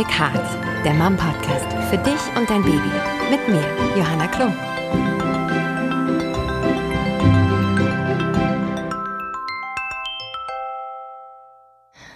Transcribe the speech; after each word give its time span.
Big 0.00 0.18
Heart, 0.18 0.82
der 0.82 0.94
Mom 0.94 1.14
Podcast 1.14 1.66
für 1.90 1.98
dich 1.98 2.34
und 2.34 2.48
dein 2.48 2.62
Baby. 2.62 2.90
Mit 3.30 3.46
mir, 3.46 3.62
Johanna 3.94 4.28
Klum. 4.28 4.54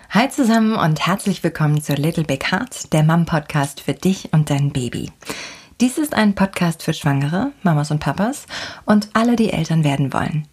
Hi 0.08 0.30
zusammen 0.30 0.76
und 0.76 1.06
herzlich 1.06 1.44
willkommen 1.44 1.82
zu 1.82 1.92
Little 1.92 2.24
Big 2.24 2.50
Heart, 2.50 2.90
der 2.94 3.02
Mom 3.02 3.26
Podcast 3.26 3.82
für 3.82 3.92
dich 3.92 4.32
und 4.32 4.48
dein 4.48 4.72
Baby. 4.72 5.12
Dies 5.82 5.98
ist 5.98 6.14
ein 6.14 6.34
Podcast 6.34 6.82
für 6.82 6.94
Schwangere, 6.94 7.52
Mamas 7.64 7.90
und 7.90 7.98
Papas 7.98 8.46
und 8.86 9.10
alle, 9.12 9.36
die 9.36 9.52
Eltern 9.52 9.84
werden 9.84 10.14
wollen. 10.14 10.48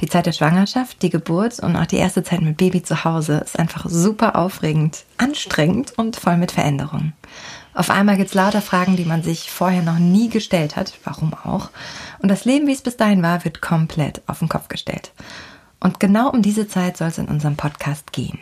Die 0.00 0.08
Zeit 0.08 0.26
der 0.26 0.32
Schwangerschaft, 0.32 1.02
die 1.02 1.10
Geburt 1.10 1.58
und 1.58 1.74
auch 1.74 1.86
die 1.86 1.96
erste 1.96 2.22
Zeit 2.22 2.40
mit 2.40 2.56
Baby 2.56 2.82
zu 2.82 3.04
Hause 3.04 3.38
ist 3.38 3.58
einfach 3.58 3.86
super 3.88 4.36
aufregend, 4.36 5.04
anstrengend 5.16 5.92
und 5.96 6.14
voll 6.14 6.36
mit 6.36 6.52
Veränderungen. 6.52 7.14
Auf 7.74 7.90
einmal 7.90 8.16
gibt's 8.16 8.34
lauter 8.34 8.62
Fragen, 8.62 8.96
die 8.96 9.04
man 9.04 9.22
sich 9.22 9.50
vorher 9.50 9.82
noch 9.82 9.98
nie 9.98 10.28
gestellt 10.28 10.76
hat, 10.76 10.92
warum 11.04 11.34
auch. 11.34 11.70
Und 12.20 12.28
das 12.28 12.44
Leben, 12.44 12.66
wie 12.66 12.72
es 12.72 12.82
bis 12.82 12.96
dahin 12.96 13.22
war, 13.22 13.44
wird 13.44 13.60
komplett 13.60 14.22
auf 14.26 14.38
den 14.38 14.48
Kopf 14.48 14.68
gestellt. 14.68 15.12
Und 15.80 16.00
genau 16.00 16.30
um 16.30 16.42
diese 16.42 16.68
Zeit 16.68 16.96
soll 16.96 17.08
es 17.08 17.18
in 17.18 17.28
unserem 17.28 17.56
Podcast 17.56 18.12
gehen. 18.12 18.38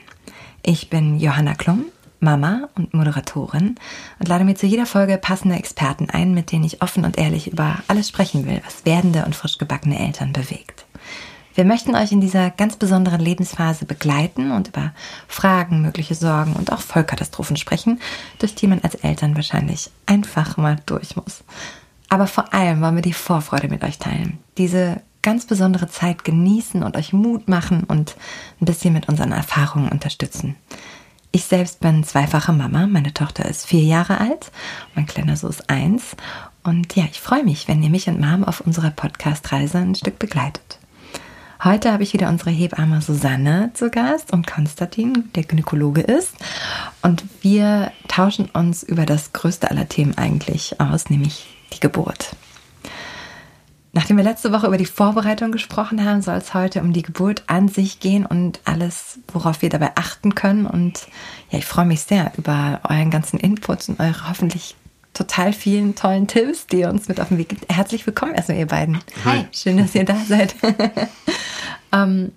Ich 0.63 0.91
bin 0.91 1.19
Johanna 1.19 1.55
Klum, 1.55 1.87
Mama 2.21 2.69
und 2.77 2.95
Moderatorin 2.95 3.77
und 4.19 4.29
lade 4.29 4.45
mir 4.45 4.55
zu 4.55 4.67
jeder 4.67 4.87
Folge 4.87 5.19
passende 5.19 5.57
Experten 5.57 6.09
ein, 6.11 6.33
mit 6.33 6.51
denen 6.51 6.65
ich 6.65 6.83
offen 6.83 7.05
und 7.05 7.19
ehrlich 7.19 7.53
über 7.53 7.77
alles 7.89 8.09
sprechen 8.09 8.47
will, 8.47 8.63
was 8.65 8.87
werdende 8.87 9.25
und 9.25 9.37
frisch 9.37 9.59
gebackene 9.59 9.99
Eltern 9.99 10.33
bewegt. 10.33 10.86
Wir 11.57 11.65
möchten 11.65 11.97
euch 11.97 12.13
in 12.13 12.21
dieser 12.21 12.51
ganz 12.51 12.77
besonderen 12.77 13.19
Lebensphase 13.19 13.87
begleiten 13.87 14.51
und 14.51 14.69
über 14.69 14.93
Fragen, 15.27 15.81
mögliche 15.81 16.15
Sorgen 16.15 16.53
und 16.53 16.71
auch 16.71 16.81
Vollkatastrophen 16.81 17.57
sprechen, 17.57 17.99
durch 18.39 18.55
die 18.55 18.67
man 18.67 18.83
als 18.83 18.95
Eltern 18.97 19.35
wahrscheinlich 19.37 19.91
einfach 20.05 20.59
mal 20.59 20.77
durch 20.85 21.17
muss. 21.17 21.45
Aber 22.11 22.27
vor 22.27 22.53
allem 22.53 22.83
wollen 22.83 22.97
wir 22.97 23.03
die 23.03 23.15
Vorfreude 23.15 23.69
mit 23.69 23.85
euch 23.85 23.99
teilen. 23.99 24.37
Diese 24.59 25.01
ganz 25.23 25.47
besondere 25.47 25.89
Zeit 25.89 26.25
genießen 26.25 26.83
und 26.83 26.95
euch 26.95 27.15
Mut 27.15 27.49
machen 27.49 27.85
und 27.85 28.17
ein 28.61 28.67
bisschen 28.67 28.93
mit 28.93 29.09
unseren 29.09 29.33
Erfahrungen 29.33 29.89
unterstützen. 29.89 30.57
Ich 31.33 31.45
selbst 31.45 31.81
bin 31.81 32.05
zweifache 32.05 32.53
Mama. 32.53 32.87
Meine 32.87 33.15
Tochter 33.15 33.47
ist 33.47 33.65
vier 33.65 33.83
Jahre 33.83 34.21
alt, 34.21 34.53
mein 34.95 35.07
kleiner 35.07 35.37
Sohn 35.37 35.51
ist 35.51 35.71
eins. 35.71 36.17
Und 36.65 36.95
ja, 36.97 37.05
ich 37.11 37.23
freue 37.23 37.45
mich, 37.45 37.67
wenn 37.67 37.83
ihr 37.83 37.91
mich 37.91 38.09
und 38.09 38.21
Mom 38.21 38.45
auf 38.45 38.61
unserer 38.61 38.91
Podcast-Reise 38.91 39.79
ein 39.79 39.95
Stück 39.95 40.19
begleitet. 40.19 40.76
Heute 41.67 41.93
habe 41.93 42.05
ich 42.05 42.13
wieder 42.13 42.29
unsere 42.29 42.51
Hebamme 42.51 43.03
Susanne 43.03 43.73
zu 43.75 43.91
Gast 43.91 44.33
und 44.33 44.47
Konstantin, 44.47 45.33
der 45.35 45.43
Gynäkologe 45.43 46.01
ist. 46.01 46.37
Und 47.03 47.25
wir 47.41 47.91
tauschen 48.07 48.49
uns 48.53 48.85
über 48.85 49.05
das 49.05 49.33
größte 49.33 49.69
aller 49.69 49.89
Themen 49.89 50.17
eigentlich 50.17 50.81
aus, 50.81 51.11
nämlich 51.11 51.57
die 51.73 51.81
Geburt. 51.81 52.37
Nachdem 53.93 54.17
wir 54.17 54.23
letzte 54.23 54.53
Woche 54.53 54.69
über 54.69 54.77
die 54.77 54.87
Vorbereitung 54.87 55.51
gesprochen 55.51 56.05
haben, 56.05 56.23
soll 56.23 56.37
es 56.37 56.55
heute 56.55 56.83
um 56.83 56.93
die 56.93 57.03
Geburt 57.03 57.43
an 57.49 57.67
sich 57.67 57.99
gehen 57.99 58.25
und 58.27 58.61
alles, 58.65 59.19
worauf 59.33 59.61
wir 59.61 59.69
dabei 59.69 59.91
achten 59.97 60.37
können. 60.37 60.67
Und 60.67 61.09
ja, 61.51 61.59
ich 61.59 61.67
freue 61.67 61.87
mich 61.87 62.03
sehr 62.03 62.31
über 62.37 62.79
euren 62.85 63.11
ganzen 63.11 63.41
Input 63.41 63.89
und 63.89 63.99
eure 63.99 64.29
hoffentlich 64.29 64.77
total 65.15 65.53
vielen 65.53 65.97
tollen 65.97 66.29
Tipps, 66.29 66.69
die 66.69 66.81
ihr 66.81 66.91
uns 66.91 67.09
mit 67.09 67.21
auf 67.21 67.29
den 67.29 67.39
Weg 67.39 67.49
gibt. 67.49 67.75
Herzlich 67.75 68.07
willkommen 68.07 68.35
erstmal, 68.35 68.59
ihr 68.59 68.67
beiden. 68.67 69.01
Hi. 69.25 69.47
Schön, 69.51 69.79
dass 69.79 69.97
ihr 69.97 70.05
da 70.05 70.17
seid. 70.29 70.55
ähm, 72.05 72.33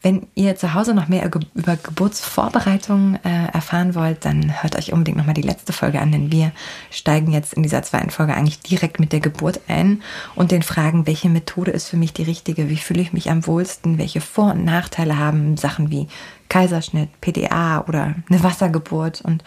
wenn 0.00 0.28
ihr 0.36 0.54
zu 0.54 0.74
Hause 0.74 0.94
noch 0.94 1.08
mehr 1.08 1.28
über 1.54 1.76
Geburtsvorbereitungen 1.76 3.16
äh, 3.24 3.46
erfahren 3.52 3.96
wollt, 3.96 4.24
dann 4.24 4.62
hört 4.62 4.76
euch 4.76 4.92
unbedingt 4.92 5.18
nochmal 5.18 5.34
die 5.34 5.42
letzte 5.42 5.72
Folge 5.72 6.00
an, 6.00 6.12
denn 6.12 6.30
wir 6.30 6.52
steigen 6.90 7.32
jetzt 7.32 7.52
in 7.52 7.64
dieser 7.64 7.82
zweiten 7.82 8.10
Folge 8.10 8.34
eigentlich 8.34 8.60
direkt 8.60 9.00
mit 9.00 9.12
der 9.12 9.18
Geburt 9.18 9.60
ein 9.66 10.02
und 10.36 10.52
den 10.52 10.62
Fragen, 10.62 11.08
welche 11.08 11.28
Methode 11.28 11.72
ist 11.72 11.88
für 11.88 11.96
mich 11.96 12.12
die 12.12 12.22
richtige, 12.22 12.70
wie 12.70 12.76
fühle 12.76 13.02
ich 13.02 13.12
mich 13.12 13.28
am 13.28 13.44
wohlsten, 13.48 13.98
welche 13.98 14.20
Vor- 14.20 14.52
und 14.52 14.64
Nachteile 14.64 15.18
haben 15.18 15.56
Sachen 15.56 15.90
wie 15.90 16.06
Kaiserschnitt, 16.48 17.20
PDA 17.20 17.84
oder 17.88 18.14
eine 18.30 18.42
Wassergeburt. 18.44 19.20
Und 19.20 19.42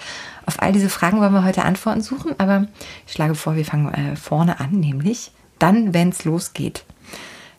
auf 0.46 0.62
all 0.62 0.74
diese 0.74 0.90
Fragen 0.90 1.22
wollen 1.22 1.34
wir 1.34 1.46
heute 1.46 1.64
Antworten 1.64 2.02
suchen, 2.02 2.36
aber 2.40 2.68
ich 3.08 3.14
schlage 3.14 3.36
vor, 3.36 3.56
wir 3.56 3.66
fangen 3.66 3.94
äh, 3.94 4.16
vorne 4.18 4.60
an, 4.60 4.72
nämlich 4.72 5.32
dann, 5.60 5.94
wenn 5.94 6.10
es 6.10 6.26
losgeht. 6.26 6.84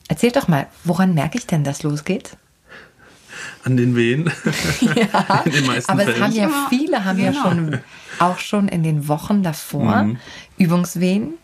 Erzählt 0.09 0.37
doch 0.37 0.49
mal, 0.49 0.67
woran 0.85 1.15
merke 1.15 1.39
ich 1.39 1.47
denn, 1.47 1.65
dass 1.65 1.83
losgeht? 1.83 2.37
an 3.65 3.77
den 3.77 3.97
Wehen. 3.97 4.31
Ja, 4.81 5.43
in 5.45 5.53
den 5.53 5.67
meisten 5.67 5.91
aber 5.91 6.03
Fällen. 6.03 6.17
es 6.17 6.23
haben 6.23 6.33
ja 6.33 6.67
viele, 6.69 7.05
haben 7.05 7.19
genau. 7.19 7.33
ja 7.33 7.43
schon 7.43 7.79
auch 8.19 8.39
schon 8.39 8.69
in 8.69 8.83
den 8.83 9.09
Wochen 9.09 9.43
davor 9.43 10.03
mhm. 10.03 10.19
Übungswehen. 10.59 11.35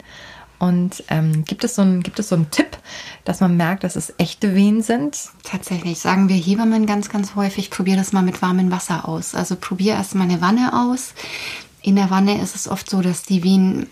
Und 0.59 1.05
ähm, 1.09 1.45
gibt, 1.45 1.63
es 1.63 1.77
so 1.77 1.83
ein, 1.83 2.03
gibt 2.03 2.19
es 2.19 2.31
so 2.31 2.35
einen 2.35 2.51
Tipp, 2.51 2.77
dass 3.25 3.41
man 3.41 3.57
merkt, 3.57 3.85
dass 3.85 3.95
es 3.95 4.13
echte 4.19 4.57
Wehen 4.57 4.83
sind? 4.83 5.17
Tatsächlich, 5.45 6.01
sagen 6.01 6.29
wir 6.29 6.35
Hebammen 6.35 6.85
ganz, 6.87 7.09
ganz 7.09 7.37
häufig, 7.37 7.71
probier 7.71 7.97
das 7.97 8.13
mal 8.13 8.23
mit 8.23 8.43
warmem 8.43 8.73
Wasser 8.73 9.09
aus. 9.09 9.37
Also 9.37 9.55
probier 9.55 9.93
erst 9.93 10.17
mal 10.17 10.25
eine 10.25 10.41
Wanne 10.41 10.73
aus. 10.73 11.15
In 11.81 11.95
der 11.95 12.11
Wanne 12.11 12.43
ist 12.43 12.57
es 12.57 12.67
oft 12.67 12.91
so, 12.91 13.03
dass 13.03 13.23
die 13.23 13.45
Wehen 13.45 13.87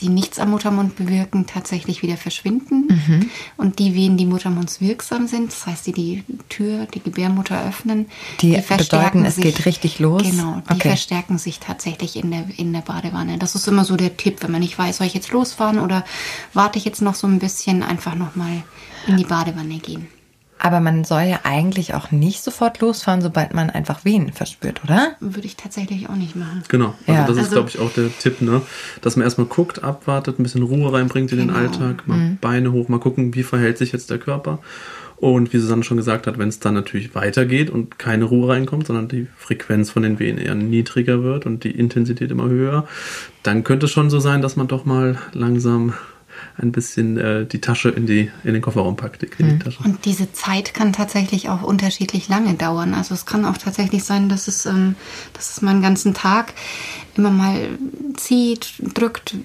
die 0.00 0.08
nichts 0.08 0.38
am 0.38 0.50
Muttermund 0.50 0.96
bewirken, 0.96 1.46
tatsächlich 1.46 2.02
wieder 2.02 2.16
verschwinden. 2.16 2.86
Mhm. 2.88 3.30
Und 3.56 3.78
die 3.78 3.94
Wehen, 3.94 4.16
die 4.16 4.26
muttermundswirksam 4.26 5.26
sind, 5.26 5.52
das 5.52 5.66
heißt, 5.66 5.86
die 5.86 5.92
die 5.92 6.24
Tür, 6.48 6.86
die 6.86 7.00
Gebärmutter 7.00 7.60
öffnen, 7.66 8.06
die, 8.40 8.52
die 8.52 8.62
verstärken 8.62 9.22
bedeuten, 9.22 9.24
es 9.24 9.34
sich, 9.36 9.44
geht 9.44 9.66
richtig 9.66 9.98
los. 9.98 10.22
Genau, 10.22 10.62
die 10.68 10.74
okay. 10.74 10.88
verstärken 10.88 11.38
sich 11.38 11.58
tatsächlich 11.58 12.16
in 12.16 12.30
der, 12.30 12.44
in 12.56 12.72
der 12.72 12.80
Badewanne. 12.80 13.38
Das 13.38 13.54
ist 13.54 13.66
immer 13.66 13.84
so 13.84 13.96
der 13.96 14.16
Tipp, 14.16 14.42
wenn 14.42 14.52
man 14.52 14.60
nicht 14.60 14.78
weiß, 14.78 14.98
soll 14.98 15.06
ich 15.06 15.14
jetzt 15.14 15.32
losfahren 15.32 15.80
oder 15.80 16.04
warte 16.54 16.78
ich 16.78 16.84
jetzt 16.84 17.02
noch 17.02 17.14
so 17.14 17.26
ein 17.26 17.38
bisschen, 17.38 17.82
einfach 17.82 18.14
nochmal 18.14 18.62
in 19.06 19.16
die 19.16 19.24
Badewanne 19.24 19.78
gehen. 19.78 20.06
Aber 20.58 20.80
man 20.80 21.04
soll 21.04 21.22
ja 21.22 21.40
eigentlich 21.44 21.94
auch 21.94 22.10
nicht 22.10 22.42
sofort 22.42 22.80
losfahren, 22.80 23.22
sobald 23.22 23.54
man 23.54 23.70
einfach 23.70 24.04
Wehen 24.04 24.32
verspürt, 24.32 24.82
oder? 24.84 25.16
Würde 25.20 25.46
ich 25.46 25.56
tatsächlich 25.56 26.08
auch 26.08 26.16
nicht 26.16 26.34
machen. 26.36 26.62
Genau. 26.68 26.94
Also 27.06 27.12
ja. 27.12 27.26
das 27.26 27.36
ist, 27.36 27.42
also, 27.44 27.54
glaube 27.54 27.68
ich, 27.70 27.78
auch 27.78 27.92
der 27.92 28.10
Tipp, 28.18 28.42
ne? 28.42 28.62
Dass 29.00 29.16
man 29.16 29.24
erstmal 29.24 29.46
guckt, 29.46 29.84
abwartet, 29.84 30.38
ein 30.38 30.42
bisschen 30.42 30.62
Ruhe 30.62 30.92
reinbringt 30.92 31.30
in 31.32 31.38
genau. 31.38 31.54
den 31.54 31.62
Alltag, 31.62 32.08
mal 32.08 32.16
mhm. 32.16 32.38
Beine 32.40 32.72
hoch, 32.72 32.88
mal 32.88 33.00
gucken, 33.00 33.34
wie 33.34 33.42
verhält 33.42 33.78
sich 33.78 33.92
jetzt 33.92 34.10
der 34.10 34.18
Körper. 34.18 34.58
Und 35.16 35.52
wie 35.52 35.58
Susanne 35.58 35.82
schon 35.82 35.96
gesagt 35.96 36.28
hat, 36.28 36.38
wenn 36.38 36.48
es 36.48 36.60
dann 36.60 36.74
natürlich 36.74 37.16
weitergeht 37.16 37.70
und 37.70 37.98
keine 37.98 38.24
Ruhe 38.24 38.50
reinkommt, 38.50 38.86
sondern 38.86 39.08
die 39.08 39.26
Frequenz 39.36 39.90
von 39.90 40.04
den 40.04 40.20
Wehen 40.20 40.38
eher 40.38 40.54
niedriger 40.54 41.24
wird 41.24 41.44
und 41.44 41.64
die 41.64 41.72
Intensität 41.72 42.30
immer 42.30 42.48
höher, 42.48 42.86
dann 43.42 43.64
könnte 43.64 43.86
es 43.86 43.92
schon 43.92 44.10
so 44.10 44.20
sein, 44.20 44.42
dass 44.42 44.54
man 44.54 44.68
doch 44.68 44.84
mal 44.84 45.18
langsam 45.32 45.92
ein 46.56 46.72
bisschen 46.72 47.16
äh, 47.16 47.46
die 47.46 47.60
Tasche 47.60 47.88
in, 47.90 48.06
die, 48.06 48.30
in 48.44 48.52
den 48.52 48.62
Kofferraum 48.62 48.96
packt. 48.96 49.22
Die 49.22 49.42
mhm. 49.42 49.60
Und 49.84 50.04
diese 50.04 50.32
Zeit 50.32 50.74
kann 50.74 50.92
tatsächlich 50.92 51.48
auch 51.48 51.62
unterschiedlich 51.62 52.28
lange 52.28 52.54
dauern. 52.54 52.94
Also 52.94 53.14
es 53.14 53.26
kann 53.26 53.44
auch 53.44 53.58
tatsächlich 53.58 54.04
sein, 54.04 54.28
dass 54.28 54.48
es, 54.48 54.66
ähm, 54.66 54.96
dass 55.32 55.50
es 55.50 55.62
mal 55.62 55.70
einen 55.72 55.82
ganzen 55.82 56.14
Tag 56.14 56.52
immer 57.16 57.30
mal 57.30 57.68
zieht, 58.16 58.74
drückt 58.94 59.36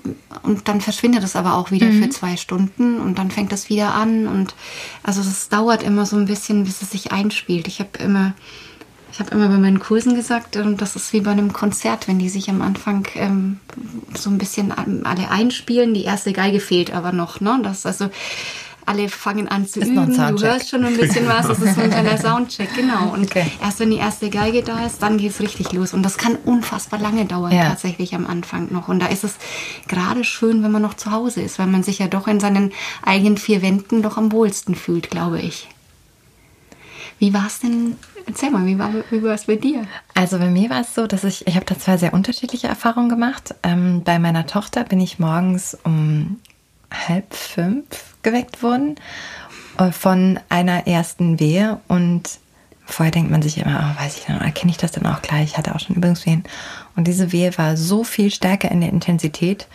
und 0.43 0.67
dann 0.67 0.79
verschwindet 0.79 1.23
es 1.23 1.35
aber 1.35 1.55
auch 1.55 1.71
wieder 1.71 1.87
mhm. 1.87 2.03
für 2.03 2.09
zwei 2.09 2.37
Stunden 2.37 2.99
und 2.99 3.17
dann 3.17 3.31
fängt 3.31 3.51
es 3.51 3.69
wieder 3.69 3.95
an 3.95 4.27
und 4.27 4.55
also 5.01 5.21
es 5.21 5.49
dauert 5.49 5.83
immer 5.83 6.05
so 6.05 6.15
ein 6.15 6.25
bisschen, 6.25 6.63
bis 6.63 6.81
es 6.81 6.91
sich 6.91 7.11
einspielt. 7.11 7.67
Ich 7.67 7.79
habe 7.79 7.97
immer 7.99 8.33
ich 9.13 9.19
habe 9.19 9.29
immer 9.29 9.47
bei 9.47 9.57
meinen 9.57 9.79
Kursen 9.79 10.15
gesagt, 10.15 10.55
ähm, 10.55 10.75
das 10.75 10.95
ist 10.95 11.13
wie 11.13 11.21
bei 11.21 11.29
einem 11.29 11.53
Konzert, 11.53 12.07
wenn 12.07 12.17
die 12.17 12.29
sich 12.29 12.49
am 12.49 12.63
Anfang 12.63 13.07
ähm, 13.13 13.59
so 14.15 14.31
ein 14.31 14.39
bisschen 14.39 14.71
alle 14.71 15.29
einspielen. 15.29 15.93
Die 15.93 16.03
erste 16.03 16.33
Geige 16.33 16.59
fehlt 16.59 16.91
aber 16.91 17.11
noch. 17.11 17.39
Ne? 17.39 17.59
Das 17.61 17.85
also 17.85 18.09
alle 18.87 19.09
fangen 19.09 19.47
an 19.47 19.67
zu 19.67 19.81
ist 19.81 19.89
üben. 19.89 20.15
Du 20.15 20.41
hörst 20.43 20.69
schon 20.71 20.83
ein 20.83 20.97
bisschen 20.97 21.27
was. 21.27 21.47
Das 21.47 21.59
ist 21.59 21.75
so 21.75 21.81
ein 21.81 21.91
kleiner 21.91 22.17
Soundcheck, 22.21 22.73
genau. 22.73 23.13
Und 23.13 23.25
okay. 23.25 23.45
erst 23.61 23.79
wenn 23.79 23.91
die 23.91 23.97
erste 23.97 24.31
Geige 24.31 24.63
da 24.63 24.83
ist, 24.83 25.03
dann 25.03 25.19
geht 25.19 25.29
es 25.29 25.39
richtig 25.41 25.71
los. 25.73 25.93
Und 25.93 26.01
das 26.01 26.17
kann 26.17 26.35
unfassbar 26.35 26.99
lange 26.99 27.25
dauern, 27.25 27.51
ja. 27.51 27.69
tatsächlich 27.69 28.15
am 28.15 28.25
Anfang 28.25 28.73
noch. 28.73 28.87
Und 28.87 28.99
da 28.99 29.05
ist 29.05 29.23
es 29.23 29.35
gerade 29.87 30.23
schön, 30.23 30.63
wenn 30.63 30.71
man 30.71 30.81
noch 30.81 30.95
zu 30.95 31.11
Hause 31.11 31.41
ist, 31.41 31.59
weil 31.59 31.67
man 31.67 31.83
sich 31.83 31.99
ja 31.99 32.07
doch 32.07 32.27
in 32.27 32.39
seinen 32.39 32.71
eigenen 33.03 33.37
vier 33.37 33.61
Wänden 33.61 34.01
doch 34.01 34.17
am 34.17 34.31
wohlsten 34.31 34.73
fühlt, 34.73 35.11
glaube 35.11 35.39
ich. 35.39 35.67
Wie 37.19 37.31
war 37.33 37.45
es 37.45 37.59
denn 37.59 37.95
Erzähl 38.25 38.51
mal, 38.51 38.65
wie 38.65 38.77
war, 39.23 39.33
es 39.33 39.45
bei 39.45 39.55
dir? 39.55 39.85
Also 40.13 40.39
bei 40.39 40.49
mir 40.49 40.69
war 40.69 40.81
es 40.81 40.95
so, 40.95 41.07
dass 41.07 41.23
ich, 41.23 41.45
ich 41.47 41.55
habe 41.55 41.65
da 41.65 41.77
zwei 41.77 41.97
sehr 41.97 42.13
unterschiedliche 42.13 42.67
Erfahrungen 42.67 43.09
gemacht. 43.09 43.55
Ähm, 43.63 44.03
bei 44.03 44.19
meiner 44.19 44.47
Tochter 44.47 44.83
bin 44.83 44.99
ich 44.99 45.19
morgens 45.19 45.77
um 45.83 46.39
halb 46.91 47.33
fünf 47.33 47.85
geweckt 48.21 48.63
worden 48.63 48.95
äh, 49.77 49.91
von 49.91 50.39
einer 50.49 50.87
ersten 50.87 51.39
Wehe 51.39 51.79
und 51.87 52.39
vorher 52.85 53.11
denkt 53.11 53.31
man 53.31 53.41
sich 53.41 53.57
immer, 53.57 53.95
oh, 53.95 54.03
weiß 54.03 54.17
ich 54.17 54.25
dann, 54.25 54.41
erkenne 54.41 54.71
ich 54.71 54.77
das 54.77 54.91
dann 54.91 55.05
auch 55.05 55.21
gleich, 55.21 55.51
ich 55.51 55.57
hatte 55.57 55.73
auch 55.75 55.79
schon 55.79 55.95
Übungswehen. 55.95 56.43
Und 56.95 57.07
diese 57.07 57.31
Wehe 57.31 57.57
war 57.57 57.77
so 57.77 58.03
viel 58.03 58.31
stärker 58.31 58.71
in 58.71 58.81
der 58.81 58.89
Intensität, 58.89 59.67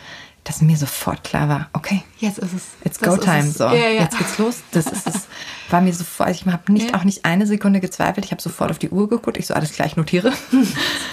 dass 0.49 0.63
mir 0.63 0.75
sofort 0.77 1.23
klar 1.23 1.47
war, 1.47 1.69
okay, 1.73 2.01
Jetzt 2.17 2.39
ist 2.39 2.53
es. 2.53 2.63
it's 2.83 2.97
das 2.97 3.07
go 3.07 3.17
time. 3.23 3.47
es. 3.47 3.53
So, 3.53 3.65
Ja, 3.65 3.75
ja. 3.75 4.01
jetzt 4.01 4.17
geht's 4.17 4.39
los. 4.39 4.57
Das 4.71 4.87
ist 4.87 5.05
es. 5.07 5.27
War 5.69 5.79
mir 5.81 5.93
sofort, 5.93 6.31
ich 6.31 6.43
habe 6.47 6.71
nicht, 6.73 6.89
Ja. 6.89 6.97
auch 6.97 7.03
nicht 7.03 7.23
eine 7.23 7.45
Sekunde 7.45 7.79
gezweifelt. 7.79 8.25
Ich 8.25 8.31
habe 8.31 8.41
sofort 8.41 8.71
auf 8.71 8.79
die 8.79 8.89
Uhr 8.89 9.07
geguckt. 9.07 9.37
Ich 9.37 9.45
so, 9.45 9.53
alles 9.53 9.73
gleich 9.73 9.95
notiere. 9.95 10.33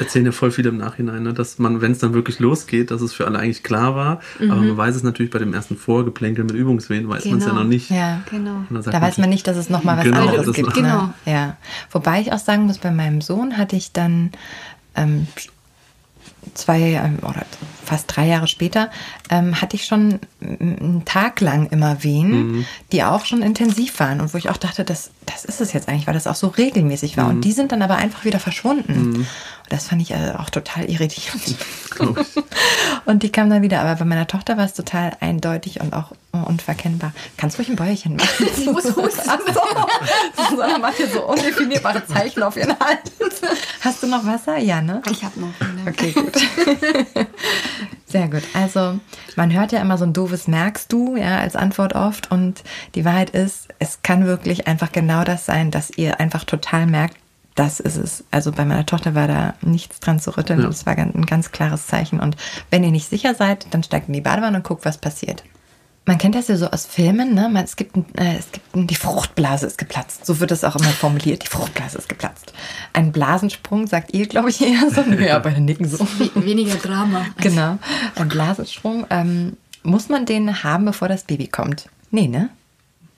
erzählen 0.00 0.24
ja 0.24 0.32
voll 0.32 0.50
viele 0.50 0.70
im 0.70 0.78
Nachhinein, 0.78 1.22
ne? 1.22 1.34
dass 1.34 1.58
man, 1.58 1.82
wenn 1.82 1.92
es 1.92 1.98
dann 1.98 2.14
wirklich 2.14 2.38
losgeht, 2.38 2.90
dass 2.90 3.02
es 3.02 3.12
für 3.12 3.26
alle 3.26 3.38
eigentlich 3.38 3.62
klar 3.62 3.94
war. 3.94 4.20
Aber 4.38 4.56
man 4.56 4.74
weiß 4.74 4.96
es 4.96 5.02
natürlich 5.02 5.30
bei 5.30 5.38
dem 5.38 5.52
ersten 5.52 5.76
Vorgeplänkel 5.76 6.44
mit 6.44 6.54
Übungswehen, 6.54 7.06
weiß 7.06 7.26
man 7.26 7.36
es 7.36 7.44
ja 7.44 7.50
Genau. 7.50 7.60
noch 7.62 7.68
nicht. 7.68 7.90
Ja. 7.90 8.22
Genau. 8.30 8.62
Da 8.70 9.00
weiß 9.02 9.18
man 9.18 9.28
nicht, 9.28 9.46
dass 9.46 9.58
es 9.58 9.68
noch 9.68 9.84
mal 9.84 9.98
was 9.98 10.04
Genau, 10.04 10.22
anderes 10.22 10.46
das 10.46 10.54
gibt. 10.56 10.68
Ne? 10.68 10.74
Genau. 10.74 11.10
Ja. 11.26 11.58
Wobei 11.90 12.22
ich 12.22 12.32
auch 12.32 12.38
sagen 12.38 12.62
muss, 12.64 12.78
bei 12.78 12.90
meinem 12.90 13.20
Sohn 13.20 13.58
hatte 13.58 13.76
ich 13.76 13.92
dann 13.92 14.32
ähm, 14.94 15.26
zwei 16.54 16.80
ähm, 16.80 17.18
oder 17.20 17.44
fast 17.86 18.04
drei 18.14 18.26
Jahre 18.26 18.48
später 18.48 18.90
ähm, 19.30 19.60
hatte 19.60 19.76
ich 19.76 19.86
schon 19.86 20.20
einen 20.40 21.02
Tag 21.04 21.40
lang 21.40 21.68
immer 21.68 22.02
Wehen, 22.02 22.66
die 22.92 23.02
auch 23.02 23.24
schon 23.24 23.42
intensiv 23.42 23.98
waren 24.00 24.20
und 24.20 24.34
wo 24.34 24.38
ich 24.38 24.50
auch 24.50 24.56
dachte, 24.56 24.84
das, 24.84 25.10
das 25.24 25.44
ist 25.44 25.60
es 25.60 25.72
jetzt 25.72 25.88
eigentlich, 25.88 26.06
weil 26.06 26.14
das 26.14 26.26
auch 26.26 26.34
so 26.34 26.48
regelmäßig 26.48 27.16
war. 27.16 27.28
Und 27.28 27.42
die 27.42 27.52
sind 27.52 27.72
dann 27.72 27.82
aber 27.82 27.96
einfach 27.96 28.24
wieder 28.24 28.40
verschwunden. 28.40 29.16
Und 29.16 29.26
das 29.68 29.88
fand 29.88 30.02
ich 30.02 30.12
äh, 30.12 30.32
auch 30.38 30.50
total 30.50 30.88
irritierend. 30.88 31.56
Und 33.04 33.22
die 33.22 33.30
kam 33.30 33.50
dann 33.50 33.62
wieder. 33.62 33.80
Aber 33.80 33.96
bei 33.96 34.04
meiner 34.04 34.26
Tochter 34.26 34.56
war 34.56 34.64
es 34.64 34.74
total 34.74 35.16
eindeutig 35.20 35.80
und 35.80 35.92
auch 35.94 36.12
unverkennbar. 36.32 37.12
Kannst 37.36 37.58
ruhig 37.58 37.68
ein 37.68 37.76
Bäuerchen 37.76 38.16
machen. 38.16 38.46
Sie 38.54 38.66
muss 38.70 38.84
husten. 38.84 39.28
Ach 39.28 39.38
so. 39.46 40.50
Susanne 40.50 40.78
macht 40.78 40.96
hier 40.96 41.08
so 41.08 41.24
undefinierbare 41.26 42.06
Zeichen 42.06 42.42
auf 42.42 42.56
ihren 42.56 42.78
Hals. 42.78 43.40
Hast 43.80 44.02
du 44.02 44.06
noch 44.06 44.24
Wasser? 44.26 44.58
Ja, 44.58 44.82
ne? 44.82 45.02
Ich 45.10 45.24
habe 45.24 45.40
noch. 45.40 45.52
eine. 45.60 45.90
Okay, 45.90 46.12
gut. 46.12 46.36
Sehr 48.06 48.28
gut. 48.28 48.42
Also, 48.54 49.00
man 49.34 49.52
hört 49.52 49.72
ja 49.72 49.80
immer 49.80 49.98
so 49.98 50.04
ein 50.04 50.12
doofes 50.12 50.46
Merkst 50.46 50.92
du, 50.92 51.16
ja, 51.16 51.38
als 51.38 51.56
Antwort 51.56 51.94
oft. 51.94 52.30
Und 52.30 52.62
die 52.94 53.04
Wahrheit 53.04 53.30
ist, 53.30 53.68
es 53.80 54.00
kann 54.02 54.26
wirklich 54.26 54.68
einfach 54.68 54.92
genau 54.92 55.24
das 55.24 55.44
sein, 55.44 55.72
dass 55.72 55.90
ihr 55.90 56.20
einfach 56.20 56.44
total 56.44 56.86
merkt, 56.86 57.16
das 57.56 57.80
ist 57.80 57.96
es. 57.96 58.24
Also 58.30 58.52
bei 58.52 58.64
meiner 58.64 58.86
Tochter 58.86 59.14
war 59.14 59.26
da 59.26 59.54
nichts 59.62 59.98
dran 59.98 60.20
zu 60.20 60.36
rütteln. 60.36 60.60
Ja. 60.60 60.66
Das 60.66 60.86
war 60.86 60.96
ein 60.96 61.26
ganz 61.26 61.50
klares 61.50 61.86
Zeichen. 61.86 62.20
Und 62.20 62.36
wenn 62.70 62.84
ihr 62.84 62.90
nicht 62.90 63.08
sicher 63.08 63.34
seid, 63.34 63.66
dann 63.72 63.82
steigt 63.82 64.08
in 64.08 64.14
die 64.14 64.20
Badewanne 64.20 64.58
und 64.58 64.64
guckt, 64.64 64.84
was 64.84 64.98
passiert. 64.98 65.42
Man 66.08 66.18
kennt 66.18 66.36
das 66.36 66.46
ja 66.46 66.56
so 66.56 66.70
aus 66.70 66.86
Filmen, 66.86 67.34
ne? 67.34 67.48
Man, 67.48 67.64
es 67.64 67.74
gibt, 67.74 67.96
äh, 68.16 68.38
es 68.38 68.52
gibt 68.52 68.76
ein, 68.76 68.86
die 68.86 68.94
Fruchtblase 68.94 69.66
ist 69.66 69.76
geplatzt. 69.76 70.24
So 70.24 70.38
wird 70.38 70.52
es 70.52 70.62
auch 70.62 70.76
immer 70.76 70.90
formuliert. 70.90 71.42
Die 71.42 71.48
Fruchtblase 71.48 71.98
ist 71.98 72.08
geplatzt. 72.08 72.52
Ein 72.92 73.10
Blasensprung 73.10 73.88
sagt 73.88 74.14
ihr, 74.14 74.26
glaube 74.26 74.50
ich, 74.50 74.60
eher 74.60 74.88
so. 74.88 75.02
Ja, 75.02 75.40
bei 75.40 75.50
den 75.50 75.64
Nicken 75.64 75.88
so. 75.88 76.06
Weniger 76.34 76.76
Drama. 76.76 77.26
Genau. 77.38 77.78
Ein 78.14 78.28
Blasensprung. 78.28 79.04
Ähm, 79.10 79.56
muss 79.82 80.08
man 80.08 80.26
den 80.26 80.62
haben, 80.62 80.84
bevor 80.84 81.08
das 81.08 81.24
Baby 81.24 81.48
kommt? 81.48 81.88
Nee, 82.12 82.28
ne? 82.28 82.50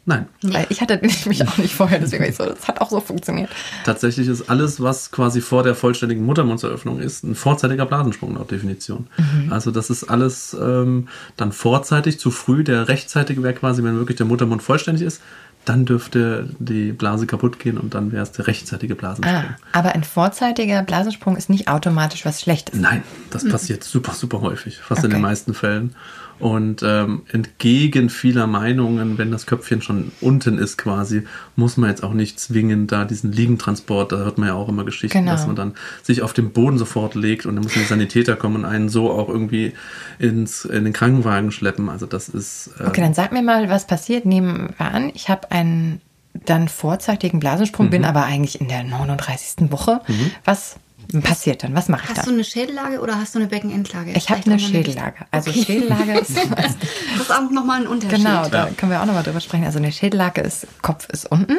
Nein. 0.09 0.27
Weil 0.41 0.65
ich 0.71 0.81
hatte 0.81 0.97
nämlich 0.97 1.47
auch 1.47 1.59
nicht 1.59 1.75
vorher, 1.75 1.99
deswegen 1.99 2.23
war 2.23 2.31
ich 2.31 2.37
so, 2.37 2.47
das 2.47 2.67
hat 2.67 2.81
auch 2.81 2.89
so 2.89 2.99
funktioniert. 2.99 3.51
Tatsächlich 3.85 4.27
ist 4.27 4.49
alles, 4.49 4.81
was 4.83 5.11
quasi 5.11 5.43
vor 5.43 5.63
der 5.63 5.75
vollständigen 5.75 6.25
Muttermundseröffnung 6.25 6.99
ist, 6.99 7.25
ein 7.25 7.35
vorzeitiger 7.35 7.85
Blasensprung 7.85 8.35
laut 8.35 8.51
Definition. 8.51 9.07
Also 9.51 9.71
das 9.71 9.91
ist 9.91 10.05
alles 10.05 10.57
ähm, 10.59 11.09
dann 11.37 11.53
vorzeitig, 11.53 12.19
zu 12.19 12.31
früh. 12.31 12.65
Der 12.65 12.89
rechtzeitige 12.89 13.43
wäre 13.43 13.53
quasi, 13.53 13.85
wenn 13.85 13.97
wirklich 13.99 14.17
der 14.17 14.25
Muttermund 14.25 14.63
vollständig 14.63 15.03
ist, 15.03 15.21
dann 15.67 15.85
dürfte 15.85 16.49
die 16.59 16.93
Blase 16.93 17.27
kaputt 17.27 17.59
gehen 17.59 17.77
und 17.77 17.93
dann 17.95 18.11
wäre 18.11 18.23
es 18.23 18.33
der 18.33 18.47
rechtzeitige 18.47 18.95
Blasensprung. 18.95 19.37
Ah, 19.37 19.59
aber 19.73 19.93
ein 19.95 20.05
vorzeitiger 20.05 20.83
Blasensprung 20.83 21.37
ist 21.37 21.51
nicht 21.51 21.69
automatisch 21.69 22.25
was 22.25 22.41
Schlechtes. 22.41 22.81
Nein, 22.81 23.03
das 23.31 23.47
passiert 23.47 23.85
super, 23.85 24.13
super 24.13 24.41
häufig, 24.41 24.79
fast 24.79 25.01
in 25.05 25.09
Okay. 25.11 25.17
den 25.17 25.23
meisten 25.23 25.53
Fällen. 25.53 25.95
Und 26.39 26.83
ähm, 26.85 27.23
entgegen 27.33 28.11
vieler 28.11 28.47
Meinungen, 28.47 29.19
wenn 29.19 29.31
das 29.33 29.47
Köpfchen 29.47 29.83
schon 29.83 30.13
unten 30.21 30.59
ist 30.59 30.79
quasi, 30.79 31.25
muss 31.57 31.77
man 31.77 31.91
jetzt 31.91 32.05
auch 32.05 32.13
nicht 32.13 32.39
zwingend 32.39 32.93
da 32.93 33.05
diesen 33.05 33.33
Liegentransport, 33.33 34.13
da 34.13 34.17
hört 34.19 34.39
man 34.39 34.49
ja 34.49 34.55
auch 34.55 34.69
immer 34.69 34.85
Geschichten, 34.85 35.19
Genau. 35.19 35.33
dass 35.33 35.47
man 35.47 35.57
dann 35.57 35.75
sich 36.03 36.23
auf 36.23 36.33
den 36.33 36.51
Boden 36.53 36.79
sofort 36.79 37.15
legt 37.15 37.45
und 37.47 37.57
dann 37.57 37.65
müssen 37.65 37.81
die 37.81 37.85
Sanitäter 37.87 38.37
kommen 38.37 38.57
und 38.57 38.65
einen 38.65 38.89
so 38.89 39.11
auch 39.11 39.29
irgendwie 39.29 39.73
ins, 40.19 40.65
in 40.65 40.85
den 40.85 40.93
Krankenwagen 40.93 41.51
schleppen. 41.51 41.89
Also 41.89 42.07
das 42.07 42.29
ist... 42.29 42.71
Äh, 42.79 42.85
Okay, 42.87 43.01
dann 43.01 43.15
sag 43.15 43.33
mir 43.33 43.43
mal, 43.43 43.69
was 43.69 43.87
passiert. 43.87 44.25
Nehmen 44.25 44.71
wir 44.79 44.87
an, 44.93 45.11
ich 45.15 45.29
habe 45.29 45.51
einen 45.51 46.01
dann 46.47 46.69
vorzeitigen 46.69 47.41
Blasensprung, 47.41 47.87
Mhm. 47.87 47.91
bin 47.91 48.05
aber 48.05 48.25
eigentlich 48.25 48.61
in 48.61 48.69
der 48.69 48.85
39. 48.85 49.73
Woche. 49.73 50.01
Was 50.45 50.77
passiert 51.23 51.63
dann? 51.63 51.75
Was 51.75 51.89
mache 51.89 52.03
ich 52.05 52.09
Hast 52.11 52.19
dann? 52.19 52.25
du 52.27 52.31
eine 52.33 52.45
Schädellage 52.45 53.01
oder 53.01 53.19
hast 53.19 53.35
du 53.35 53.39
eine 53.39 53.49
Beckenendlage? 53.49 54.13
Ich 54.13 54.29
habe 54.29 54.43
eine. 54.45 54.59
Schädellage. 54.59 55.25
Also 55.31 55.51
Okay. 55.51 55.65
Schädellage 55.65 56.19
ist 56.19 56.37
Das 56.57 57.21
ist 57.23 57.33
auch 57.33 57.51
nochmal 57.51 57.81
ein 57.81 57.87
Unterschied. 57.87 58.19
Genau, 58.25 58.49
da 58.49 58.67
Ja. 58.67 58.73
können 58.77 58.93
wir 58.93 59.01
auch 59.01 59.07
nochmal 59.07 59.23
drüber 59.23 59.41
sprechen. 59.41 59.65
Also 59.65 59.79
eine 59.79 59.91
Schädellage 59.93 60.41
ist, 60.43 60.67
Kopf 60.83 61.09
ist 61.09 61.25
unten, 61.31 61.57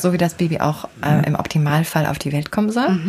so 0.00 0.12
wie 0.12 0.18
das 0.18 0.34
Baby 0.34 0.60
auch 0.60 0.88
äh, 1.04 1.26
im 1.26 1.34
Optimalfall 1.34 2.06
auf 2.06 2.18
die 2.18 2.32
Welt 2.32 2.50
kommen 2.52 2.70
soll. 2.70 3.00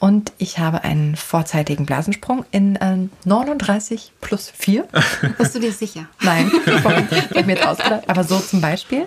Und 0.00 0.32
ich 0.38 0.58
habe 0.58 0.82
einen 0.82 1.14
vorzeitigen 1.14 1.84
Blasensprung 1.84 2.46
in 2.50 2.76
äh, 2.76 2.96
39 3.26 4.12
plus 4.22 4.50
4. 4.56 4.88
Bist 5.38 5.54
du 5.54 5.60
dir 5.60 5.72
sicher? 5.72 6.06
Nein, 6.22 6.50
ich 6.66 6.84
habe 6.84 7.44
mir 7.44 7.54
jetzt 7.54 7.66
ausgedacht. 7.66 8.08
Aber 8.08 8.24
so 8.24 8.40
zum 8.40 8.62
Beispiel. 8.62 9.06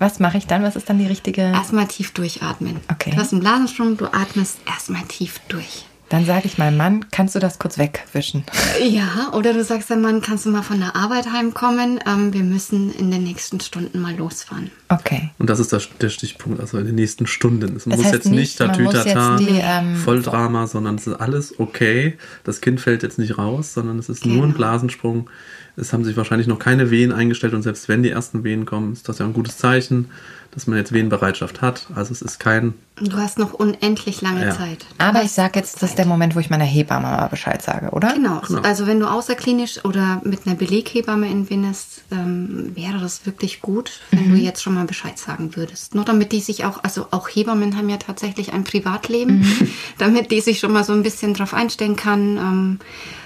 Was 0.00 0.18
mache 0.18 0.36
ich 0.36 0.48
dann? 0.48 0.64
Was 0.64 0.74
ist 0.74 0.90
dann 0.90 0.98
die 0.98 1.06
richtige? 1.06 1.42
Erstmal 1.42 1.86
tief 1.86 2.12
durchatmen. 2.12 2.80
Okay. 2.90 3.12
Du 3.12 3.16
hast 3.16 3.32
einen 3.32 3.42
Blasensprung, 3.42 3.96
du 3.96 4.06
atmest 4.06 4.58
erstmal 4.66 5.02
tief 5.04 5.40
durch. 5.48 5.86
Dann 6.10 6.26
sage 6.26 6.42
ich 6.44 6.58
meinem 6.58 6.76
Mann, 6.76 7.06
kannst 7.10 7.34
du 7.34 7.38
das 7.38 7.58
kurz 7.58 7.78
wegwischen? 7.78 8.44
Ja, 8.86 9.32
oder 9.32 9.52
du 9.54 9.64
sagst 9.64 9.88
dem 9.90 10.02
Mann, 10.02 10.20
kannst 10.20 10.44
du 10.44 10.50
mal 10.50 10.62
von 10.62 10.78
der 10.78 10.94
Arbeit 10.94 11.32
heimkommen? 11.32 11.98
Ähm, 12.06 12.32
wir 12.32 12.42
müssen 12.42 12.92
in 12.92 13.10
den 13.10 13.24
nächsten 13.24 13.58
Stunden 13.60 14.00
mal 14.00 14.14
losfahren. 14.14 14.70
Okay. 14.90 15.30
Und 15.38 15.48
das 15.48 15.58
ist 15.60 15.72
das, 15.72 15.88
der 16.00 16.10
Stichpunkt, 16.10 16.60
also 16.60 16.78
in 16.78 16.86
den 16.86 16.94
nächsten 16.94 17.26
Stunden. 17.26 17.74
Es 17.76 17.84
Das 17.84 17.96
muss 17.96 18.04
heißt 18.04 18.14
jetzt 18.14 18.26
nicht 18.26 18.60
nicht, 18.60 18.60
man 18.60 18.82
muss 18.82 18.94
Tatütata, 18.94 19.36
jetzt 19.38 19.48
die, 19.50 19.60
ähm, 19.62 19.96
Volldrama, 19.96 20.66
sondern 20.66 20.96
es 20.96 21.06
ist 21.06 21.14
alles 21.14 21.58
okay. 21.58 22.18
Das 22.44 22.60
Kind 22.60 22.80
fällt 22.80 23.02
jetzt 23.02 23.18
nicht 23.18 23.38
raus, 23.38 23.72
sondern 23.74 23.98
es 23.98 24.08
ist 24.08 24.26
nur 24.26 24.36
ein 24.36 24.42
Genau. 24.52 24.56
Blasensprung. 24.56 25.30
Es 25.76 25.92
haben 25.92 26.04
sich 26.04 26.16
wahrscheinlich 26.16 26.46
noch 26.46 26.58
keine 26.60 26.90
Wehen 26.90 27.10
eingestellt 27.10 27.54
und 27.54 27.62
selbst 27.62 27.88
wenn 27.88 28.02
die 28.04 28.10
ersten 28.10 28.44
Wehen 28.44 28.64
kommen, 28.66 28.92
ist 28.92 29.08
das 29.08 29.18
ja 29.18 29.24
ein 29.26 29.32
gutes 29.32 29.56
Zeichen, 29.58 30.10
dass 30.54 30.66
man 30.68 30.78
jetzt 30.78 30.92
Wehenbereitschaft 30.92 31.60
hat. 31.60 31.86
Also 31.94 32.12
es 32.12 32.22
ist 32.22 32.38
kein, 32.38 32.74
du 32.96 33.16
hast 33.16 33.38
noch 33.38 33.52
unendlich 33.52 34.20
lange 34.22 34.46
Ja. 34.46 34.56
Zeit. 34.56 34.86
Aber 34.98 35.22
ich 35.24 35.32
sage 35.32 35.58
jetzt, 35.58 35.82
das 35.82 35.90
ist 35.90 35.98
der 35.98 36.06
Moment, 36.06 36.36
wo 36.36 36.38
ich 36.38 36.48
meiner 36.48 36.64
Hebamme 36.64 37.08
mal 37.08 37.26
Bescheid 37.26 37.60
sage, 37.60 37.90
oder? 37.90 38.12
Genau. 38.14 38.40
Genau. 38.46 38.62
Also 38.62 38.86
wenn 38.86 39.00
du 39.00 39.06
außerklinisch 39.10 39.84
oder 39.84 40.20
mit 40.24 40.46
einer 40.46 40.54
Beleghebamme 40.54 41.26
entbindest, 41.28 42.02
ähm, 42.12 42.70
wäre 42.74 42.98
das 43.00 43.26
wirklich 43.26 43.60
gut, 43.60 44.00
wenn 44.12 44.30
du 44.30 44.36
jetzt 44.36 44.62
schon 44.62 44.74
mal 44.74 44.84
Bescheid 44.84 45.18
sagen 45.18 45.56
würdest. 45.56 45.94
Nur 45.94 46.04
damit 46.04 46.30
die 46.30 46.40
sich 46.40 46.64
auch, 46.64 46.84
also 46.84 47.08
auch 47.10 47.28
Hebammen 47.28 47.76
haben 47.76 47.88
ja 47.88 47.96
tatsächlich 47.96 48.52
ein 48.52 48.62
Privatleben, 48.64 49.44
damit 49.98 50.30
die 50.30 50.40
sich 50.40 50.60
schon 50.60 50.72
mal 50.72 50.84
so 50.84 50.92
ein 50.92 51.02
bisschen 51.02 51.34
drauf 51.34 51.52
einstellen 51.52 51.96
kann 51.96 52.36
ähm, 52.36 52.78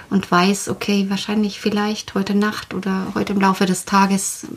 und 0.09 0.31
weiß, 0.31 0.69
okay, 0.69 1.05
wahrscheinlich 1.09 1.59
vielleicht 1.59 2.15
heute 2.15 2.33
Nacht 2.33 2.73
oder 2.73 3.07
heute 3.13 3.33
im 3.33 3.39
Laufe 3.41 3.67
des 3.67 3.85
Tages 3.85 4.47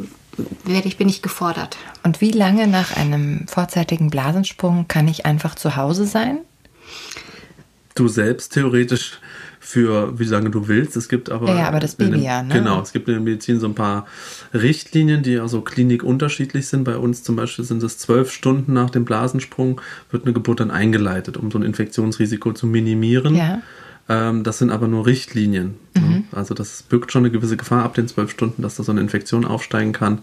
werde 0.65 0.89
ich, 0.89 0.97
bin 0.97 1.09
ich 1.09 1.23
gefordert. 1.23 1.77
Und 2.03 2.21
wie 2.21 2.31
lange 2.31 2.67
nach 2.67 2.97
einem 2.97 3.47
vorzeitigen 3.49 4.11
Blasensprung 4.11 4.87
kann 4.89 5.09
ich 5.09 5.27
einfach 5.27 5.55
zu 5.55 5.77
Hause 5.77 6.07
sein? 6.07 6.39
du 7.95 8.09
selbst 8.09 8.55
theoretisch 8.55 9.19
für 9.61 10.19
wie 10.19 10.25
lange 10.25 10.51
du 10.51 10.67
willst. 10.67 10.97
Es 10.97 11.09
gibt 11.09 11.31
aber. 11.31 11.55
Ja, 11.55 11.69
aber 11.69 11.79
das 11.79 11.95
Baby 11.95 12.13
dem- 12.13 12.23
ja, 12.23 12.43
ne? 12.43 12.55
Genau, 12.55 12.81
es 12.81 12.93
gibt 12.93 13.09
in 13.09 13.15
der 13.15 13.23
Medizin 13.23 13.61
so 13.61 13.67
ein 13.67 13.75
paar 13.75 14.07
Richtlinien, 14.53 15.23
die 15.23 15.39
also 15.39 15.61
klinikunterschiedlich 15.61 16.67
sind. 16.67 16.85
Bei 16.85 16.97
uns 16.97 17.23
zum 17.23 17.37
Beispiel 17.37 17.65
sind 17.65 17.83
es 17.83 17.99
zwölf 17.99 18.33
Stunden 18.33 18.73
nach 18.73 18.91
dem 18.91 19.05
Blasensprung, 19.05 19.81
wird 20.11 20.25
eine 20.25 20.33
Geburt 20.33 20.61
dann 20.61 20.71
eingeleitet, 20.71 21.37
um 21.37 21.51
so 21.51 21.59
ein 21.59 21.63
Infektionsrisiko 21.63 22.53
zu 22.53 22.67
minimieren. 22.67 23.37
Ja. 23.37 23.63
Ähm, 24.09 24.43
das 24.45 24.59
sind 24.59 24.71
aber 24.71 24.89
nur 24.89 25.07
Richtlinien. 25.07 25.77
Mhm. 25.95 26.03
Ne? 26.03 26.25
Also 26.33 26.55
das 26.55 26.83
birgt 26.83 27.13
schon 27.13 27.25
eine 27.25 27.31
gewisse 27.31 27.57
Gefahr 27.57 27.85
ab 27.85 27.95
den 27.95 28.09
zwölf 28.09 28.31
Stunden, 28.31 28.63
dass 28.63 28.77
da 28.77 28.83
so 28.83 28.93
eine 28.93 29.01
Infektion 29.01 29.45
aufsteigen 29.45 29.93
kann, 29.93 30.21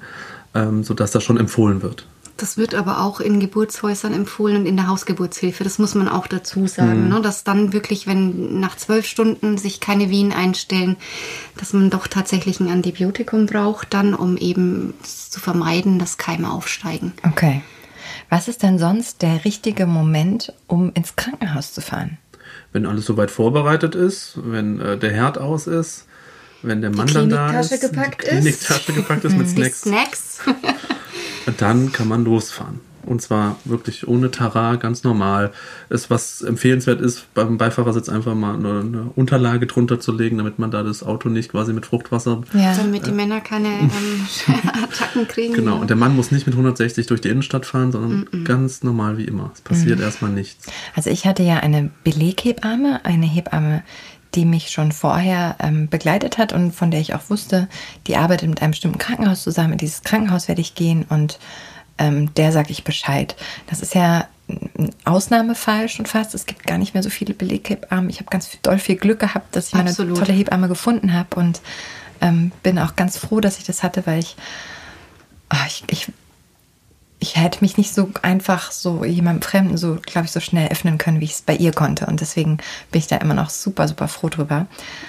ähm, 0.53 0.83
sodass 0.83 1.11
das 1.11 1.23
schon 1.23 1.37
empfohlen 1.37 1.81
wird. 1.81 2.05
Das 2.39 2.57
wird 2.57 2.73
aber 2.73 3.01
auch 3.01 3.19
in 3.19 3.41
Geburtshäusern 3.41 4.13
empfohlen 4.13 4.55
und 4.57 4.65
in 4.65 4.77
der 4.77 4.87
Hausgeburtshilfe. 4.87 5.65
Das 5.65 5.77
muss 5.77 5.93
man 5.93 6.07
auch 6.07 6.25
dazu 6.25 6.67
sagen, 6.67 7.09
ne? 7.09 7.21
dass 7.21 7.43
dann 7.43 7.73
wirklich, 7.73 8.07
wenn 8.07 8.61
nach 8.61 8.77
zwölf 8.77 9.05
Stunden 9.05 9.57
sich 9.57 9.81
keine 9.81 10.09
Wehen 10.09 10.31
einstellen, 10.31 10.95
dass 11.57 11.73
man 11.73 11.89
doch 11.89 12.07
tatsächlich 12.07 12.61
ein 12.61 12.69
Antibiotikum 12.69 13.45
braucht, 13.45 13.93
dann 13.93 14.13
um 14.13 14.37
eben 14.37 14.93
zu 15.03 15.41
vermeiden, 15.41 15.99
dass 15.99 16.17
Keime 16.17 16.49
aufsteigen. 16.49 17.11
Okay. 17.23 17.61
Was 18.29 18.47
ist 18.47 18.63
denn 18.63 18.79
sonst 18.79 19.21
der 19.21 19.43
richtige 19.43 19.85
Moment, 19.85 20.53
um 20.67 20.93
ins 20.93 21.17
Krankenhaus 21.17 21.73
zu 21.73 21.81
fahren? 21.81 22.19
Wenn 22.71 22.85
alles 22.85 23.05
soweit 23.05 23.31
vorbereitet 23.31 23.95
ist, 23.95 24.33
wenn 24.35 24.79
äh, 24.79 24.97
der 24.97 25.11
Herd 25.11 25.37
aus 25.37 25.67
ist, 25.67 26.05
wenn 26.61 26.81
der 26.81 26.91
Mann 26.91 27.07
dann 27.07 27.29
da 27.29 27.59
ist, 27.59 27.79
gepackt 27.79 28.23
die 28.23 28.27
ist. 28.27 28.31
Kliniktasche 28.31 28.93
gepackt 28.93 29.25
ist 29.25 29.37
mit 29.37 29.47
Die 29.57 29.63
Snacks, 29.63 29.81
Snacks. 29.81 30.39
dann 31.57 31.91
kann 31.91 32.07
man 32.07 32.25
losfahren. 32.25 32.81
Und 33.09 33.23
zwar 33.23 33.55
wirklich 33.65 34.07
ohne 34.07 34.29
Tara, 34.29 34.75
ganz 34.75 35.03
normal. 35.03 35.51
Ist, 35.89 36.11
was 36.11 36.43
empfehlenswert 36.43 37.01
ist, 37.01 37.33
beim 37.33 37.57
Beifahrersitz 37.57 38.07
einfach 38.07 38.35
mal 38.35 38.53
eine, 38.53 38.81
eine 38.81 39.11
Unterlage 39.15 39.65
drunter 39.65 39.99
zu 39.99 40.11
legen, 40.11 40.37
damit 40.37 40.59
man 40.59 40.69
da 40.69 40.83
das 40.83 41.01
Auto 41.01 41.27
nicht 41.27 41.49
quasi 41.49 41.73
mit 41.73 41.87
Fruchtwasser. 41.87 42.43
Ja. 42.53 42.75
Damit 42.75 43.07
die 43.07 43.11
Männer 43.11 43.41
keine 43.41 43.67
ähm, 43.79 43.89
Attacken 44.83 45.27
kriegen. 45.27 45.55
Genau, 45.55 45.77
und 45.77 45.89
der 45.89 45.97
Mann 45.97 46.15
muss 46.15 46.29
nicht 46.29 46.45
mit 46.45 46.53
160 46.53 47.07
durch 47.07 47.19
die 47.19 47.29
Innenstadt 47.29 47.65
fahren, 47.65 47.91
sondern 47.91 48.11
mm 48.11 48.27
-mm. 48.31 48.43
ganz 48.43 48.83
normal 48.83 49.17
wie 49.17 49.25
immer. 49.25 49.49
Es 49.55 49.61
passiert 49.61 49.97
mm. 49.97 50.03
erstmal 50.03 50.31
nichts. 50.31 50.67
Also 50.95 51.09
ich 51.09 51.25
hatte 51.25 51.41
ja 51.41 51.57
eine 51.57 51.89
Beleghebamme, 52.03 53.03
eine 53.05 53.25
Hebamme, 53.25 53.81
die 54.35 54.45
mich 54.45 54.69
schon 54.69 54.91
vorher 54.91 55.55
ähm, 55.59 55.89
begleitet 55.89 56.37
hat 56.37 56.53
und 56.53 56.73
von 56.73 56.91
der 56.91 56.99
ich 56.99 57.15
auch 57.15 57.31
wusste, 57.31 57.67
die 58.05 58.17
arbeitet 58.17 58.49
mit 58.49 58.61
einem 58.61 58.71
bestimmten 58.71 58.99
Krankenhaus 58.99 59.41
zusammen. 59.41 59.73
In 59.73 59.79
dieses 59.79 60.03
Krankenhaus 60.03 60.47
werde 60.47 60.61
ich 60.61 60.75
gehen 60.75 61.07
und 61.09 61.39
ähm, 61.99 62.33
der 62.33 62.51
sage 62.51 62.71
ich 62.71 62.83
Bescheid. 62.83 63.35
Das 63.67 63.81
ist 63.81 63.93
ja 63.93 64.27
ein 64.47 64.89
Ausnahmefall 65.05 65.89
schon 65.89 66.07
fast. 66.07 66.33
Es 66.33 66.47
gibt 66.47 66.65
gar 66.65 66.79
nicht 66.79 66.95
mehr 66.95 67.03
so 67.03 67.09
viele 67.09 67.35
Beleghebammen. 67.35 68.09
Ich 68.09 68.19
habe 68.19 68.29
ganz 68.31 68.47
viel, 68.47 68.59
doll 68.63 68.79
viel 68.79 68.95
Glück 68.95 69.19
gehabt, 69.19 69.55
dass 69.55 69.67
ich 69.67 69.75
Absolut. 69.75 70.15
meine 70.15 70.25
tolle 70.25 70.37
Hebamme 70.37 70.67
gefunden 70.67 71.13
habe 71.13 71.35
und 71.35 71.61
ähm, 72.21 72.51
bin 72.63 72.79
auch 72.79 72.95
ganz 72.95 73.17
froh, 73.17 73.39
dass 73.41 73.59
ich 73.59 73.65
das 73.65 73.83
hatte, 73.83 74.07
weil 74.07 74.19
ich, 74.19 74.35
oh, 75.53 75.65
ich, 75.67 75.83
ich 75.91 76.11
ich 77.21 77.35
hätte 77.35 77.59
mich 77.61 77.77
nicht 77.77 77.93
so 77.93 78.09
einfach 78.21 78.71
so 78.71 79.03
jemandem 79.03 79.41
Fremden 79.41 79.77
so, 79.77 79.97
glaube 80.01 80.25
ich, 80.25 80.31
so 80.31 80.39
schnell 80.39 80.69
öffnen 80.69 80.97
können, 80.97 81.19
wie 81.19 81.25
ich 81.25 81.33
es 81.33 81.41
bei 81.41 81.53
ihr 81.53 81.73
konnte. 81.73 82.05
Und 82.05 82.21
deswegen 82.21 82.59
bin 82.91 82.99
ich 82.99 83.07
da 83.07 83.17
immer 83.17 83.33
noch 83.33 83.49
super, 83.49 83.89
super 83.89 84.07
froh 84.07 84.29
drüber. 84.29 84.67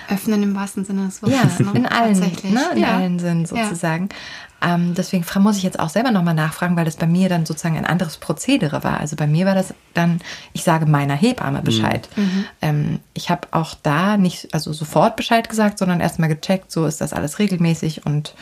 Öffnen 0.08 0.42
im 0.42 0.56
wahrsten 0.56 0.84
Sinne 0.84 1.06
des 1.06 1.22
Wortes. 1.22 1.38
Ja, 1.60 1.64
ne? 1.64 1.72
in 1.74 1.86
allen, 1.86 2.18
ne? 2.18 2.70
in 2.74 2.80
ja. 2.80 2.96
allen 2.96 3.18
Sinnen 3.20 3.46
sozusagen. 3.46 4.08
Ja. 4.10 4.16
Ähm, 4.62 4.94
deswegen 4.94 5.24
muss 5.40 5.56
ich 5.56 5.62
jetzt 5.62 5.78
auch 5.78 5.88
selber 5.88 6.10
nochmal 6.10 6.34
nachfragen, 6.34 6.76
weil 6.76 6.84
das 6.84 6.96
bei 6.96 7.06
mir 7.06 7.28
dann 7.28 7.46
sozusagen 7.46 7.78
ein 7.78 7.86
anderes 7.86 8.18
Prozedere 8.18 8.84
war. 8.84 9.00
Also 9.00 9.16
bei 9.16 9.26
mir 9.26 9.46
war 9.46 9.54
das 9.54 9.74
dann, 9.94 10.20
ich 10.52 10.64
sage 10.64 10.86
meiner 10.86 11.14
Hebamme 11.14 11.62
Bescheid. 11.62 12.08
Mhm. 12.16 12.22
mhm. 12.22 12.44
Ähm, 12.62 13.00
ich 13.14 13.30
habe 13.30 13.48
auch 13.52 13.74
da 13.82 14.16
nicht, 14.16 14.52
also 14.52 14.72
sofort 14.72 15.16
Bescheid 15.16 15.48
gesagt, 15.48 15.78
sondern 15.78 16.00
erstmal 16.00 16.28
gecheckt, 16.28 16.70
so 16.70 16.86
ist 16.86 17.00
das 17.00 17.12
alles 17.12 17.38
regelmäßig 17.38 18.06
und 18.06 18.34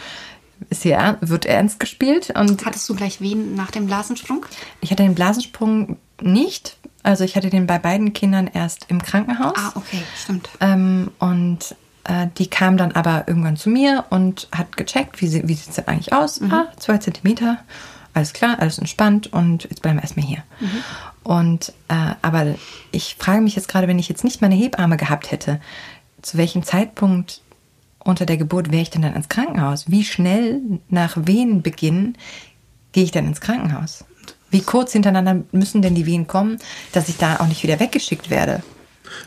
ist 0.71 0.83
hier, 0.83 1.19
wird 1.21 1.47
ernst 1.47 1.79
gespielt. 1.79 2.31
Und 2.35 2.65
Hattest 2.65 2.89
du 2.89 2.95
gleich 2.95 3.21
Wehen 3.21 3.55
nach 3.55 3.71
dem 3.71 3.87
Blasensprung? 3.87 4.45
Ich 4.81 4.91
hatte 4.91 5.05
den 5.05 5.15
Blasensprung 5.15 5.97
nicht. 6.21 6.77
Also 7.03 7.25
ich 7.25 7.37
hatte 7.37 7.49
den 7.49 7.67
bei 7.67 7.79
beiden 7.79 8.13
Kindern 8.13 8.51
erst 8.53 8.87
im 8.89 9.01
Krankenhaus. 9.01 9.57
Ah, 9.57 9.73
okay, 9.77 10.03
stimmt. 10.21 10.49
Ähm, 10.61 11.11
und 11.19 11.77
äh, 12.09 12.29
die 12.39 12.49
kam 12.49 12.77
dann 12.77 12.93
aber 12.93 13.25
irgendwann 13.27 13.57
zu 13.57 13.71
mir 13.71 14.07
und 14.11 14.49
hat 14.51 14.77
gecheckt, 14.77 15.21
wie, 15.21 15.27
wie 15.47 15.55
sieht 15.55 15.69
es 15.69 15.75
denn 15.77 15.87
eigentlich 15.87 16.13
aus? 16.13 16.41
Mhm. 16.41 16.53
Ah, 16.53 16.73
zwei 16.77 16.99
Zentimeter, 16.99 17.59
alles 18.15 18.33
klar, 18.33 18.57
alles 18.59 18.79
entspannt 18.79 19.33
und 19.33 19.65
jetzt 19.65 19.83
bleiben 19.83 19.99
wir 19.99 20.03
erstmal 20.03 20.27
hier. 20.27 20.43
Mhm. 20.59 20.83
Und 21.23 21.73
äh, 21.89 22.15
aber 22.23 22.55
ich 22.91 23.17
frage 23.19 23.43
mich 23.43 23.55
jetzt 23.55 23.69
gerade, 23.69 23.87
wenn 23.87 23.99
ich 23.99 24.09
jetzt 24.09 24.25
nicht 24.25 24.41
meine 24.41 24.55
Hebamme 24.55 24.97
gehabt 24.97 25.31
hätte, 25.31 25.61
zu 26.23 26.39
welchem 26.39 26.63
Zeitpunkt 26.63 27.43
unter 27.99 28.25
der 28.25 28.39
Geburt 28.39 28.73
wäre 28.73 28.83
ich 28.83 28.91
denn 28.91 29.03
dann 29.03 29.15
ins 29.15 29.29
Krankenhaus? 29.29 29.91
Wie 29.91 30.05
schnell 30.05 30.63
nach 30.89 31.15
Wehenbeginn 31.17 32.17
gehe 32.93 33.05
ich 33.05 33.11
dann 33.11 33.27
ins 33.27 33.43
Krankenhaus? 33.43 34.05
Wie 34.51 34.63
kurz 34.63 34.93
hintereinander 34.93 35.45
müssen 35.53 35.83
denn 35.83 35.95
die 35.95 36.07
Wehen 36.07 36.27
kommen, 36.27 36.59
dass 36.93 37.11
ich 37.11 37.19
da 37.19 37.41
auch 37.41 37.47
nicht 37.47 37.63
wieder 37.63 37.79
weggeschickt 37.79 38.31
werde? 38.31 38.63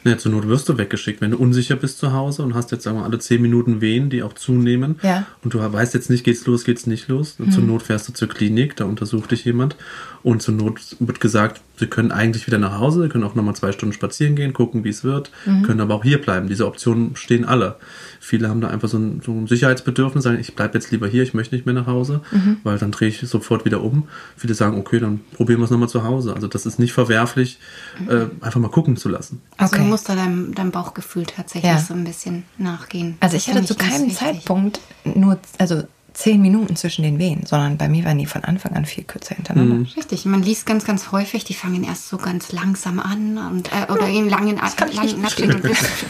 Naja, 0.03 0.17
zur 0.17 0.31
Not 0.31 0.47
wirst 0.47 0.69
du 0.69 0.77
weggeschickt. 0.77 1.21
Wenn 1.21 1.31
du 1.31 1.37
unsicher 1.37 1.75
bist 1.75 1.99
zu 1.99 2.13
Hause 2.13 2.43
und 2.43 2.53
hast 2.53 2.71
jetzt 2.71 2.83
sagen 2.83 2.97
wir, 2.97 3.03
alle 3.03 3.19
zehn 3.19 3.41
Minuten 3.41 3.81
Wehen, 3.81 4.09
die 4.09 4.23
auch 4.23 4.33
zunehmen, 4.33 4.99
ja. 5.03 5.25
und 5.43 5.53
du 5.53 5.59
weißt 5.59 5.93
jetzt 5.93 6.09
nicht, 6.09 6.23
geht's 6.23 6.45
los, 6.45 6.63
geht's 6.63 6.87
nicht 6.87 7.07
los, 7.07 7.35
mhm. 7.37 7.51
zur 7.51 7.63
Not 7.63 7.83
fährst 7.83 8.07
du 8.07 8.13
zur 8.13 8.27
Klinik, 8.27 8.75
da 8.75 8.85
untersucht 8.85 9.31
dich 9.31 9.45
jemand 9.45 9.75
und 10.23 10.41
zur 10.41 10.53
Not 10.53 10.79
wird 10.99 11.19
gesagt, 11.19 11.61
sie 11.81 11.87
können 11.87 12.11
eigentlich 12.11 12.45
wieder 12.45 12.59
nach 12.59 12.77
Hause, 12.77 13.01
sie 13.01 13.09
können 13.09 13.23
auch 13.23 13.33
nochmal 13.33 13.55
zwei 13.55 13.71
Stunden 13.71 13.91
spazieren 13.91 14.35
gehen, 14.35 14.53
gucken, 14.53 14.83
wie 14.83 14.89
es 14.89 15.03
wird, 15.03 15.31
mhm. 15.47 15.63
können 15.63 15.81
aber 15.81 15.95
auch 15.95 16.03
hier 16.03 16.21
bleiben. 16.21 16.47
Diese 16.47 16.67
Optionen 16.67 17.15
stehen 17.15 17.43
alle. 17.43 17.77
Viele 18.19 18.49
haben 18.49 18.61
da 18.61 18.67
einfach 18.67 18.87
so 18.87 18.99
ein, 18.99 19.21
so 19.25 19.31
ein 19.31 19.47
Sicherheitsbedürfnis, 19.47 20.23
sagen, 20.23 20.39
ich 20.39 20.55
bleibe 20.55 20.75
jetzt 20.75 20.91
lieber 20.91 21.07
hier, 21.07 21.23
ich 21.23 21.33
möchte 21.33 21.55
nicht 21.55 21.65
mehr 21.65 21.73
nach 21.73 21.87
Hause, 21.87 22.21
mhm. 22.31 22.57
weil 22.63 22.77
dann 22.77 22.91
drehe 22.91 23.09
ich 23.09 23.19
sofort 23.19 23.65
wieder 23.65 23.81
um. 23.81 24.07
Viele 24.37 24.53
sagen, 24.53 24.77
okay, 24.77 24.99
dann 24.99 25.21
probieren 25.33 25.59
wir 25.59 25.65
es 25.65 25.71
nochmal 25.71 25.89
zu 25.89 26.03
Hause. 26.03 26.35
Also 26.35 26.47
das 26.47 26.67
ist 26.67 26.77
nicht 26.77 26.93
verwerflich, 26.93 27.57
mhm. 27.99 28.09
äh, 28.09 28.45
einfach 28.45 28.59
mal 28.59 28.69
gucken 28.69 28.95
zu 28.95 29.09
lassen. 29.09 29.41
Also 29.57 29.73
okay. 29.73 29.83
du 29.83 29.89
musst 29.89 30.07
da 30.07 30.15
deinem, 30.15 30.53
deinem 30.53 30.71
Bauchgefühl 30.71 31.25
tatsächlich 31.25 31.71
ja. 31.71 31.79
so 31.79 31.95
ein 31.95 32.03
bisschen 32.03 32.43
nachgehen. 32.59 33.17
Also 33.21 33.37
ich 33.37 33.49
hatte 33.49 33.65
zu 33.65 33.73
keinem 33.73 34.11
Zeitpunkt 34.11 34.79
nur, 35.03 35.39
also 35.57 35.83
zehn 36.13 36.41
Minuten 36.41 36.75
zwischen 36.75 37.03
den 37.03 37.19
Wehen, 37.19 37.45
sondern 37.45 37.77
bei 37.77 37.87
mir 37.87 38.03
waren 38.03 38.17
die 38.17 38.25
von 38.25 38.43
Anfang 38.43 38.73
an 38.73 38.85
viel 38.85 39.03
kürzer 39.03 39.35
hintereinander. 39.35 39.75
Mhm. 39.75 39.87
Richtig, 39.95 40.25
man 40.25 40.43
liest 40.43 40.65
ganz, 40.65 40.83
ganz 40.83 41.11
häufig, 41.11 41.45
die 41.45 41.53
fangen 41.53 41.83
erst 41.83 42.09
so 42.09 42.17
ganz 42.17 42.51
langsam 42.51 42.99
an 42.99 43.37
und, 43.37 43.69
äh, 43.71 43.91
oder 43.91 44.07
in 44.07 44.29
langen, 44.29 44.59
Abständen. 44.59 44.97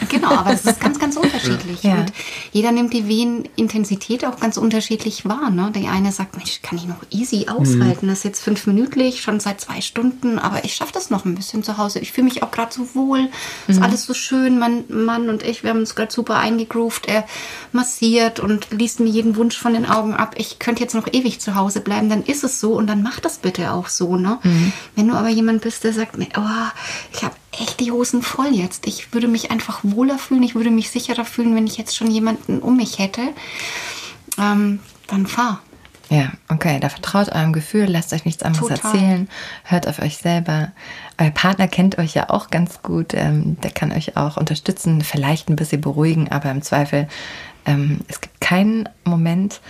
Genau, 0.08 0.30
aber 0.30 0.52
es 0.52 0.64
ist 0.64 0.80
ganz, 0.80 0.98
ganz 0.98 1.16
unterschiedlich. 1.22 1.82
Ja. 1.84 2.00
Und 2.00 2.12
jeder 2.52 2.72
nimmt 2.72 2.92
die 2.92 3.06
Wehenintensität 3.06 4.24
auch 4.24 4.40
ganz 4.40 4.56
unterschiedlich 4.56 5.24
wahr. 5.24 5.50
Ne? 5.50 5.70
Der 5.74 5.90
eine 5.92 6.10
sagt, 6.10 6.36
Mensch, 6.36 6.62
kann 6.62 6.78
ich 6.78 6.86
noch 6.86 7.02
easy 7.10 7.46
aushalten. 7.48 8.06
Mhm. 8.06 8.10
Das 8.10 8.18
ist 8.18 8.24
jetzt 8.24 8.42
fünf 8.42 8.66
minütlich, 8.66 9.22
schon 9.22 9.38
seit 9.38 9.60
zwei 9.60 9.80
Stunden, 9.80 10.38
aber 10.38 10.64
ich 10.64 10.74
schaffe 10.74 10.92
das 10.92 11.10
noch 11.10 11.24
ein 11.24 11.36
bisschen 11.36 11.62
zu 11.62 11.78
Hause. 11.78 12.00
Ich 12.00 12.12
fühle 12.12 12.24
mich 12.24 12.42
auch 12.42 12.50
gerade 12.50 12.74
so 12.74 12.94
wohl. 12.94 13.28
Ist 13.68 13.78
mhm. 13.78 13.84
alles 13.84 14.04
so 14.04 14.14
schön. 14.14 14.58
Mein 14.58 14.84
Mann 14.88 15.28
und 15.28 15.44
ich, 15.44 15.62
wir 15.62 15.70
haben 15.70 15.80
uns 15.80 15.94
gerade 15.94 16.12
super 16.12 16.38
eingegroovt. 16.38 17.06
Er 17.06 17.24
massiert 17.70 18.40
und 18.40 18.66
liest 18.70 18.98
mir 18.98 19.08
jeden 19.08 19.36
Wunsch 19.36 19.56
von 19.56 19.74
den 19.74 19.86
Augen 19.92 20.14
ab, 20.14 20.34
ich 20.36 20.58
könnte 20.58 20.82
jetzt 20.82 20.94
noch 20.94 21.06
ewig 21.12 21.40
zu 21.40 21.54
Hause 21.54 21.80
bleiben, 21.80 22.08
dann 22.08 22.22
ist 22.22 22.44
es 22.44 22.60
so 22.60 22.74
und 22.74 22.86
dann 22.86 23.02
mach 23.02 23.20
das 23.20 23.38
bitte 23.38 23.72
auch 23.72 23.88
so. 23.88 24.16
Ne? 24.16 24.38
Mhm. 24.42 24.72
Wenn 24.96 25.08
du 25.08 25.14
aber 25.14 25.28
jemand 25.28 25.62
bist, 25.62 25.84
der 25.84 25.92
sagt, 25.92 26.16
oh, 26.18 26.68
ich 27.12 27.22
habe 27.22 27.34
echt 27.52 27.80
die 27.80 27.92
Hosen 27.92 28.22
voll 28.22 28.52
jetzt. 28.52 28.86
Ich 28.86 29.12
würde 29.12 29.28
mich 29.28 29.50
einfach 29.50 29.80
wohler 29.82 30.18
fühlen, 30.18 30.42
ich 30.42 30.54
würde 30.54 30.70
mich 30.70 30.90
sicherer 30.90 31.24
fühlen, 31.24 31.54
wenn 31.54 31.66
ich 31.66 31.76
jetzt 31.76 31.96
schon 31.96 32.10
jemanden 32.10 32.60
um 32.60 32.76
mich 32.76 32.98
hätte, 32.98 33.22
ähm, 34.38 34.80
dann 35.06 35.26
fahr. 35.26 35.60
Ja, 36.12 36.30
okay, 36.48 36.78
da 36.78 36.90
vertraut 36.90 37.30
eurem 37.30 37.54
Gefühl, 37.54 37.86
lasst 37.86 38.12
euch 38.12 38.26
nichts 38.26 38.42
anderes 38.42 38.68
Total. 38.68 38.92
erzählen, 38.92 39.28
hört 39.64 39.88
auf 39.88 39.98
euch 39.98 40.18
selber. 40.18 40.72
Euer 41.16 41.30
Partner 41.30 41.68
kennt 41.68 41.96
euch 41.96 42.12
ja 42.12 42.28
auch 42.28 42.50
ganz 42.50 42.82
gut, 42.82 43.14
ähm, 43.14 43.56
der 43.62 43.70
kann 43.70 43.92
euch 43.92 44.14
auch 44.18 44.36
unterstützen, 44.36 45.00
vielleicht 45.00 45.48
ein 45.48 45.56
bisschen 45.56 45.80
beruhigen, 45.80 46.30
aber 46.30 46.50
im 46.50 46.60
Zweifel, 46.60 47.08
ähm, 47.66 48.00
es 48.08 48.20
gibt 48.20 48.40
keinen 48.40 48.88
Moment, 49.04 49.60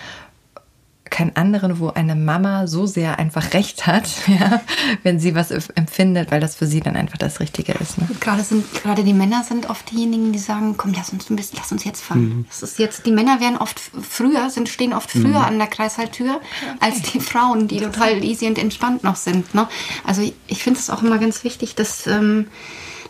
keinen 1.12 1.36
anderen, 1.36 1.78
wo 1.78 1.90
eine 1.90 2.16
Mama 2.16 2.66
so 2.66 2.86
sehr 2.86 3.18
einfach 3.18 3.52
recht 3.52 3.86
hat, 3.86 4.08
ja, 4.26 4.62
wenn 5.02 5.20
sie 5.20 5.34
was 5.34 5.50
empfindet, 5.50 6.32
weil 6.32 6.40
das 6.40 6.56
für 6.56 6.66
sie 6.66 6.80
dann 6.80 6.96
einfach 6.96 7.18
das 7.18 7.38
Richtige 7.38 7.72
ist. 7.74 7.98
Ne? 7.98 8.08
Gerade 8.18 8.42
sind 8.42 8.64
gerade 8.72 9.04
die 9.04 9.12
Männer 9.12 9.44
sind 9.44 9.68
oft 9.70 9.90
diejenigen, 9.90 10.32
die 10.32 10.38
sagen, 10.38 10.74
komm, 10.76 10.94
lass 10.96 11.10
uns 11.10 11.30
ein 11.30 11.36
bisschen, 11.36 11.58
lass 11.58 11.70
uns 11.70 11.84
jetzt 11.84 12.02
fahren. 12.02 12.38
Mhm. 12.38 12.44
Das 12.48 12.62
ist 12.62 12.78
jetzt, 12.78 13.06
die 13.06 13.12
Männer 13.12 13.40
werden 13.40 13.58
oft 13.58 13.78
früher, 13.78 14.48
sind 14.50 14.68
stehen 14.68 14.94
oft 14.94 15.10
früher 15.10 15.28
mhm. 15.28 15.36
an 15.36 15.58
der 15.58 15.68
Kreishaltür 15.68 16.36
okay. 16.36 16.76
als 16.80 17.02
die 17.02 17.20
Frauen, 17.20 17.68
die 17.68 17.78
total 17.78 18.24
easy 18.24 18.46
und 18.46 18.58
entspannt 18.58 19.04
noch 19.04 19.16
sind. 19.16 19.54
Ne? 19.54 19.68
Also 20.04 20.22
ich, 20.22 20.34
ich 20.48 20.62
finde 20.62 20.80
es 20.80 20.88
auch 20.88 21.02
immer 21.02 21.18
ganz 21.18 21.44
wichtig, 21.44 21.74
dass 21.74 22.06
ähm, 22.06 22.46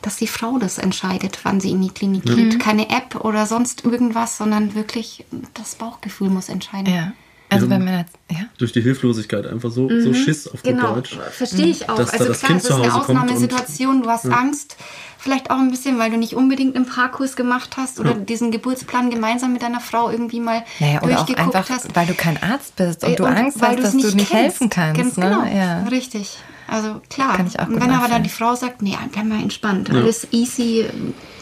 dass 0.03 0.17
die 0.17 0.27
Frau 0.27 0.59
das 0.59 0.79
entscheidet, 0.79 1.39
wann 1.45 1.61
sie 1.61 1.71
in 1.71 1.81
die 1.81 1.91
Klinik 1.91 2.25
geht. 2.25 2.55
Mhm. 2.55 2.59
Keine 2.59 2.91
App 2.91 3.25
oder 3.25 3.47
sonst 3.47 3.85
irgendwas, 3.85 4.37
sondern 4.37 4.75
wirklich 4.75 5.25
das 5.55 5.77
Bauchgefühl 5.77 6.29
muss 6.29 6.49
entscheiden. 6.49 6.93
Ja. 6.93 7.13
Also 7.53 7.69
wenn 7.69 7.85
man 7.85 8.07
ja? 8.31 8.47
durch 8.59 8.73
die 8.73 8.81
Hilflosigkeit 8.81 9.47
einfach 9.47 9.71
so, 9.71 9.89
mhm. 9.89 10.01
so 10.01 10.15
Schiss 10.15 10.47
auf 10.47 10.63
gut 10.63 10.73
genau. 10.73 10.95
Deutsch. 10.95 11.19
Verstehe 11.33 11.67
ich 11.67 11.89
auch. 11.89 11.99
also 11.99 12.09
da 12.09 12.33
klar, 12.33 12.57
es 12.57 12.65
ist 12.65 12.71
eine 12.71 12.95
Ausnahmesituation, 12.95 14.03
du 14.03 14.09
hast 14.09 14.25
ja. 14.25 14.31
Angst. 14.31 14.77
Vielleicht 15.19 15.51
auch 15.51 15.59
ein 15.59 15.71
bisschen, 15.71 15.99
weil 15.99 16.11
du 16.11 16.17
nicht 16.17 16.35
unbedingt 16.35 16.75
einen 16.75 16.87
Parkkurs 16.87 17.37
gemacht 17.37 17.77
hast 17.77 18.01
oder 18.01 18.13
ja. 18.13 18.17
diesen 18.17 18.51
Geburtsplan 18.51 19.09
gemeinsam 19.11 19.53
mit 19.53 19.63
deiner 19.63 19.81
Frau 19.81 20.11
irgendwie 20.11 20.41
mal 20.41 20.65
naja, 20.81 21.01
oder 21.03 21.15
durchgeguckt 21.15 21.41
auch 21.41 21.55
einfach, 21.61 21.71
hast. 21.71 21.95
Weil 21.95 22.07
du 22.07 22.15
kein 22.15 22.43
Arzt 22.43 22.75
bist 22.75 23.05
und, 23.05 23.09
äh, 23.09 23.13
und 23.13 23.19
du 23.21 23.25
Angst 23.27 23.63
hast, 23.63 23.79
dass 23.79 23.95
nicht 23.95 24.13
du 24.13 24.17
nicht 24.17 24.31
kennst. 24.31 24.61
helfen 24.61 24.71
kannst. 24.71 25.15
Genau, 25.15 25.43
ne? 25.43 25.57
ja. 25.57 25.83
richtig. 25.85 26.39
Also 26.73 27.03
klar. 27.11 27.37
Kann 27.37 27.47
ich 27.47 27.61
auch 27.61 27.69
und 27.69 27.81
wenn 27.81 27.91
aber 27.91 28.09
dann 28.09 28.23
die 28.23 28.31
Frau 28.31 28.55
sagt, 28.55 28.81
nee, 28.81 28.97
bleib 29.13 29.27
mal 29.27 29.43
entspannt, 29.43 29.91
alles 29.91 30.27
easy, 30.33 30.87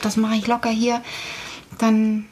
das 0.03 0.17
mache 0.17 0.35
ich 0.35 0.47
locker 0.47 0.71
hier, 0.71 1.01
dann 1.79 2.27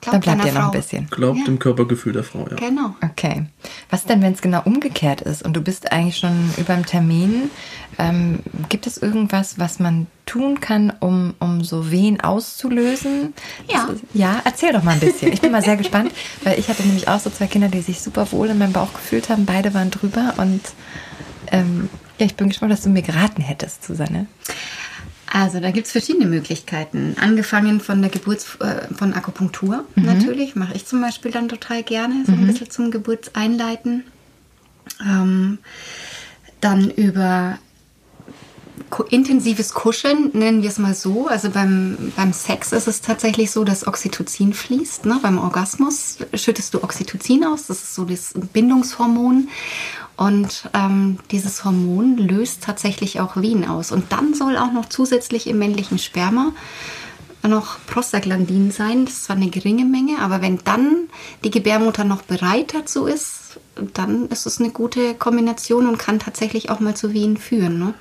Glaubt 0.00 0.26
dann 0.26 0.36
bleibt 0.38 0.44
ihr 0.44 0.60
noch 0.60 0.66
ein 0.66 0.70
bisschen. 0.72 1.06
Glaubt 1.10 1.38
ja. 1.38 1.44
dem 1.44 1.58
Körpergefühl 1.58 2.12
der 2.12 2.24
Frau, 2.24 2.46
ja. 2.50 2.56
Genau. 2.56 2.94
Okay. 3.02 3.46
Was 3.88 4.04
denn, 4.04 4.20
wenn 4.20 4.34
es 4.34 4.42
genau 4.42 4.60
umgekehrt 4.64 5.22
ist 5.22 5.42
und 5.42 5.54
du 5.54 5.62
bist 5.62 5.92
eigentlich 5.92 6.18
schon 6.18 6.50
über 6.58 6.74
dem 6.74 6.84
Termin? 6.84 7.50
Ähm, 7.98 8.40
gibt 8.68 8.86
es 8.86 8.98
irgendwas, 8.98 9.58
was 9.58 9.78
man 9.78 10.06
tun 10.26 10.60
kann, 10.60 10.92
um, 11.00 11.34
um 11.38 11.64
so 11.64 11.90
Wehen 11.90 12.20
auszulösen? 12.20 13.32
Ja. 13.72 13.86
Ist, 13.86 14.02
ja, 14.12 14.42
erzähl 14.44 14.72
doch 14.72 14.82
mal 14.82 14.92
ein 14.92 15.00
bisschen. 15.00 15.32
Ich 15.32 15.40
bin 15.40 15.52
mal 15.52 15.62
sehr 15.62 15.76
gespannt, 15.78 16.12
weil 16.42 16.58
ich 16.58 16.68
hatte 16.68 16.82
nämlich 16.82 17.08
auch 17.08 17.20
so 17.20 17.30
zwei 17.30 17.46
Kinder, 17.46 17.68
die 17.68 17.80
sich 17.80 18.02
super 18.02 18.30
wohl 18.32 18.48
in 18.50 18.58
meinem 18.58 18.72
Bauch 18.72 18.92
gefühlt 18.92 19.30
haben. 19.30 19.46
Beide 19.46 19.72
waren 19.72 19.90
drüber 19.90 20.34
und 20.36 20.60
ähm, 21.50 21.88
ja, 22.18 22.26
ich 22.26 22.36
bin 22.36 22.48
gespannt, 22.48 22.72
dass 22.72 22.82
du 22.82 22.90
mir 22.90 23.02
geraten 23.02 23.42
hättest, 23.42 23.84
Susanne. 23.84 24.26
Also 25.32 25.58
da 25.58 25.72
gibt 25.72 25.86
es 25.86 25.92
verschiedene 25.92 26.26
Möglichkeiten. 26.26 27.16
Angefangen 27.20 27.80
von 27.80 28.00
der 28.00 28.10
Geburts 28.10 28.56
äh, 28.60 28.94
von 28.94 29.14
Akupunktur 29.14 29.84
mhm. 29.96 30.04
natürlich, 30.04 30.54
mache 30.54 30.74
ich 30.74 30.86
zum 30.86 31.00
Beispiel 31.00 31.32
dann 31.32 31.48
total 31.48 31.82
gerne, 31.82 32.24
so 32.24 32.32
mhm. 32.32 32.40
ein 32.40 32.46
bisschen 32.46 32.70
zum 32.70 32.90
Geburtseinleiten. 32.92 34.04
Ähm, 35.00 35.58
Dann 36.60 36.90
über 36.90 37.58
intensives 39.10 39.74
Kuscheln, 39.74 40.30
nennen 40.34 40.62
wir 40.62 40.68
es 40.68 40.78
mal 40.78 40.94
so. 40.94 41.26
Also 41.26 41.50
beim, 41.50 42.12
beim 42.16 42.32
Sex 42.32 42.72
ist 42.72 42.86
es 42.86 43.00
tatsächlich 43.00 43.50
so, 43.50 43.64
dass 43.64 43.86
Oxytocin 43.86 44.54
fließt. 44.54 45.04
Ne? 45.06 45.18
Beim 45.20 45.38
Orgasmus 45.38 46.18
schüttest 46.34 46.74
du 46.74 46.82
Oxytocin 46.82 47.44
aus. 47.44 47.66
Das 47.66 47.82
ist 47.82 47.94
so 47.94 48.04
das 48.04 48.34
Bindungshormon. 48.52 49.48
Und 50.16 50.70
ähm, 50.74 51.18
dieses 51.30 51.64
Hormon 51.64 52.16
löst 52.16 52.62
tatsächlich 52.62 53.20
auch 53.20 53.36
Wehen 53.36 53.68
aus. 53.68 53.90
Und 53.90 54.12
dann 54.12 54.34
soll 54.34 54.56
auch 54.56 54.72
noch 54.72 54.88
zusätzlich 54.88 55.46
im 55.46 55.58
männlichen 55.58 55.98
Sperma 55.98 56.52
noch 57.42 57.78
Prostaglandin 57.86 58.70
sein. 58.70 59.04
Das 59.04 59.14
ist 59.14 59.24
zwar 59.24 59.36
eine 59.36 59.50
geringe 59.50 59.84
Menge, 59.84 60.20
aber 60.20 60.40
wenn 60.40 60.60
dann 60.64 61.08
die 61.42 61.50
Gebärmutter 61.50 62.04
noch 62.04 62.22
bereit 62.22 62.74
dazu 62.74 63.06
ist, 63.06 63.58
dann 63.92 64.28
ist 64.28 64.46
es 64.46 64.60
eine 64.60 64.70
gute 64.70 65.14
Kombination 65.14 65.86
und 65.86 65.98
kann 65.98 66.18
tatsächlich 66.18 66.70
auch 66.70 66.80
mal 66.80 66.96
zu 66.96 67.12
Wehen 67.12 67.36
führen. 67.36 67.78
Ne? 67.78 67.94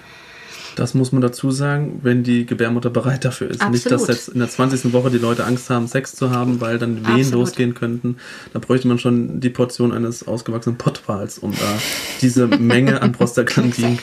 Das 0.75 0.93
muss 0.93 1.11
man 1.11 1.21
dazu 1.21 1.51
sagen, 1.51 1.99
wenn 2.03 2.23
die 2.23 2.45
Gebärmutter 2.45 2.89
bereit 2.89 3.25
dafür 3.25 3.49
ist. 3.49 3.61
Absolut. 3.61 3.73
Nicht, 3.73 3.91
dass 3.91 4.07
jetzt 4.07 4.29
in 4.29 4.39
der 4.39 4.49
20. 4.49 4.91
Woche 4.93 5.11
die 5.11 5.17
Leute 5.17 5.45
Angst 5.45 5.69
haben, 5.69 5.87
Sex 5.87 6.15
zu 6.15 6.31
haben, 6.31 6.61
weil 6.61 6.79
dann 6.79 7.05
Wehen 7.05 7.21
Absolut. 7.21 7.33
losgehen 7.33 7.73
könnten. 7.73 8.17
Da 8.53 8.59
bräuchte 8.59 8.87
man 8.87 8.99
schon 8.99 9.39
die 9.39 9.49
Portion 9.49 9.91
eines 9.91 10.27
ausgewachsenen 10.27 10.77
Pottwals, 10.77 11.37
um 11.37 11.51
da 11.51 11.79
diese 12.21 12.47
Menge 12.47 13.01
an 13.01 13.11
Prostaglandin 13.11 13.99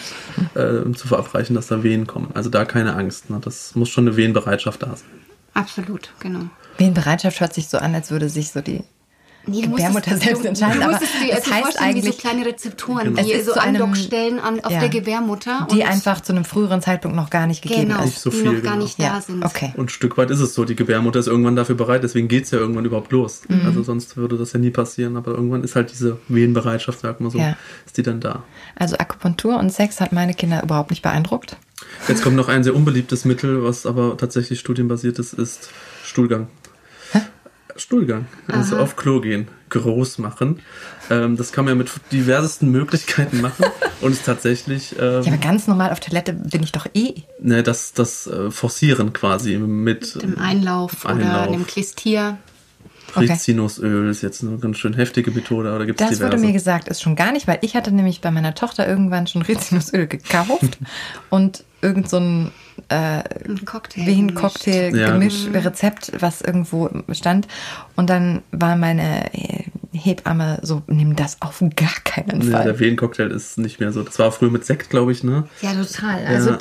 äh, 0.54 0.92
zu 0.94 1.08
verabreichen, 1.08 1.54
dass 1.54 1.66
da 1.66 1.82
Wehen 1.82 2.06
kommen. 2.06 2.30
Also 2.34 2.50
da 2.50 2.64
keine 2.64 2.94
Angst. 2.94 3.30
Ne? 3.30 3.38
Das 3.40 3.74
muss 3.74 3.88
schon 3.88 4.06
eine 4.06 4.16
Wehenbereitschaft 4.16 4.82
da 4.82 4.96
sein. 4.96 5.08
Absolut, 5.54 6.10
genau. 6.20 6.46
Wehenbereitschaft 6.78 7.40
hört 7.40 7.54
sich 7.54 7.68
so 7.68 7.78
an, 7.78 7.94
als 7.94 8.10
würde 8.10 8.28
sich 8.28 8.52
so 8.52 8.60
die 8.60 8.82
Nee, 9.50 9.62
Gebärmutter 9.62 10.12
musstest, 10.12 10.22
selbst 10.22 10.44
entscheiden. 10.44 10.82
aber 10.82 11.00
es 11.02 11.50
heißt 11.50 11.80
eigentlich 11.80 12.04
wie 12.04 12.10
so 12.10 12.18
kleine 12.18 12.46
Rezeptoren, 12.46 13.14
genau. 13.14 13.22
die 13.22 13.40
so 13.42 13.52
Andockstellen 13.54 14.38
an, 14.38 14.60
auf 14.60 14.72
ja, 14.72 14.80
der 14.80 14.88
Gebärmutter. 14.88 15.66
Die 15.72 15.84
einfach 15.84 16.20
zu 16.20 16.32
einem 16.32 16.44
früheren 16.44 16.80
Zeitpunkt 16.82 17.16
noch 17.16 17.30
gar 17.30 17.46
nicht 17.46 17.62
gegeben 17.62 17.88
genau, 17.88 18.04
ist. 18.04 18.22
so 18.22 18.30
viel, 18.30 18.40
die 18.40 18.46
noch 18.46 18.54
genau. 18.54 18.70
gar 18.70 18.76
nicht 18.76 18.98
ja. 18.98 19.14
da 19.14 19.20
sind. 19.20 19.44
Okay. 19.44 19.72
Und 19.76 19.86
ein 19.86 19.88
Stück 19.88 20.16
weit 20.16 20.30
ist 20.30 20.40
es 20.40 20.54
so, 20.54 20.64
die 20.64 20.76
Gebärmutter 20.76 21.18
ist 21.18 21.26
irgendwann 21.26 21.56
dafür 21.56 21.74
bereit, 21.74 22.02
deswegen 22.02 22.28
geht 22.28 22.44
es 22.44 22.50
ja 22.50 22.58
irgendwann 22.58 22.84
überhaupt 22.84 23.12
los. 23.12 23.42
Mhm. 23.48 23.66
Also 23.66 23.82
sonst 23.82 24.16
würde 24.16 24.38
das 24.38 24.52
ja 24.52 24.60
nie 24.60 24.70
passieren, 24.70 25.16
aber 25.16 25.32
irgendwann 25.32 25.64
ist 25.64 25.76
halt 25.76 25.90
diese 25.90 26.18
Wehenbereitschaft, 26.28 27.00
sagt 27.00 27.20
man 27.20 27.30
so, 27.30 27.38
ja. 27.38 27.56
ist 27.86 27.96
die 27.96 28.02
dann 28.02 28.20
da. 28.20 28.44
Also 28.76 28.96
Akupunktur 28.96 29.58
und 29.58 29.72
Sex 29.72 30.00
hat 30.00 30.12
meine 30.12 30.34
Kinder 30.34 30.62
überhaupt 30.62 30.90
nicht 30.90 31.02
beeindruckt. 31.02 31.56
Jetzt 32.08 32.22
kommt 32.22 32.36
noch 32.36 32.48
ein 32.48 32.64
sehr 32.64 32.74
unbeliebtes 32.74 33.24
Mittel, 33.24 33.64
was 33.64 33.86
aber 33.86 34.16
tatsächlich 34.16 34.60
studienbasiert 34.60 35.18
ist, 35.18 35.32
ist 35.32 35.70
Stuhlgang. 36.04 36.48
Stuhlgang, 37.76 38.26
also 38.48 38.76
Aha. 38.76 38.82
auf 38.82 38.96
Klo 38.96 39.20
gehen, 39.20 39.48
groß 39.70 40.18
machen. 40.18 40.60
Ähm, 41.10 41.36
das 41.36 41.52
kann 41.52 41.64
man 41.64 41.74
ja 41.74 41.78
mit 41.78 41.90
diversesten 42.12 42.70
Möglichkeiten 42.70 43.40
machen 43.40 43.64
und 44.00 44.12
ist 44.12 44.24
tatsächlich. 44.24 44.94
Ähm, 44.98 45.22
ja, 45.22 45.32
aber 45.32 45.38
ganz 45.38 45.66
normal 45.66 45.90
auf 45.90 46.00
Toilette 46.00 46.32
bin 46.32 46.62
ich 46.62 46.72
doch 46.72 46.86
eh. 46.94 47.22
Ne, 47.40 47.62
das, 47.62 47.92
das 47.92 48.26
äh, 48.26 48.50
Forcieren 48.50 49.12
quasi 49.12 49.56
mit, 49.56 50.14
mit 50.14 50.22
dem 50.22 50.38
Einlauf, 50.38 51.06
Einlauf. 51.06 51.48
oder 51.48 51.52
dem 51.52 51.66
Klistier. 51.66 52.38
Rizinusöl 53.16 54.02
okay. 54.02 54.10
ist 54.10 54.22
jetzt 54.22 54.44
eine 54.44 54.56
ganz 54.58 54.78
schön 54.78 54.94
heftige 54.94 55.32
Methode, 55.32 55.72
aber 55.72 55.84
gibt 55.84 56.00
es 56.00 56.10
Das 56.10 56.20
wurde 56.20 56.36
mir 56.36 56.52
gesagt, 56.52 56.88
ist 56.88 57.02
schon 57.02 57.16
gar 57.16 57.32
nicht, 57.32 57.48
weil 57.48 57.58
ich 57.62 57.74
hatte 57.74 57.90
nämlich 57.92 58.20
bei 58.20 58.30
meiner 58.30 58.54
Tochter 58.54 58.86
irgendwann 58.86 59.26
schon 59.26 59.42
Rizinusöl 59.42 60.06
gekauft 60.06 60.78
und 61.30 61.64
irgend 61.82 62.08
so 62.08 62.18
ein 62.18 62.50
äh, 62.88 63.22
ein 63.48 63.64
Cocktail 63.64 64.06
wie 64.06 64.22
ein 64.22 64.34
Cocktail-Gemisch, 64.34 65.48
ja. 65.52 65.60
Rezept, 65.60 66.12
was 66.20 66.40
irgendwo 66.40 66.90
stand. 67.12 67.46
Und 67.96 68.10
dann 68.10 68.42
war 68.52 68.76
meine 68.76 69.32
äh, 69.34 69.64
Hebamme 69.92 70.60
so, 70.62 70.82
nimm 70.86 71.16
das 71.16 71.40
auf 71.40 71.62
gar 71.76 71.94
keinen 72.04 72.42
Fall. 72.42 72.50
Ja, 72.50 72.64
der 72.64 72.78
Wehencocktail 72.78 73.30
ist 73.30 73.58
nicht 73.58 73.80
mehr 73.80 73.92
so. 73.92 74.02
Das 74.02 74.18
war 74.18 74.32
früher 74.32 74.50
mit 74.50 74.64
Sekt, 74.64 74.90
glaube 74.90 75.12
ich, 75.12 75.24
ne? 75.24 75.44
Ja, 75.60 75.74
total. 75.74 76.26
Also 76.26 76.56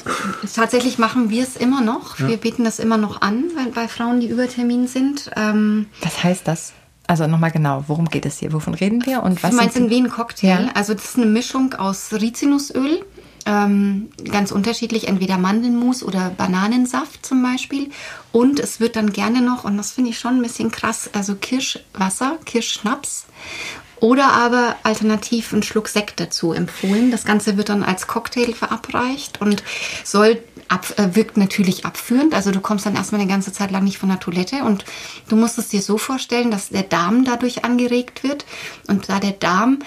tatsächlich 0.53 0.97
machen 0.97 1.29
wir 1.29 1.43
es 1.43 1.55
immer 1.55 1.81
noch. 1.81 2.19
Ja. 2.19 2.27
Wir 2.27 2.37
bieten 2.37 2.63
das 2.63 2.79
immer 2.79 2.97
noch 2.97 3.21
an 3.21 3.45
bei, 3.55 3.81
bei 3.81 3.87
Frauen, 3.87 4.19
die 4.19 4.27
Übertermin 4.27 4.87
sind. 4.87 5.31
Ähm, 5.35 5.87
was 6.01 6.23
heißt 6.23 6.47
das? 6.47 6.73
Also 7.07 7.25
nochmal 7.25 7.51
genau, 7.51 7.85
worum 7.87 8.05
geht 8.05 8.25
es 8.25 8.37
hier? 8.37 8.53
Wovon 8.53 8.75
reden 8.75 9.03
wir? 9.05 9.23
Und 9.23 9.41
was 9.41 9.51
du 9.51 9.57
meinst 9.57 9.75
ein 9.77 9.89
Wien-Cocktail? 9.89 10.65
Ja. 10.65 10.71
Also 10.75 10.93
das 10.93 11.05
ist 11.05 11.17
eine 11.17 11.25
Mischung 11.25 11.73
aus 11.73 12.13
Rizinusöl, 12.13 13.03
ähm, 13.49 14.09
ganz 14.31 14.51
unterschiedlich, 14.51 15.07
entweder 15.07 15.39
Mandelmus 15.39 16.03
oder 16.03 16.29
Bananensaft 16.29 17.25
zum 17.25 17.41
Beispiel. 17.41 17.89
Und 18.31 18.59
es 18.59 18.79
wird 18.79 18.95
dann 18.95 19.11
gerne 19.11 19.41
noch, 19.41 19.63
und 19.63 19.75
das 19.75 19.91
finde 19.91 20.11
ich 20.11 20.19
schon 20.19 20.35
ein 20.35 20.41
bisschen 20.43 20.69
krass, 20.69 21.09
also 21.13 21.33
Kirschwasser, 21.35 22.37
Kirschschnaps 22.45 23.25
oder 24.01 24.31
aber 24.31 24.75
alternativ 24.83 25.51
einen 25.51 25.63
Schluck 25.63 25.89
Sekt 25.89 26.19
dazu 26.19 26.53
empfohlen. 26.53 27.11
Das 27.11 27.25
Ganze 27.25 27.57
wird 27.57 27.69
dann 27.69 27.83
als 27.83 28.07
Cocktail 28.07 28.53
verabreicht 28.53 29.41
und 29.41 29.63
soll 30.03 30.41
ab, 30.69 30.85
äh, 30.97 31.15
wirkt 31.15 31.35
natürlich 31.35 31.85
abführend. 31.85 32.33
Also 32.33 32.51
du 32.51 32.61
kommst 32.61 32.85
dann 32.85 32.95
erstmal 32.95 33.19
eine 33.19 33.29
ganze 33.29 33.51
Zeit 33.51 33.71
lang 33.71 33.83
nicht 33.83 33.97
von 33.97 34.09
der 34.09 34.19
Toilette 34.19 34.63
und 34.63 34.85
du 35.27 35.35
musst 35.35 35.57
es 35.57 35.67
dir 35.67 35.81
so 35.81 35.97
vorstellen, 35.97 36.51
dass 36.51 36.69
der 36.69 36.83
Darm 36.83 37.25
dadurch 37.25 37.65
angeregt 37.65 38.23
wird 38.23 38.45
und 38.87 39.09
da 39.09 39.19
der 39.19 39.31
Darm 39.31 39.79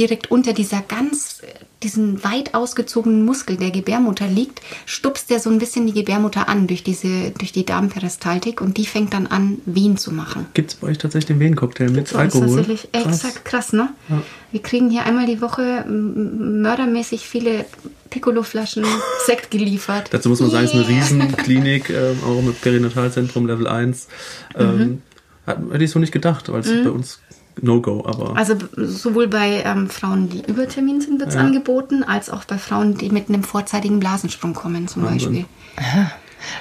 direkt 0.00 0.30
unter 0.30 0.54
dieser 0.54 0.80
ganz, 0.80 1.42
diesen 1.82 2.24
weit 2.24 2.54
ausgezogenen 2.54 3.24
Muskel 3.24 3.56
der 3.56 3.70
Gebärmutter 3.70 4.26
liegt, 4.26 4.62
stupst 4.86 5.28
der 5.28 5.40
so 5.40 5.50
ein 5.50 5.58
bisschen 5.58 5.86
die 5.86 5.92
Gebärmutter 5.92 6.48
an 6.48 6.66
durch 6.66 6.82
diese, 6.82 7.30
durch 7.32 7.52
die 7.52 7.66
Darmperistaltik 7.66 8.62
und 8.62 8.78
die 8.78 8.86
fängt 8.86 9.12
dann 9.12 9.26
an, 9.26 9.58
Wehen 9.66 9.98
zu 9.98 10.10
machen. 10.10 10.46
Gibt 10.54 10.70
es 10.70 10.76
bei 10.78 10.88
euch 10.88 10.98
tatsächlich 10.98 11.26
den 11.26 11.38
Wehencocktail 11.38 11.90
mit 11.90 12.14
Alkohol? 12.14 12.46
Das 12.46 12.56
tatsächlich 12.56 12.88
exakt 12.92 13.44
krass, 13.44 13.74
ne? 13.74 13.90
Ja. 14.08 14.22
Wir 14.52 14.62
kriegen 14.62 14.90
hier 14.90 15.04
einmal 15.04 15.26
die 15.26 15.42
Woche 15.42 15.84
mördermäßig 15.86 17.20
viele 17.20 17.66
Piccolo-Flaschen 18.08 18.84
Sekt 19.26 19.50
geliefert. 19.50 20.08
Dazu 20.12 20.30
muss 20.30 20.40
man 20.40 20.50
yeah. 20.50 20.66
sagen, 20.66 20.80
es 20.80 20.88
ist 20.88 20.90
eine 20.90 20.98
Riesenklinik, 20.98 21.90
äh, 21.90 22.14
auch 22.26 22.42
mit 22.42 22.60
Perinatalzentrum 22.62 23.46
Level 23.46 23.66
1. 23.66 24.08
Ähm, 24.56 24.78
mhm. 24.78 25.02
Hätte 25.72 25.84
ich 25.84 25.90
so 25.90 25.98
nicht 25.98 26.12
gedacht, 26.12 26.50
weil 26.50 26.60
es 26.60 26.68
mhm. 26.68 26.84
bei 26.84 26.90
uns 26.90 27.20
No-Go, 27.62 28.04
aber. 28.06 28.36
Also 28.36 28.54
sowohl 28.76 29.28
bei 29.28 29.62
ähm, 29.64 29.88
Frauen, 29.88 30.28
die 30.28 30.42
Übertermin 30.46 31.00
sind, 31.00 31.20
wird 31.20 31.30
es 31.30 31.34
ja. 31.34 31.40
angeboten, 31.40 32.02
als 32.02 32.30
auch 32.30 32.44
bei 32.44 32.58
Frauen, 32.58 32.96
die 32.96 33.10
mit 33.10 33.28
einem 33.28 33.42
vorzeitigen 33.42 34.00
Blasensprung 34.00 34.54
kommen, 34.54 34.88
zum 34.88 35.02
Wahnsinn. 35.04 35.46
Beispiel. 35.76 36.10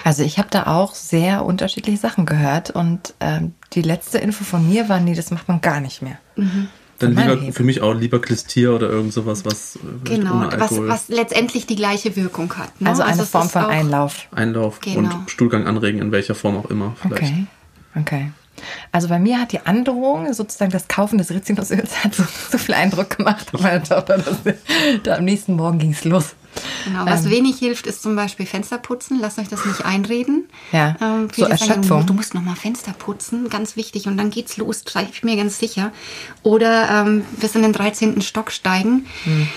Also 0.03 0.23
ich 0.23 0.37
habe 0.37 0.49
da 0.51 0.67
auch 0.67 0.93
sehr 0.93 1.45
unterschiedliche 1.45 1.97
Sachen 1.97 2.25
gehört 2.25 2.71
und 2.71 3.13
ähm, 3.19 3.53
die 3.73 3.81
letzte 3.81 4.17
Info 4.17 4.43
von 4.43 4.67
mir 4.67 4.89
war, 4.89 4.99
nee, 4.99 5.15
das 5.15 5.31
macht 5.31 5.47
man 5.47 5.61
gar 5.61 5.79
nicht 5.79 6.01
mehr. 6.01 6.17
Mhm. 6.35 6.67
Dann 6.99 7.15
lieber, 7.15 7.53
für 7.53 7.63
mich 7.63 7.81
auch 7.81 7.93
lieber 7.93 8.19
Klistier 8.19 8.73
oder 8.73 8.89
irgend 8.89 9.13
sowas, 9.13 9.45
was 9.45 9.77
äh, 9.77 9.79
genau, 10.03 10.49
was, 10.57 10.77
was 10.77 11.07
letztendlich 11.07 11.65
die 11.65 11.77
gleiche 11.77 12.17
Wirkung 12.17 12.53
hat. 12.57 12.81
Ne? 12.81 12.89
Also 12.89 13.03
eine 13.03 13.11
also 13.11 13.25
Form 13.25 13.49
von 13.49 13.65
Einlauf. 13.65 14.27
Einlauf 14.31 14.81
genau. 14.81 14.99
und 14.99 15.31
Stuhlgang 15.31 15.65
anregen, 15.65 16.01
in 16.01 16.11
welcher 16.11 16.35
Form 16.35 16.57
auch 16.57 16.69
immer. 16.69 16.95
Vielleicht. 17.01 17.23
Okay, 17.23 17.45
okay. 17.95 18.31
Also 18.91 19.07
bei 19.07 19.19
mir 19.19 19.39
hat 19.39 19.51
die 19.51 19.65
Androhung, 19.65 20.33
sozusagen 20.33 20.71
das 20.71 20.87
Kaufen 20.87 21.17
des 21.17 21.31
Rizinusöls, 21.31 22.03
hat 22.03 22.15
so, 22.15 22.23
so 22.51 22.57
viel 22.57 22.75
Eindruck 22.75 23.17
gemacht 23.17 23.53
auf 23.53 23.61
meine 23.61 23.83
Tochter, 23.83 24.17
dass 24.17 24.37
da 25.03 25.15
am 25.15 25.25
nächsten 25.25 25.55
Morgen 25.55 25.79
ging 25.79 25.91
es 25.91 26.03
los. 26.03 26.35
Genau, 26.85 27.05
was 27.05 27.25
ähm, 27.25 27.31
wenig 27.31 27.59
hilft, 27.59 27.85
ist 27.85 28.01
zum 28.01 28.15
Beispiel 28.15 28.45
Fenster 28.45 28.79
putzen. 28.79 29.19
Lasst 29.21 29.37
euch 29.39 29.47
das 29.47 29.65
nicht 29.65 29.85
einreden. 29.85 30.49
Ja, 30.71 30.95
ähm, 31.01 31.27
so 31.33 31.45
Erschöpfung. 31.45 31.83
Sagen, 31.83 32.05
du 32.07 32.13
musst 32.13 32.33
nochmal 32.33 32.55
Fenster 32.55 32.91
putzen, 32.93 33.49
ganz 33.49 33.75
wichtig. 33.75 34.07
Und 34.07 34.17
dann 34.17 34.31
geht's 34.31 34.57
los, 34.57 34.83
da 34.83 35.01
ich 35.01 35.23
mir 35.23 35.37
ganz 35.37 35.59
sicher. 35.59 35.91
Oder 36.41 36.89
ähm, 36.89 37.23
bis 37.39 37.55
in 37.55 37.61
den 37.61 37.73
13. 37.73 38.21
Stock 38.21 38.51
steigen. 38.51 39.05
Hm 39.23 39.47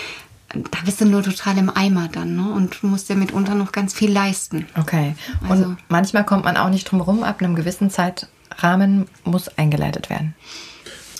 da 0.54 0.78
bist 0.84 1.00
du 1.00 1.06
nur 1.06 1.22
total 1.22 1.58
im 1.58 1.70
Eimer 1.70 2.08
dann, 2.08 2.36
ne? 2.36 2.52
Und 2.52 2.82
musst 2.82 3.08
ja 3.08 3.14
mitunter 3.14 3.54
noch 3.54 3.72
ganz 3.72 3.94
viel 3.94 4.12
leisten. 4.12 4.66
Okay. 4.78 5.14
Also, 5.48 5.64
und 5.64 5.78
manchmal 5.88 6.24
kommt 6.24 6.44
man 6.44 6.56
auch 6.56 6.68
nicht 6.68 6.90
drum 6.90 7.00
herum, 7.00 7.22
ab 7.22 7.40
einem 7.40 7.54
gewissen 7.54 7.90
Zeit, 7.90 8.28
Rahmen 8.58 9.06
muss 9.24 9.48
eingeleitet 9.56 10.10
werden. 10.10 10.34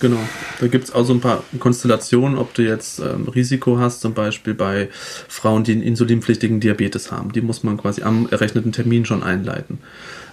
Genau, 0.02 0.18
da 0.58 0.66
gibt 0.66 0.82
es 0.82 0.92
auch 0.92 1.04
so 1.04 1.12
ein 1.12 1.20
paar 1.20 1.44
Konstellationen, 1.60 2.36
ob 2.36 2.54
du 2.54 2.62
jetzt 2.62 2.98
ähm, 2.98 3.28
Risiko 3.28 3.78
hast, 3.78 4.00
zum 4.00 4.14
Beispiel 4.14 4.52
bei 4.52 4.88
Frauen, 5.28 5.62
die 5.62 5.70
einen 5.70 5.82
insulinpflichtigen 5.82 6.58
Diabetes 6.58 7.12
haben. 7.12 7.30
Die 7.30 7.40
muss 7.40 7.62
man 7.62 7.76
quasi 7.76 8.02
am 8.02 8.28
errechneten 8.28 8.72
Termin 8.72 9.04
schon 9.04 9.22
einleiten. 9.22 9.78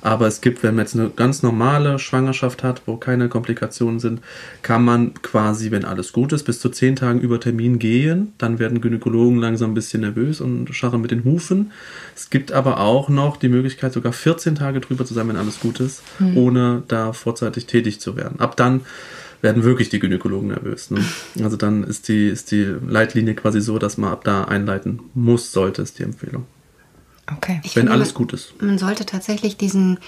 Aber 0.01 0.27
es 0.27 0.41
gibt, 0.41 0.63
wenn 0.63 0.75
man 0.75 0.85
jetzt 0.85 0.95
eine 0.95 1.09
ganz 1.09 1.43
normale 1.43 1.99
Schwangerschaft 1.99 2.63
hat, 2.63 2.83
wo 2.85 2.97
keine 2.97 3.29
Komplikationen 3.29 3.99
sind, 3.99 4.21
kann 4.61 4.83
man 4.83 5.13
quasi, 5.21 5.71
wenn 5.71 5.85
alles 5.85 6.13
gut 6.13 6.33
ist, 6.33 6.43
bis 6.43 6.59
zu 6.59 6.69
zehn 6.69 6.95
Tagen 6.95 7.19
über 7.19 7.39
Termin 7.39 7.79
gehen. 7.79 8.33
Dann 8.37 8.59
werden 8.59 8.81
Gynäkologen 8.81 9.39
langsam 9.39 9.71
ein 9.71 9.75
bisschen 9.75 10.01
nervös 10.01 10.41
und 10.41 10.73
scharren 10.73 11.01
mit 11.01 11.11
den 11.11 11.23
Hufen. 11.23 11.71
Es 12.15 12.29
gibt 12.29 12.51
aber 12.51 12.79
auch 12.79 13.09
noch 13.09 13.37
die 13.37 13.49
Möglichkeit, 13.49 13.93
sogar 13.93 14.13
14 14.13 14.55
Tage 14.55 14.79
drüber 14.79 15.05
zu 15.05 15.13
sein, 15.13 15.27
wenn 15.27 15.37
alles 15.37 15.59
gut 15.59 15.79
ist, 15.79 16.03
mhm. 16.19 16.37
ohne 16.37 16.83
da 16.87 17.13
vorzeitig 17.13 17.65
tätig 17.65 17.99
zu 17.99 18.15
werden. 18.15 18.39
Ab 18.39 18.55
dann 18.55 18.81
werden 19.41 19.63
wirklich 19.63 19.89
die 19.89 19.99
Gynäkologen 19.99 20.49
nervös. 20.49 20.91
Ne? 20.91 21.03
Also 21.41 21.55
dann 21.55 21.83
ist 21.83 22.07
die, 22.07 22.27
ist 22.27 22.51
die 22.51 22.75
Leitlinie 22.85 23.35
quasi 23.35 23.61
so, 23.61 23.79
dass 23.79 23.97
man 23.97 24.11
ab 24.11 24.23
da 24.23 24.43
einleiten 24.43 24.99
muss, 25.13 25.51
sollte, 25.51 25.81
ist 25.81 25.99
die 25.99 26.03
Empfehlung. 26.03 26.45
Okay. 27.37 27.59
Ich 27.63 27.75
Wenn 27.75 27.83
finde, 27.83 27.91
alles 27.93 28.13
gut 28.13 28.33
ist. 28.33 28.61
Man 28.61 28.77
sollte 28.77 29.05
tatsächlich 29.05 29.57
diesen, 29.57 29.99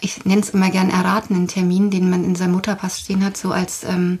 ich 0.00 0.24
nenne 0.24 0.40
es 0.42 0.50
immer 0.50 0.70
gern 0.70 0.90
erratenen 0.90 1.48
Termin, 1.48 1.90
den 1.90 2.10
man 2.10 2.24
in 2.24 2.34
seinem 2.36 2.52
Mutterpass 2.52 3.00
stehen 3.00 3.24
hat, 3.24 3.36
so 3.36 3.52
als 3.52 3.84
ähm, 3.84 4.18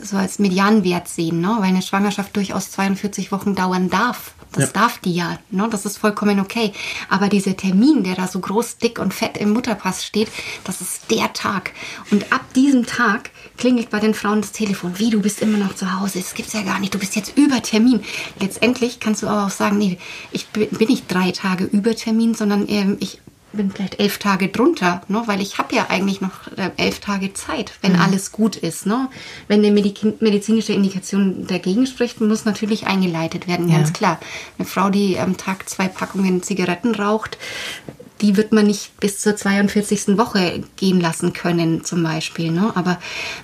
so 0.00 0.16
als 0.16 0.38
Medianwert 0.38 1.08
sehen, 1.08 1.40
ne? 1.40 1.56
weil 1.58 1.68
eine 1.70 1.82
Schwangerschaft 1.82 2.36
durchaus 2.36 2.70
42 2.70 3.32
Wochen 3.32 3.54
dauern 3.56 3.90
darf. 3.90 4.32
Das 4.52 4.66
Ja. 4.66 4.70
darf 4.72 4.98
die 4.98 5.12
ja, 5.14 5.38
ne? 5.50 5.68
das 5.70 5.84
ist 5.86 5.98
vollkommen 5.98 6.40
okay. 6.40 6.72
Aber 7.08 7.28
dieser 7.28 7.56
Termin, 7.56 8.04
der 8.04 8.14
da 8.14 8.28
so 8.28 8.38
groß, 8.38 8.78
dick 8.78 8.98
und 8.98 9.12
fett 9.12 9.36
im 9.36 9.50
Mutterpass 9.52 10.04
steht, 10.06 10.28
das 10.64 10.80
ist 10.80 11.10
der 11.10 11.32
Tag. 11.32 11.72
Und 12.10 12.32
ab 12.32 12.42
diesem 12.54 12.86
Tag 12.86 13.30
klingelt 13.58 13.90
bei 13.90 14.00
den 14.00 14.14
Frauen 14.14 14.40
das 14.40 14.52
Telefon. 14.52 14.98
Wie, 14.98 15.10
du 15.10 15.20
bist 15.20 15.42
immer 15.42 15.58
noch 15.58 15.74
zu 15.74 16.00
Hause? 16.00 16.20
Das 16.20 16.34
gibt's 16.34 16.52
ja 16.54 16.62
gar 16.62 16.78
nicht. 16.78 16.94
Du 16.94 16.98
bist 16.98 17.16
jetzt 17.16 17.36
über 17.36 17.60
Termin. 17.62 18.00
Letztendlich 18.40 19.00
kannst 19.00 19.22
du 19.22 19.26
aber 19.26 19.46
auch 19.46 19.50
sagen, 19.50 19.78
nee, 19.78 19.98
ich 20.32 20.46
bin 20.48 20.68
nicht 20.88 21.04
drei 21.12 21.32
Tage 21.32 21.64
über 21.64 21.94
Termin, 21.94 22.34
sondern 22.34 22.66
ähm, 22.68 22.96
ich 23.00 23.20
bin 23.52 23.70
vielleicht 23.70 23.98
elf 23.98 24.18
Tage 24.18 24.48
drunter, 24.48 25.00
ne? 25.08 25.22
weil 25.24 25.40
ich 25.40 25.56
habe 25.56 25.74
ja 25.74 25.86
eigentlich 25.88 26.20
noch 26.20 26.46
äh, 26.56 26.70
elf 26.76 27.00
Tage 27.00 27.32
Zeit, 27.32 27.72
wenn 27.80 27.96
alles 27.96 28.30
gut 28.30 28.56
ist. 28.56 28.84
Ne? 28.84 29.08
Wenn 29.48 29.64
eine 29.64 29.70
medizinische 29.72 30.74
Indikation 30.74 31.46
dagegen 31.46 31.86
spricht, 31.86 32.20
muss 32.20 32.44
natürlich 32.44 32.86
eingeleitet 32.86 33.48
werden, 33.48 33.68
Ja. 33.68 33.78
ganz 33.78 33.94
klar. 33.94 34.20
Eine 34.58 34.68
Frau, 34.68 34.90
die 34.90 35.18
am 35.18 35.38
Tag 35.38 35.66
zwei 35.68 35.88
Packungen 35.88 36.42
Zigaretten 36.42 36.94
raucht, 36.94 37.38
die 38.20 38.36
wird 38.36 38.52
man 38.52 38.66
nicht 38.66 38.98
bis 39.00 39.20
zur 39.20 39.36
42. 39.36 40.18
Woche 40.18 40.62
gehen 40.76 41.00
lassen 41.00 41.32
können, 41.32 41.84
zum 41.84 42.02
Beispiel. 42.02 42.50
Ne? 42.50 42.72
Aber 42.74 42.98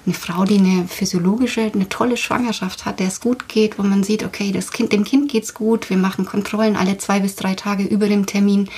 eine 0.04 0.14
Frau, 0.14 0.44
die 0.44 0.58
eine 0.58 0.87
physiologische, 0.88 1.70
eine 1.72 1.88
tolle 1.88 2.16
Schwangerschaft 2.16 2.84
hat, 2.84 3.00
der 3.00 3.08
es 3.08 3.20
gut 3.20 3.48
geht, 3.48 3.78
wo 3.78 3.82
man 3.82 4.02
sieht, 4.02 4.24
okay, 4.24 4.52
das 4.52 4.72
kind, 4.72 4.92
dem 4.92 5.04
Kind 5.04 5.30
geht's 5.30 5.54
gut, 5.54 5.90
wir 5.90 5.96
machen 5.96 6.24
Kontrollen 6.24 6.76
alle 6.76 6.98
zwei 6.98 7.20
bis 7.20 7.37
drei 7.37 7.54
Tage 7.54 7.84
über 7.84 8.08
dem 8.08 8.26
Termin, 8.26 8.68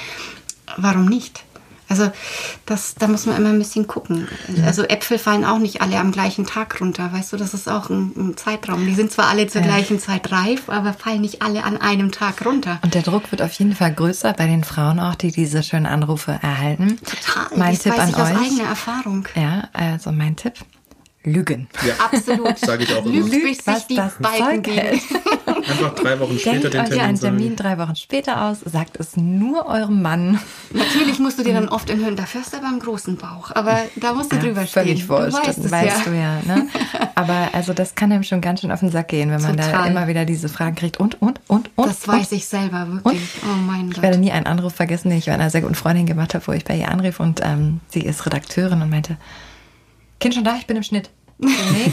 warum 0.76 1.06
nicht? 1.06 1.44
Also 1.88 2.11
das, 2.66 2.94
da 2.96 3.07
muss 3.07 3.27
man 3.27 3.37
immer 3.37 3.51
ein 3.51 3.59
bisschen 3.59 3.87
gucken. 3.87 4.27
Also 4.64 4.83
Äpfel 4.85 5.18
fallen 5.18 5.44
auch 5.44 5.59
nicht 5.59 5.83
alle 5.83 5.99
am 5.99 6.11
gleichen 6.12 6.44
Tag 6.46 6.81
runter, 6.81 7.12
weißt 7.12 7.33
du, 7.33 7.37
das 7.37 7.55
ist 7.55 7.68
auch 7.68 7.90
ein, 7.90 8.12
ein 8.16 8.37
Zeitraum. 8.37 8.85
Die 8.87 8.94
sind 8.94 9.12
zwar 9.12 9.29
alle 9.29 9.46
zur 9.46 9.61
Ja. 9.61 9.68
gleichen 9.68 10.01
Zeit 10.01 10.33
reif, 10.33 10.68
aber 10.68 10.92
fallen 10.92 11.20
nicht 11.20 11.42
alle 11.42 11.62
an 11.64 11.77
einem 11.81 12.11
Tag 12.12 12.44
runter. 12.44 12.81
Und 12.83 12.94
der 12.94 13.03
Druck 13.03 13.31
wird 13.31 13.40
auf 13.42 13.53
jeden 13.53 13.75
Fall 13.75 13.92
größer 13.94 14.33
bei 14.33 14.46
den 14.46 14.64
Frauen 14.64 14.99
auch, 15.01 15.14
die 15.14 15.31
diese 15.31 15.62
schönen 15.62 15.87
Anrufe 15.87 16.38
erhalten. 16.42 16.99
Total, 17.05 17.57
Mein 17.57 17.75
das 17.75 17.83
Tipp 17.85 17.92
weiß 17.92 18.01
an 18.01 18.09
ich 18.11 18.16
aus 18.16 18.31
euch. 18.31 18.37
eigener 18.46 18.68
Erfahrung. 18.68 19.29
Ja, 19.37 19.68
also 19.72 20.11
mein 20.12 20.35
Tipp. 20.37 20.55
Lügen. 21.22 21.66
Absolut. 21.99 22.57
Sag 22.59 22.81
ich 22.81 22.94
auch 22.94 23.05
immer. 23.05 23.14
Lügt, 23.16 23.33
Lügt, 23.33 23.44
bis 23.44 23.57
sich 23.59 23.66
was 23.66 23.87
die 23.88 23.96
das 23.96 24.14
Balken 24.20 24.64
Zeug 24.64 24.77
hält. 24.77 25.01
Einfach 25.68 25.94
drei 25.94 26.20
Wochen 26.20 26.38
später 26.38 26.70
Denkt 26.70 26.74
den 26.74 26.81
euch 26.81 26.88
Termin 26.88 27.05
einen 27.05 27.16
sagen. 27.16 27.37
Termin 27.38 27.57
drei 27.57 27.79
Wochen 27.79 27.96
später 27.96 28.42
aus, 28.44 28.61
sagt 28.61 28.98
es 29.00 29.16
nur 29.16 29.66
eurem 29.66 30.00
Mann. 30.02 30.38
Natürlich 30.72 31.18
musst 31.18 31.38
du 31.38 31.42
dir 31.42 31.55
dann 31.55 31.68
oft 31.68 31.90
enthüllen, 31.90 32.16
dafür 32.16 32.40
hast 32.42 32.52
du 32.52 32.59
aber 32.59 32.68
einen 32.68 32.79
großen 32.81 33.16
Bauch. 33.16 33.50
Aber 33.55 33.79
da 33.96 34.12
musst 34.12 34.33
du 34.33 34.37
Ja, 34.37 34.42
drüber 34.42 34.66
stehen. 34.66 34.85
völlig 34.85 35.09
wurscht, 35.09 35.35
weißt 35.46 35.64
das 35.64 35.70
weißt 35.70 36.07
ja. 36.07 36.11
du 36.11 36.16
ja. 36.16 36.40
Ne? 36.46 36.68
Aber 37.14 37.48
also 37.52 37.72
das 37.72 37.94
kann 37.94 38.12
einem 38.12 38.22
schon 38.22 38.40
ganz 38.40 38.61
schön 38.61 38.70
auf 38.70 38.81
den 38.81 38.90
Sack 38.90 39.09
gehen, 39.09 39.31
wenn 39.31 39.42
man 39.42 39.57
da 39.57 39.64
Total. 39.66 39.90
immer 39.90 40.07
wieder 40.07 40.24
diese 40.24 40.48
Fragen 40.48 40.76
kriegt. 40.76 40.98
Und, 40.98 41.20
und, 41.20 41.40
und, 41.48 41.70
und. 41.76 41.88
Das 41.88 42.07
weiß 42.07 42.31
und. 42.33 42.37
ich 42.38 42.46
selber 42.46 42.87
wirklich. 42.90 43.22
Oh 43.44 43.57
mein 43.66 43.90
Ich 43.90 44.02
werde 44.02 44.16
Gott. 44.16 44.24
nie 44.24 44.33
einen 44.33 44.46
Anruf 44.46 44.74
vergessen, 44.74 45.09
den 45.11 45.18
ich 45.18 45.26
bei 45.26 45.33
einer 45.35 45.50
sehr 45.50 45.62
guten 45.62 45.74
Freundin 45.74 46.07
gemacht 46.07 46.35
habe, 46.35 46.46
wo 46.46 46.52
ich 46.52 46.64
bei 46.64 46.76
ihr 46.76 46.88
anrief 46.90 47.20
und 47.20 47.40
ähm, 47.42 47.81
sie 47.88 48.00
ist 48.00 48.24
Redakteurin 48.26 48.83
und 48.83 48.90
meinte, 48.90 49.16
Kind 50.20 50.35
schon 50.35 50.44
da, 50.44 50.57
ich 50.57 50.66
bin 50.66 50.76
im 50.76 50.83
Schnitt. 50.83 51.11
Nee, 51.38 51.92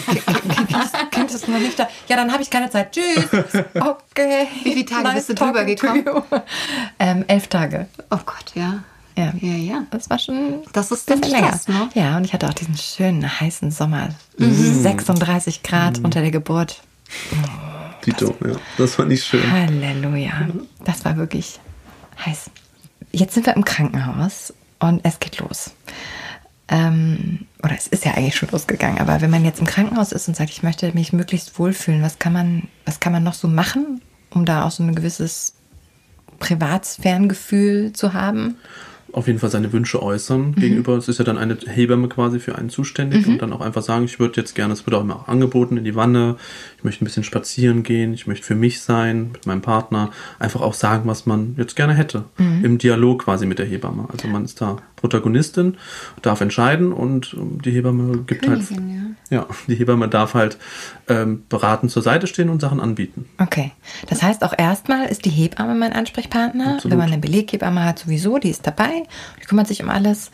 Kind- 1.12 1.32
ist 1.32 1.48
noch 1.50 1.60
nicht 1.60 1.78
da. 1.78 1.88
Ja, 2.08 2.16
dann 2.16 2.32
habe 2.32 2.44
ich 2.44 2.50
keine 2.50 2.70
Zeit. 2.70 2.94
Tschüss. 2.94 3.28
Okay. 3.76 4.48
Wie 4.64 4.74
viele 4.74 4.86
Tage 4.86 5.04
Nice 5.04 5.16
bist 5.16 5.30
du 5.30 5.34
drüber 5.36 5.66
gekommen? 5.66 6.06
you. 6.06 6.22
Ähm, 7.00 7.26
elf 7.28 7.48
Tage. 7.48 7.88
Oh 8.10 8.20
Gott, 8.26 8.52
ja. 8.56 8.84
Ja. 9.18 9.34
Ja, 9.42 9.54
ja. 9.54 9.84
Das 9.92 10.10
war 10.10 10.18
schon. 10.18 10.62
Das 10.72 10.92
ist 10.92 11.10
ein 11.10 11.20
dann 11.22 11.30
bisschen 11.30 11.42
länger. 11.42 11.60
Ne? 11.68 11.90
Ja, 11.94 12.18
und 12.18 12.26
ich 12.26 12.34
hatte 12.34 12.48
auch 12.48 12.54
diesen 12.54 12.78
schönen 12.78 13.40
heißen 13.40 13.70
Sommer. 13.72 14.10
Mhm. 14.38 14.82
36 14.82 15.62
Grad 15.64 16.00
unter 16.04 16.22
der 16.22 16.32
Geburt. 16.32 16.82
Tito, 18.02 18.36
ja. 18.46 18.56
Das 18.78 18.98
war 18.98 19.06
nicht 19.06 19.24
schön. 19.26 19.50
Halleluja. 19.52 20.48
Das 20.84 21.06
war 21.06 21.16
wirklich 21.18 21.60
heiß. 22.26 22.50
Jetzt 23.12 23.34
sind 23.36 23.46
wir 23.46 23.56
im 23.56 23.64
Krankenhaus 23.66 24.54
und 24.80 25.02
es 25.04 25.20
geht 25.20 25.40
los. 25.40 25.72
Ähm, 26.70 27.46
oder 27.62 27.76
es 27.78 27.88
ist 27.88 28.06
ja 28.06 28.14
eigentlich 28.14 28.36
schon 28.36 28.50
losgegangen, 28.50 29.00
aber 29.00 29.22
wenn 29.22 29.30
man 29.30 29.44
jetzt 29.44 29.60
im 29.60 29.66
Krankenhaus 29.68 30.12
ist 30.12 30.28
und 30.28 30.36
sagt, 30.36 30.50
ich 30.50 30.64
möchte 30.64 30.92
mich 30.94 31.12
möglichst 31.14 31.60
wohlfühlen, 31.60 32.02
was 32.02 32.20
kann 32.20 32.34
man, 32.34 32.68
was 32.86 33.00
kann 33.00 33.12
man 33.12 33.24
noch 33.24 33.34
so 33.34 33.48
machen, 33.48 34.02
um 34.30 34.46
da 34.46 34.64
auch 34.64 34.72
so 34.72 34.82
ein 34.84 34.96
gewisses 34.96 35.56
Privatsphärengefühl 36.40 37.94
zu 37.94 38.14
haben? 38.14 38.56
auf 39.14 39.28
jeden 39.28 39.38
Fall 39.38 39.52
seine 39.52 39.72
Wünsche 39.72 39.98
Mhm. 39.98 40.04
äußern 40.04 40.56
gegenüber. 40.56 40.98
Es 40.98 41.08
ist 41.08 41.20
ja 41.20 41.24
dann 41.24 41.38
eine 41.38 41.56
Hebamme 41.68 42.08
quasi 42.08 42.40
für 42.40 42.56
einen 42.58 42.70
zuständig 42.70 43.28
und 43.28 43.44
dann 43.44 43.54
auch 43.54 43.62
einfach 43.62 43.84
sagen, 43.84 44.06
ich 44.06 44.20
würde 44.20 44.42
jetzt 44.42 44.56
gerne, 44.56 44.74
es 44.74 44.88
wird 44.88 44.96
auch 44.96 45.02
immer 45.02 45.30
angeboten 45.30 45.78
in 45.78 45.84
die 45.84 45.96
Wanne, 45.96 46.38
ich 46.80 46.84
möchte 46.84 47.04
ein 47.04 47.06
bisschen 47.06 47.24
spazieren 47.24 47.84
gehen, 47.84 48.16
ich 48.16 48.26
möchte 48.26 48.44
für 48.46 48.56
mich 48.56 48.82
sein, 48.82 49.30
mit 49.32 49.46
meinem 49.46 49.62
Partner, 49.62 50.10
einfach 50.40 50.62
auch 50.62 50.74
sagen, 50.74 51.04
was 51.06 51.28
man 51.28 51.54
jetzt 51.60 51.76
gerne 51.76 51.94
hätte. 51.94 52.26
Mhm. 52.40 52.66
Im 52.66 52.78
Dialog 52.80 53.26
quasi 53.26 53.46
mit 53.46 53.60
der 53.60 53.68
Hebamme. 53.68 54.08
Also 54.12 54.28
man 54.28 54.46
ist 54.46 54.60
da 54.60 54.78
Protagonistin, 55.04 55.76
darf 56.22 56.40
entscheiden 56.40 56.94
und 56.94 57.36
ähm, 57.38 57.62
die 57.62 57.72
Hebamme 57.72 58.20
gibt 58.20 58.44
Königin, 58.44 58.78
halt. 58.78 59.20
ja. 59.30 59.40
Ja, 59.40 59.48
die 59.68 59.76
Hebamme 59.76 60.08
darf 60.08 60.34
halt 60.34 60.58
ähm, 61.10 61.44
beratend 61.50 61.92
zur 61.92 62.02
Seite 62.02 62.26
stehen 62.26 62.48
und 62.48 62.62
Sachen 62.62 62.80
anbieten. 62.80 63.26
Okay. 63.38 63.74
Das 64.08 64.24
heißt, 64.24 64.46
auch 64.46 64.54
erstmal 64.58 65.08
ist 65.08 65.26
die 65.26 65.30
Hebamme 65.30 65.76
mein 65.76 65.92
Ansprechpartner. 65.92 66.76
Absolut. 66.76 66.92
Wenn 66.92 66.98
man 67.00 67.12
eine 67.12 67.18
Beleghebamme 67.18 67.84
hat, 67.84 68.00
sowieso, 68.00 68.38
die 68.38 68.50
ist 68.50 68.66
dabei, 68.66 69.04
die 69.42 69.46
kümmert 69.46 69.68
sich 69.68 69.84
um 69.84 69.90
alles. 69.90 70.32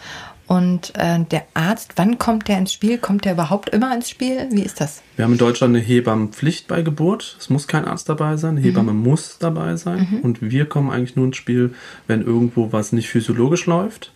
Und 0.49 0.95
äh, 0.95 1.23
der 1.25 1.43
Arzt, 1.53 1.93
wann 1.97 2.17
kommt 2.17 2.47
der 2.47 2.57
ins 2.57 2.73
Spiel? 2.73 2.97
Kommt 2.97 3.23
der 3.23 3.33
überhaupt 3.33 3.69
immer 3.69 3.93
ins 3.93 4.09
Spiel? 4.09 4.47
Wie 4.49 4.63
ist 4.63 4.81
das? 4.81 5.03
Wir 5.15 5.25
haben 5.25 5.33
in 5.33 5.37
Deutschland 5.37 5.75
eine 5.75 5.85
Hebammenpflicht 5.85 6.67
bei 6.67 6.81
Geburt. 6.81 7.37
Es 7.39 7.51
muss 7.51 7.67
kein 7.67 7.85
Arzt 7.85 8.09
dabei 8.09 8.35
sein. 8.35 8.57
Eine 8.57 8.61
Hebamme 8.61 8.93
muss 8.93 9.37
dabei 9.37 9.75
sein. 9.75 10.19
Und 10.23 10.41
wir 10.41 10.65
kommen 10.65 10.89
eigentlich 10.89 11.15
nur 11.15 11.27
ins 11.27 11.37
Spiel, 11.37 11.75
wenn 12.07 12.23
irgendwo 12.23 12.71
was 12.71 12.93
nicht 12.93 13.09
physiologisch 13.09 13.67
läuft. 13.67 14.11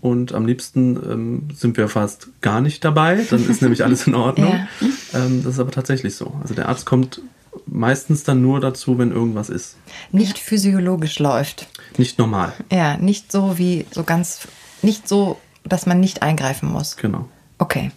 Und 0.00 0.34
am 0.34 0.44
liebsten 0.44 0.96
ähm, 0.96 1.48
sind 1.54 1.76
wir 1.76 1.88
fast 1.88 2.30
gar 2.40 2.60
nicht 2.60 2.84
dabei. 2.84 3.24
Dann 3.30 3.48
ist 3.48 3.62
nämlich 3.62 3.84
alles 3.84 4.08
in 4.08 4.16
Ordnung. 4.16 4.66
Ähm, 5.14 5.42
das 5.44 5.54
ist 5.54 5.60
aber 5.60 5.70
tatsächlich 5.70 6.16
so. 6.16 6.34
Also 6.42 6.52
der 6.54 6.68
Arzt 6.68 6.84
kommt 6.84 7.22
meistens 7.64 8.24
dann 8.24 8.42
nur 8.42 8.60
dazu, 8.60 8.98
wenn 8.98 9.12
irgendwas 9.12 9.48
ist. 9.48 9.76
Nicht 10.10 10.36
physiologisch 10.38 11.20
läuft. 11.20 11.68
Nicht 11.96 12.18
normal. 12.18 12.52
Ja, 12.72 12.96
nicht 12.96 13.30
so 13.30 13.56
wie 13.56 13.86
so 13.92 14.02
ganz, 14.02 14.48
nicht 14.82 15.08
so, 15.08 15.38
dass 15.68 15.86
man 15.86 16.00
nicht 16.00 16.22
eingreifen 16.22 16.70
muss. 16.70 16.96
Genau. 16.96 17.28
Okay. 17.58 17.90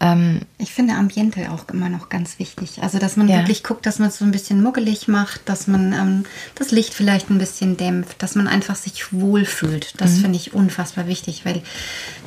Ähm, 0.00 0.40
Ich 0.58 0.72
finde 0.72 0.94
Ambiente 0.94 1.52
auch 1.52 1.68
immer 1.72 1.88
noch 1.88 2.08
ganz 2.08 2.40
wichtig. 2.40 2.82
Also, 2.82 2.98
dass 2.98 3.16
man 3.16 3.28
Ja. 3.28 3.38
wirklich 3.38 3.62
guckt, 3.62 3.86
dass 3.86 4.00
man 4.00 4.08
es 4.08 4.18
so 4.18 4.24
ein 4.24 4.32
bisschen 4.32 4.60
muggelig 4.60 5.06
macht, 5.06 5.42
dass 5.48 5.68
man 5.68 5.92
ähm, 5.92 6.24
das 6.56 6.72
Licht 6.72 6.92
vielleicht 6.92 7.30
ein 7.30 7.38
bisschen 7.38 7.76
dämpft, 7.76 8.20
dass 8.20 8.34
man 8.34 8.48
einfach 8.48 8.74
sich 8.74 9.12
wohlfühlt. 9.12 9.94
Das 10.00 10.18
finde 10.18 10.36
ich 10.38 10.54
unfassbar 10.54 11.06
wichtig, 11.06 11.44
weil 11.44 11.62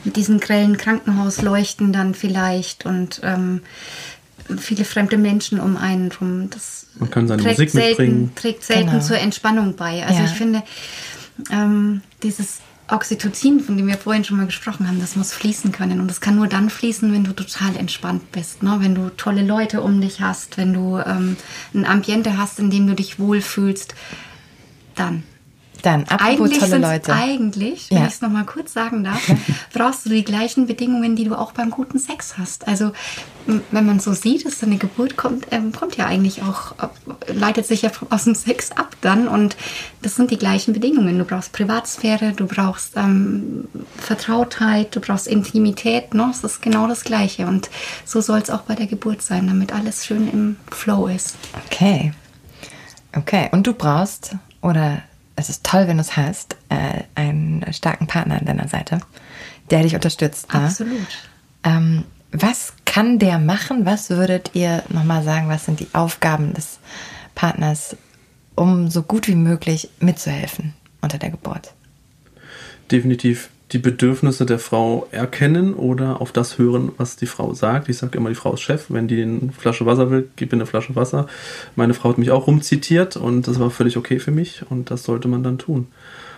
mit 0.06 0.16
diesen 0.16 0.40
grellen 0.40 0.78
Krankenhausleuchten 0.78 1.92
dann 1.92 2.14
vielleicht 2.16 2.86
und 2.86 3.20
ähm, 3.24 3.62
viele 4.58 4.86
fremde 4.86 5.18
Menschen 5.18 5.60
um 5.60 5.76
einen 5.76 6.12
rum, 6.14 6.50
das 6.52 6.86
Man 6.98 7.10
kann 7.10 7.28
seine 7.28 7.42
trägt 7.44 7.58
Musik 7.58 7.72
selten, 7.72 7.90
mitbringen. 7.90 8.32
trägt 8.36 8.64
selten 8.64 8.92
Genau. 8.92 9.04
zur 9.04 9.18
Entspannung 9.20 9.76
bei. 9.76 10.06
Also 10.06 10.20
Ja. 10.20 10.26
ich 10.26 10.32
finde, 10.38 10.64
ähm, 11.52 12.02
dieses 12.24 12.60
Oxytocin, 12.88 13.60
von 13.60 13.78
dem 13.78 13.88
wir 13.88 13.98
vorhin 13.98 14.24
schon 14.24 14.38
mal 14.38 14.46
gesprochen 14.46 14.88
haben, 14.88 15.00
das 15.00 15.16
muss 15.16 15.34
fließen 15.34 15.72
können. 15.72 16.00
Und 16.00 16.08
das 16.08 16.22
kann 16.22 16.36
nur 16.36 16.48
dann 16.48 16.70
fließen, 16.70 17.12
wenn 17.12 17.24
du 17.24 17.34
total 17.34 17.76
entspannt 17.76 18.32
bist. 18.32 18.62
Ne? 18.62 18.78
Wenn 18.80 18.94
du 18.94 19.10
tolle 19.10 19.44
Leute 19.44 19.82
um 19.82 20.02
dich 20.02 20.22
hast, 20.22 20.58
wenn 20.58 20.74
du 20.74 20.98
ähm, 20.98 21.36
ein 21.74 21.86
Ambiente 21.86 22.38
hast, 22.38 22.60
in 22.60 22.70
dem 22.70 22.86
du 22.86 22.94
dich 22.94 23.20
wohlfühlst, 23.20 23.96
dann. 24.96 25.24
Dann, 25.86 26.04
apropos 26.06 26.22
Eigentlich, 26.50 26.60
tolle 26.60 26.78
Leute. 26.80 27.14
eigentlich 27.14 27.92
wenn 27.92 27.98
Ja. 28.00 28.06
ich 28.08 28.14
es 28.14 28.22
nochmal 28.22 28.46
kurz 28.46 28.74
sagen 28.74 29.04
darf, 29.04 29.22
brauchst 29.74 30.06
du 30.06 30.10
die 30.10 30.24
gleichen 30.24 30.66
Bedingungen, 30.68 31.16
die 31.16 31.26
du 31.26 31.36
auch 31.38 31.52
beim 31.52 31.70
guten 31.70 32.00
Sex 32.00 32.38
hast. 32.38 32.68
Also 32.68 32.92
wenn 33.70 33.86
man 33.86 34.00
so 34.00 34.14
sieht, 34.14 34.44
dass 34.46 34.64
eine 34.64 34.78
Geburt 34.78 35.18
kommt, 35.18 35.46
ähm, 35.52 35.72
kommt 35.72 35.98
ja 35.98 36.08
eigentlich 36.08 36.42
auch, 36.42 36.72
äh, 36.80 37.32
leitet 37.32 37.68
sich 37.68 37.84
ja 37.84 37.92
aus 38.10 38.24
dem 38.24 38.34
Sex 38.34 38.72
ab 38.72 38.96
dann 39.02 39.28
und 39.28 39.56
das 40.02 40.16
sind 40.16 40.32
die 40.32 40.38
gleichen 40.38 40.74
Bedingungen. 40.74 41.18
Du 41.20 41.26
brauchst 41.26 41.52
Privatsphäre, 41.52 42.32
du 42.34 42.48
brauchst 42.48 42.94
ähm, 42.98 43.68
Vertrautheit, 43.98 44.96
du 44.96 45.00
brauchst 45.00 45.28
Intimität, 45.28 46.14
ne? 46.16 46.26
Das 46.32 46.44
ist 46.44 46.62
genau 46.64 46.88
das 46.88 47.04
Gleiche 47.04 47.46
und 47.46 47.70
so 48.04 48.20
soll 48.20 48.40
es 48.40 48.50
auch 48.50 48.62
bei 48.62 48.74
der 48.74 48.88
Geburt 48.88 49.22
sein, 49.22 49.46
damit 49.48 49.74
alles 49.74 50.06
schön 50.06 50.28
im 50.32 50.58
Flow 50.72 51.06
ist. 51.08 51.36
Okay. 51.68 52.14
Okay. 53.16 53.50
Und 53.52 53.68
du 53.68 53.74
brauchst, 53.74 54.36
oder 54.62 55.04
es 55.36 55.50
ist 55.50 55.64
toll, 55.64 55.88
wenn 55.88 55.98
du 55.98 56.02
es 56.02 56.16
hast, 56.16 56.56
äh, 56.70 57.04
einen 57.16 57.66
starken 57.74 58.08
Partner 58.08 58.40
an 58.40 58.46
deiner 58.46 58.68
Seite, 58.68 59.00
der 59.70 59.84
dich 59.84 59.96
unterstützt. 59.96 60.54
Ne? 60.54 60.62
Absolut. 60.62 61.08
Ähm, 61.64 62.04
was 62.32 62.74
kann 62.86 63.20
der 63.20 63.40
machen? 63.40 63.86
Was 63.86 64.10
würdet 64.10 64.52
ihr 64.54 64.84
nochmal 64.90 65.24
sagen? 65.24 65.50
Was 65.50 65.66
sind 65.66 65.80
die 65.80 65.88
Aufgaben 65.94 66.54
des 66.54 66.80
Partners, 67.34 67.96
um 68.56 68.90
so 68.90 69.04
gut 69.04 69.28
wie 69.28 69.36
möglich 69.36 69.90
mitzuhelfen 70.00 70.74
unter 71.02 71.18
der 71.18 71.30
Geburt? 71.32 71.74
definitiv 72.92 73.50
die 73.72 73.80
Bedürfnisse 73.80 74.46
der 74.46 74.60
Frau 74.60 75.08
erkennen 75.12 75.74
oder 75.74 76.22
auf 76.22 76.32
das 76.32 76.58
hören, 76.58 76.92
was 76.98 77.16
die 77.16 77.26
Frau 77.26 77.54
sagt. 77.54 77.90
Ich 77.90 77.98
sage 77.98 78.18
immer, 78.18 78.30
die 78.30 78.36
Frau 78.36 78.54
ist 78.54 78.62
Chef. 78.62 78.86
Wenn 78.90 79.08
die 79.08 79.22
eine 79.22 79.52
Flasche 79.58 79.86
Wasser 79.86 80.12
will, 80.12 80.30
gib 80.36 80.52
ihr 80.52 80.58
eine 80.58 80.68
Flasche 80.68 80.96
Wasser. 80.96 81.28
Meine 81.76 81.94
Frau 81.94 82.10
hat 82.10 82.18
mich 82.18 82.32
auch 82.32 82.48
rumzitiert 82.48 83.18
und 83.18 83.48
das 83.48 83.60
war 83.60 83.72
völlig 83.72 83.98
okay 83.98 84.20
für 84.20 84.32
mich 84.32 84.62
und 84.70 84.92
das 84.92 85.04
sollte 85.04 85.28
man 85.28 85.44
dann 85.44 85.58
tun 85.58 85.88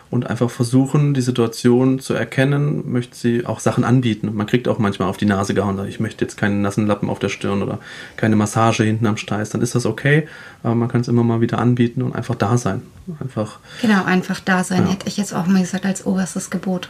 und 0.09 0.29
einfach 0.29 0.49
versuchen, 0.49 1.13
die 1.13 1.21
Situation 1.21 1.99
zu 1.99 2.13
erkennen, 2.13 2.91
möchte 2.91 3.15
sie 3.15 3.45
auch 3.45 3.59
Sachen 3.59 3.83
anbieten. 3.83 4.31
Man 4.33 4.47
kriegt 4.47 4.67
auch 4.67 4.79
manchmal 4.79 5.09
auf 5.09 5.17
die 5.17 5.25
Nase 5.25 5.53
gehauen, 5.53 5.79
ich 5.87 5.99
möchte 5.99 6.23
jetzt 6.23 6.37
keinen 6.37 6.61
nassen 6.61 6.87
Lappen 6.87 7.09
auf 7.09 7.19
der 7.19 7.29
Stirn 7.29 7.61
oder 7.61 7.79
keine 8.15 8.35
Massage 8.35 8.83
hinten 8.83 9.05
am 9.07 9.17
Steiß, 9.17 9.49
dann 9.49 9.61
ist 9.61 9.75
das 9.75 9.85
okay, 9.85 10.27
aber 10.63 10.75
man 10.75 10.87
kann 10.87 11.01
es 11.01 11.07
immer 11.07 11.23
mal 11.23 11.41
wieder 11.41 11.59
anbieten 11.59 12.01
und 12.01 12.15
einfach 12.15 12.35
da 12.35 12.57
sein. 12.57 12.81
Einfach, 13.19 13.59
genau, 13.81 14.03
einfach 14.03 14.39
da 14.39 14.63
sein, 14.63 14.85
ja. 14.85 14.91
hätte 14.91 15.07
ich 15.07 15.17
jetzt 15.17 15.33
auch 15.33 15.47
mal 15.47 15.61
gesagt, 15.61 15.85
als 15.85 16.05
oberstes 16.05 16.49
Gebot. 16.49 16.89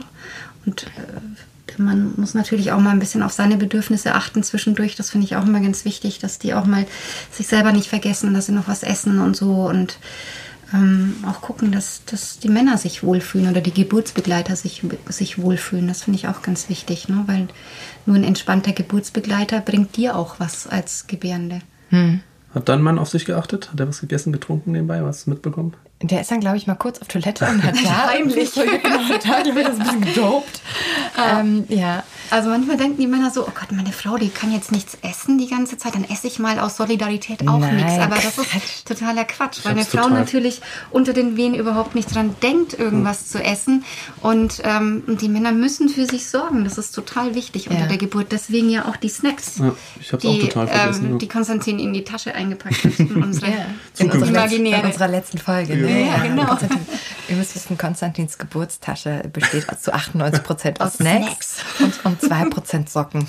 Und 0.65 0.83
äh, 0.83 1.77
man 1.77 2.13
muss 2.17 2.33
natürlich 2.33 2.71
auch 2.71 2.79
mal 2.79 2.91
ein 2.91 2.99
bisschen 2.99 3.23
auf 3.23 3.33
seine 3.33 3.57
Bedürfnisse 3.57 4.15
achten 4.15 4.43
zwischendurch. 4.43 4.95
Das 4.95 5.11
finde 5.11 5.25
ich 5.25 5.35
auch 5.35 5.45
immer 5.45 5.59
ganz 5.59 5.85
wichtig, 5.85 6.19
dass 6.19 6.39
die 6.39 6.53
auch 6.53 6.65
mal 6.65 6.85
sich 7.31 7.47
selber 7.47 7.71
nicht 7.71 7.89
vergessen, 7.89 8.33
dass 8.33 8.47
sie 8.47 8.51
noch 8.51 8.67
was 8.67 8.83
essen 8.83 9.19
und 9.19 9.35
so 9.35 9.67
und 9.67 9.99
ähm, 10.73 11.15
auch 11.25 11.41
gucken, 11.41 11.71
dass, 11.71 12.03
dass 12.05 12.39
die 12.39 12.49
Männer 12.49 12.77
sich 12.77 13.03
wohlfühlen 13.03 13.49
oder 13.49 13.61
die 13.61 13.73
Geburtsbegleiter 13.73 14.55
sich, 14.55 14.83
sich 15.09 15.41
wohlfühlen. 15.41 15.87
Das 15.87 16.03
finde 16.03 16.19
ich 16.19 16.27
auch 16.27 16.41
ganz 16.41 16.69
wichtig, 16.69 17.07
ne? 17.07 17.23
weil 17.27 17.47
nur 18.05 18.15
ein 18.15 18.23
entspannter 18.23 18.73
Geburtsbegleiter 18.73 19.61
bringt 19.61 19.95
dir 19.95 20.15
auch 20.15 20.39
was 20.39 20.67
als 20.67 21.07
Gebärende. 21.07 21.59
Hm. 21.89 22.21
Hat 22.53 22.69
dein 22.69 22.81
Mann 22.81 22.99
auf 22.99 23.09
sich 23.09 23.25
geachtet? 23.25 23.71
Hat 23.71 23.79
er 23.79 23.87
was 23.87 24.01
gegessen, 24.01 24.33
getrunken 24.33 24.71
nebenbei? 24.71 25.03
Was 25.03 25.27
mitbekommen? 25.27 25.73
Der 26.03 26.21
ist 26.21 26.29
dann, 26.29 26.41
glaube 26.41 26.57
ich, 26.57 26.67
mal 26.67 26.75
kurz 26.75 26.99
auf 26.99 27.07
Toilette 27.07 27.45
und 27.45 27.63
hat 27.63 27.75
da 27.83 28.09
heimlich 28.09 28.51
so, 28.51 28.61
genau, 28.61 28.79
da, 28.81 29.41
ich, 29.41 29.53
das 29.53 29.79
ein 29.79 29.79
bisschen 29.79 30.01
gedopt. 30.01 30.61
Ja. 31.17 31.39
Ähm, 31.39 31.65
ja. 31.69 32.03
Also 32.29 32.49
manchmal 32.49 32.77
denken 32.77 32.99
die 32.99 33.07
Männer 33.07 33.31
so, 33.31 33.47
oh 33.47 33.51
Gott, 33.57 33.71
meine 33.71 33.91
Frau, 33.91 34.17
die 34.17 34.29
kann 34.29 34.51
jetzt 34.51 34.71
nichts 34.71 34.97
essen 35.01 35.37
die 35.37 35.47
ganze 35.47 35.77
Zeit, 35.77 35.95
dann 35.95 36.03
esse 36.03 36.27
ich 36.27 36.39
mal 36.39 36.59
aus 36.59 36.77
Solidarität 36.77 37.47
auch 37.47 37.59
nichts. 37.59 37.97
Aber 37.99 38.15
das 38.15 38.37
ist 38.37 38.87
totaler 38.87 39.23
Quatsch, 39.23 39.59
weil 39.63 39.71
eine 39.71 39.85
Frau 39.85 40.09
natürlich 40.09 40.61
unter 40.91 41.13
den 41.13 41.37
Wehen 41.37 41.55
überhaupt 41.55 41.95
nicht 41.95 42.13
dran 42.13 42.35
denkt, 42.43 42.77
irgendwas 42.77 43.21
mhm. 43.21 43.25
zu 43.27 43.43
essen. 43.43 43.85
Und 44.21 44.61
ähm, 44.65 45.03
die 45.19 45.29
Männer 45.29 45.51
müssen 45.51 45.89
für 45.89 46.05
sich 46.05 46.27
sorgen. 46.27 46.63
Das 46.63 46.77
ist 46.77 46.91
total 46.91 47.33
wichtig 47.33 47.65
ja. 47.65 47.71
unter 47.71 47.87
der 47.87 47.97
Geburt. 47.97 48.27
Deswegen 48.31 48.69
ja 48.69 48.85
auch 48.85 48.97
die 48.97 49.09
Snacks, 49.09 49.59
ja, 49.59 49.73
ich 49.99 50.09
die, 50.09 50.27
auch 50.27 50.39
total 50.39 50.67
vergessen, 50.67 51.11
ähm, 51.11 51.19
die 51.19 51.27
Konstantin 51.27 51.79
in 51.79 51.93
die 51.93 52.03
Tasche 52.03 52.35
eingepackt 52.35 52.83
hat. 52.83 52.99
In, 52.99 53.15
unsere, 53.23 53.51
ja. 53.51 53.65
in, 53.97 54.11
unserer, 54.11 54.51
in 54.51 54.85
unserer 54.85 55.07
letzten 55.07 55.37
Folge. 55.37 55.86
Ne? 55.87 56.05
Ja, 56.07 56.17
genau. 56.23 56.57
Ihr 57.29 57.35
müsst 57.35 57.55
wissen, 57.55 57.77
Konstantins 57.77 58.37
Geburtstasche 58.37 59.23
besteht 59.31 59.67
zu 59.79 59.93
98 59.93 60.43
Prozent 60.43 60.81
aus, 60.81 60.87
aus 60.87 60.95
Snacks, 60.95 61.57
Snacks. 61.57 62.03
Und, 62.03 62.05
und 62.05 62.21
2 62.21 62.45
Prozent 62.49 62.89
Socken. 62.89 63.27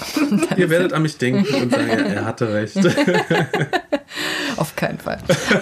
Ihr 0.57 0.71
werdet 0.71 0.93
an 0.93 1.03
mich 1.03 1.19
denken 1.19 1.53
und 1.55 1.71
sagen, 1.71 1.89
ja, 1.89 1.97
er 1.97 2.25
hatte 2.25 2.53
recht. 2.53 2.77
auf 4.57 4.77
keinen 4.77 4.99
Fall. 4.99 5.19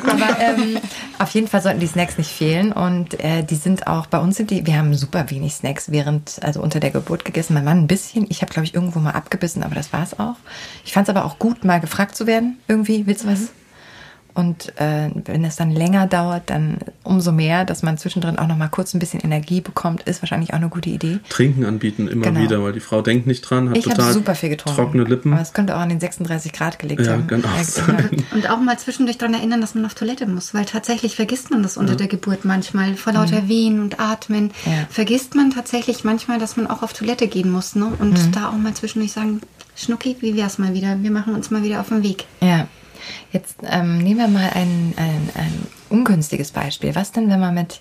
Aber 0.06 0.40
ähm, 0.40 0.78
auf 1.18 1.30
jeden 1.30 1.48
Fall 1.48 1.62
sollten 1.62 1.80
die 1.80 1.86
Snacks 1.86 2.18
nicht 2.18 2.30
fehlen 2.30 2.72
und 2.72 3.18
äh, 3.22 3.42
die 3.42 3.54
sind 3.54 3.86
auch, 3.86 4.06
bei 4.06 4.18
uns 4.18 4.36
sind 4.36 4.50
die, 4.50 4.66
wir 4.66 4.76
haben 4.76 4.94
super 4.94 5.30
wenig 5.30 5.54
Snacks 5.54 5.90
während, 5.90 6.42
also 6.42 6.60
unter 6.60 6.80
der 6.80 6.90
Geburt 6.90 7.24
gegessen. 7.24 7.54
Mein 7.54 7.64
Mann 7.64 7.78
ein 7.78 7.86
bisschen. 7.86 8.26
Ich 8.28 8.42
habe, 8.42 8.52
glaube 8.52 8.66
ich, 8.66 8.74
irgendwo 8.74 8.98
mal 8.98 9.12
abgebissen, 9.12 9.62
aber 9.62 9.74
das 9.74 9.92
war 9.92 10.02
es 10.02 10.18
auch. 10.18 10.36
Ich 10.84 10.92
fand 10.92 11.08
es 11.08 11.14
aber 11.14 11.24
auch 11.24 11.38
gut, 11.38 11.64
mal 11.64 11.80
gefragt 11.80 12.16
zu 12.16 12.26
werden. 12.26 12.58
Irgendwie, 12.68 13.06
willst 13.06 13.24
du 13.24 13.28
was? 13.28 13.48
Und 14.36 14.78
äh, 14.78 15.08
wenn 15.24 15.46
es 15.46 15.56
dann 15.56 15.70
länger 15.70 16.06
dauert, 16.06 16.50
dann 16.50 16.76
umso 17.04 17.32
mehr, 17.32 17.64
dass 17.64 17.82
man 17.82 17.96
zwischendrin 17.96 18.38
auch 18.38 18.46
noch 18.46 18.58
mal 18.58 18.68
kurz 18.68 18.92
ein 18.92 18.98
bisschen 18.98 19.20
Energie 19.20 19.62
bekommt, 19.62 20.02
ist 20.02 20.20
wahrscheinlich 20.20 20.50
auch 20.50 20.58
eine 20.58 20.68
gute 20.68 20.90
Idee. 20.90 21.20
Trinken 21.30 21.64
anbieten 21.64 22.06
immer 22.06 22.26
genau. 22.26 22.40
wieder, 22.40 22.62
weil 22.62 22.74
die 22.74 22.80
Frau 22.80 23.00
denkt 23.00 23.26
nicht 23.26 23.40
dran, 23.40 23.70
hat 23.70 23.78
ich 23.78 23.84
total 23.84 24.12
super 24.12 24.34
viel 24.34 24.50
getrunken. 24.50 24.76
trockene 24.76 25.04
Lippen. 25.04 25.32
Aber 25.32 25.40
es 25.40 25.54
könnte 25.54 25.74
auch 25.74 25.80
an 25.80 25.88
den 25.88 26.00
36 26.00 26.52
Grad 26.52 26.78
gelegt 26.78 27.06
ja, 27.06 27.12
haben. 27.12 27.26
Kann 27.28 27.46
auch 27.46 27.62
sein. 27.62 28.24
Und 28.34 28.50
auch 28.50 28.60
mal 28.60 28.78
zwischendurch 28.78 29.16
daran 29.16 29.32
erinnern, 29.32 29.62
dass 29.62 29.74
man 29.74 29.86
auf 29.86 29.94
Toilette 29.94 30.26
muss, 30.26 30.52
weil 30.52 30.66
tatsächlich 30.66 31.16
vergisst 31.16 31.50
man 31.50 31.62
das 31.62 31.78
unter 31.78 31.92
ja. 31.92 31.96
der 31.96 32.08
Geburt 32.08 32.44
manchmal. 32.44 32.94
Vor 32.94 33.14
lauter 33.14 33.40
mhm. 33.40 33.48
Wehen 33.48 33.80
und 33.80 33.98
Atmen 34.00 34.50
ja. 34.66 34.72
vergisst 34.90 35.34
man 35.34 35.50
tatsächlich 35.50 36.04
manchmal, 36.04 36.38
dass 36.38 36.58
man 36.58 36.66
auch 36.66 36.82
auf 36.82 36.92
Toilette 36.92 37.26
gehen 37.28 37.50
muss. 37.50 37.74
Ne? 37.74 37.86
Und 37.98 38.12
mhm. 38.12 38.32
da 38.32 38.50
auch 38.50 38.56
mal 38.58 38.74
zwischendurch 38.74 39.12
sagen, 39.12 39.40
Schnucki, 39.74 40.14
wie 40.20 40.36
wär's 40.36 40.58
mal 40.58 40.74
wieder? 40.74 41.02
Wir 41.02 41.10
machen 41.10 41.34
uns 41.34 41.50
mal 41.50 41.62
wieder 41.62 41.80
auf 41.80 41.88
den 41.88 42.02
Weg. 42.02 42.26
Ja. 42.42 42.68
Jetzt 43.32 43.58
ähm, 43.62 43.98
nehmen 43.98 44.20
wir 44.20 44.28
mal 44.28 44.50
ein, 44.54 44.94
ein, 44.96 45.30
ein 45.34 45.66
ungünstiges 45.88 46.50
Beispiel. 46.50 46.94
Was 46.94 47.12
denn, 47.12 47.28
wenn 47.30 47.40
man 47.40 47.54
mit 47.54 47.80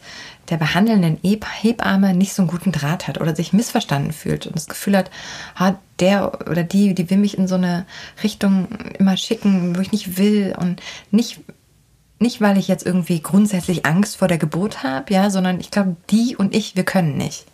der 0.50 0.58
behandelnden 0.58 1.18
Hebamme 1.24 2.14
nicht 2.14 2.34
so 2.34 2.42
einen 2.42 2.52
guten 2.52 2.72
Draht 2.72 3.08
hat 3.08 3.20
oder 3.20 3.36
sich 3.36 3.54
missverstanden 3.54 4.14
fühlt 4.14 4.46
und 4.48 4.56
das 4.56 4.68
Gefühl 4.68 4.98
hat, 4.98 5.10
ha, 5.56 5.80
der 6.00 6.50
oder 6.50 6.64
die, 6.64 6.94
die 6.94 7.10
will 7.10 7.18
mich 7.18 7.38
in 7.38 7.48
so 7.48 7.56
eine 7.56 7.86
Richtung 8.24 8.68
immer 8.98 9.18
schicken, 9.18 9.76
wo 9.76 9.82
ich 9.82 9.92
nicht 9.92 10.18
will 10.18 10.56
und 10.60 10.82
nicht 11.12 11.40
nicht, 12.18 12.40
weil 12.40 12.58
ich 12.58 12.70
jetzt 12.70 12.86
irgendwie 12.86 13.22
grundsätzlich 13.22 13.86
Angst 13.86 14.16
vor 14.16 14.30
der 14.30 14.38
Geburt 14.38 14.84
habe, 14.84 15.14
ja, 15.14 15.30
sondern 15.30 15.60
ich 15.60 15.70
glaube, 15.70 15.98
die 16.10 16.38
und 16.38 16.56
ich, 16.56 16.76
wir 16.78 16.86
können 16.86 17.18
nicht. 17.18 17.46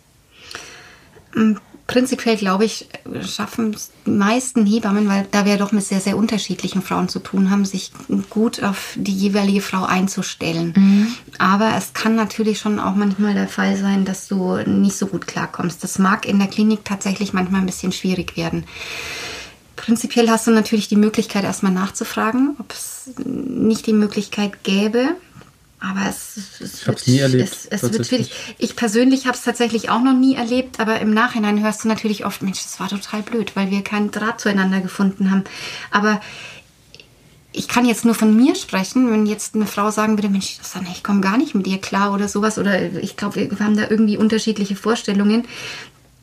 Prinzipiell, 1.86 2.36
glaube 2.36 2.64
ich, 2.64 2.88
schaffen 3.26 3.76
die 4.06 4.10
meisten 4.10 4.64
Hebammen, 4.64 5.08
weil 5.08 5.26
da 5.30 5.44
wir 5.44 5.58
doch 5.58 5.72
mit 5.72 5.84
sehr, 5.84 6.00
sehr 6.00 6.16
unterschiedlichen 6.16 6.80
Frauen 6.80 7.08
zu 7.08 7.18
tun 7.18 7.50
haben, 7.50 7.64
sich 7.64 7.90
gut 8.30 8.62
auf 8.62 8.94
die 8.96 9.12
jeweilige 9.12 9.60
Frau 9.60 9.84
einzustellen. 9.84 10.72
Mhm. 10.76 11.06
Aber 11.38 11.74
es 11.76 11.92
kann 11.92 12.14
natürlich 12.14 12.60
schon 12.60 12.78
auch 12.78 12.94
manchmal 12.94 13.34
der 13.34 13.48
Fall 13.48 13.76
sein, 13.76 14.04
dass 14.04 14.28
du 14.28 14.58
nicht 14.58 14.96
so 14.96 15.06
gut 15.06 15.26
klarkommst. 15.26 15.82
Das 15.82 15.98
mag 15.98 16.24
in 16.24 16.38
der 16.38 16.48
Klinik 16.48 16.84
tatsächlich 16.84 17.32
manchmal 17.32 17.60
ein 17.60 17.66
bisschen 17.66 17.92
schwierig 17.92 18.36
werden. 18.36 18.64
Prinzipiell 19.74 20.30
hast 20.30 20.46
du 20.46 20.52
natürlich 20.52 20.86
die 20.86 20.96
Möglichkeit, 20.96 21.42
erstmal 21.42 21.72
nachzufragen, 21.72 22.54
ob 22.58 22.72
es 22.72 23.10
nicht 23.24 23.86
die 23.86 23.92
Möglichkeit 23.92 24.62
gäbe, 24.62 25.16
aber 25.82 26.08
es, 26.08 26.36
es, 26.60 26.80
ich 26.80 26.86
wird, 26.86 27.08
nie 27.08 27.18
erlebt, 27.18 27.52
es, 27.70 27.82
es 27.82 27.92
wird 27.92 28.06
schwierig. 28.06 28.32
Ich 28.58 28.76
persönlich 28.76 29.26
habe 29.26 29.36
es 29.36 29.42
tatsächlich 29.42 29.90
auch 29.90 30.00
noch 30.00 30.14
nie 30.14 30.36
erlebt, 30.36 30.78
aber 30.78 31.00
im 31.00 31.12
Nachhinein 31.12 31.62
hörst 31.62 31.82
du 31.82 31.88
natürlich 31.88 32.24
oft, 32.24 32.42
Mensch, 32.42 32.62
das 32.62 32.78
war 32.78 32.88
total 32.88 33.22
blöd, 33.22 33.56
weil 33.56 33.70
wir 33.70 33.82
keinen 33.82 34.12
Draht 34.12 34.40
zueinander 34.40 34.80
gefunden 34.80 35.30
haben. 35.30 35.42
Aber 35.90 36.20
ich 37.52 37.68
kann 37.68 37.84
jetzt 37.84 38.04
nur 38.04 38.14
von 38.14 38.34
mir 38.34 38.54
sprechen, 38.54 39.10
wenn 39.10 39.26
jetzt 39.26 39.54
eine 39.54 39.66
Frau 39.66 39.90
sagen 39.90 40.16
würde, 40.16 40.28
Mensch, 40.28 40.58
ich 40.92 41.02
komme 41.02 41.20
gar 41.20 41.36
nicht 41.36 41.54
mit 41.54 41.66
ihr 41.66 41.78
klar 41.78 42.14
oder 42.14 42.28
sowas, 42.28 42.58
oder 42.58 42.80
ich 42.80 43.16
glaube, 43.16 43.50
wir 43.50 43.58
haben 43.58 43.76
da 43.76 43.90
irgendwie 43.90 44.16
unterschiedliche 44.16 44.76
Vorstellungen, 44.76 45.44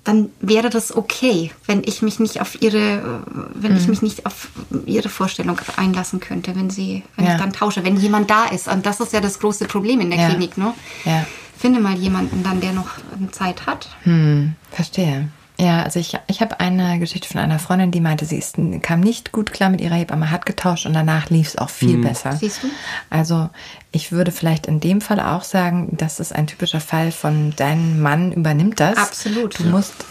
dann 0.09 0.31
wäre 0.39 0.71
das 0.71 0.95
okay, 0.95 1.51
wenn 1.67 1.83
ich 1.85 2.01
mich 2.01 2.19
nicht 2.19 2.41
auf 2.41 2.59
ihre, 2.63 3.21
wenn 3.53 3.73
mhm. 3.73 3.77
ich 3.77 3.87
mich 3.87 4.01
nicht 4.01 4.25
auf 4.25 4.49
ihre 4.87 5.07
Vorstellung 5.07 5.61
einlassen 5.77 6.19
könnte, 6.19 6.55
wenn 6.55 6.71
sie, 6.71 7.03
wenn 7.15 7.25
ja. 7.27 7.33
ich 7.33 7.39
dann 7.39 7.53
tausche, 7.53 7.83
wenn 7.83 7.95
jemand 7.95 8.27
da 8.31 8.45
ist. 8.45 8.67
Und 8.67 8.87
das 8.87 8.99
ist 9.01 9.13
ja 9.13 9.21
das 9.21 9.37
große 9.37 9.65
Problem 9.65 10.01
in 10.01 10.09
der 10.09 10.19
ja. 10.19 10.29
Klinik, 10.29 10.57
ne? 10.57 10.73
Ja. 11.05 11.27
Finde 11.55 11.79
mal 11.79 11.95
jemanden 11.95 12.41
dann, 12.41 12.59
der 12.59 12.71
noch 12.71 12.87
Zeit 13.31 13.67
hat. 13.67 13.89
Hm, 14.01 14.55
verstehe. 14.71 15.29
Ja, 15.59 15.83
also 15.83 15.99
ich, 15.99 16.17
ich 16.27 16.39
habe 16.39 16.61
eine 16.61 16.99
Geschichte 16.99 17.27
von 17.27 17.41
einer 17.41 17.59
Freundin, 17.59 17.91
die 17.91 17.99
meinte, 17.99 18.23
sie 18.23 18.37
ist, 18.37 18.55
kam 18.81 19.01
nicht 19.01 19.33
gut 19.33 19.51
klar 19.51 19.69
mit 19.69 19.81
ihrer 19.81 19.95
Hebamme, 19.95 20.31
hat 20.31 20.45
getauscht 20.45 20.85
und 20.85 20.93
danach 20.93 21.29
lief 21.29 21.49
es 21.49 21.57
auch 21.57 21.69
viel 21.69 21.97
mhm. 21.97 22.03
besser. 22.03 22.31
Siehst 22.37 22.63
du? 22.63 22.67
Also 23.09 23.49
ich 23.91 24.13
würde 24.13 24.31
vielleicht 24.31 24.67
in 24.67 24.79
dem 24.79 25.01
Fall 25.01 25.19
auch 25.19 25.43
sagen, 25.43 25.89
das 25.97 26.21
ist 26.21 26.33
ein 26.33 26.47
typischer 26.47 26.79
Fall 26.79 27.11
von 27.11 27.53
dein 27.57 27.99
Mann 27.99 28.31
übernimmt 28.31 28.79
das. 28.79 28.97
Absolut. 28.97 29.59
Du 29.59 29.63
musst 29.65 30.05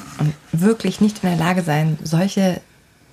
wirklich 0.52 1.00
nicht 1.00 1.24
in 1.24 1.30
der 1.30 1.38
Lage 1.38 1.62
sein, 1.62 1.98
solche 2.02 2.60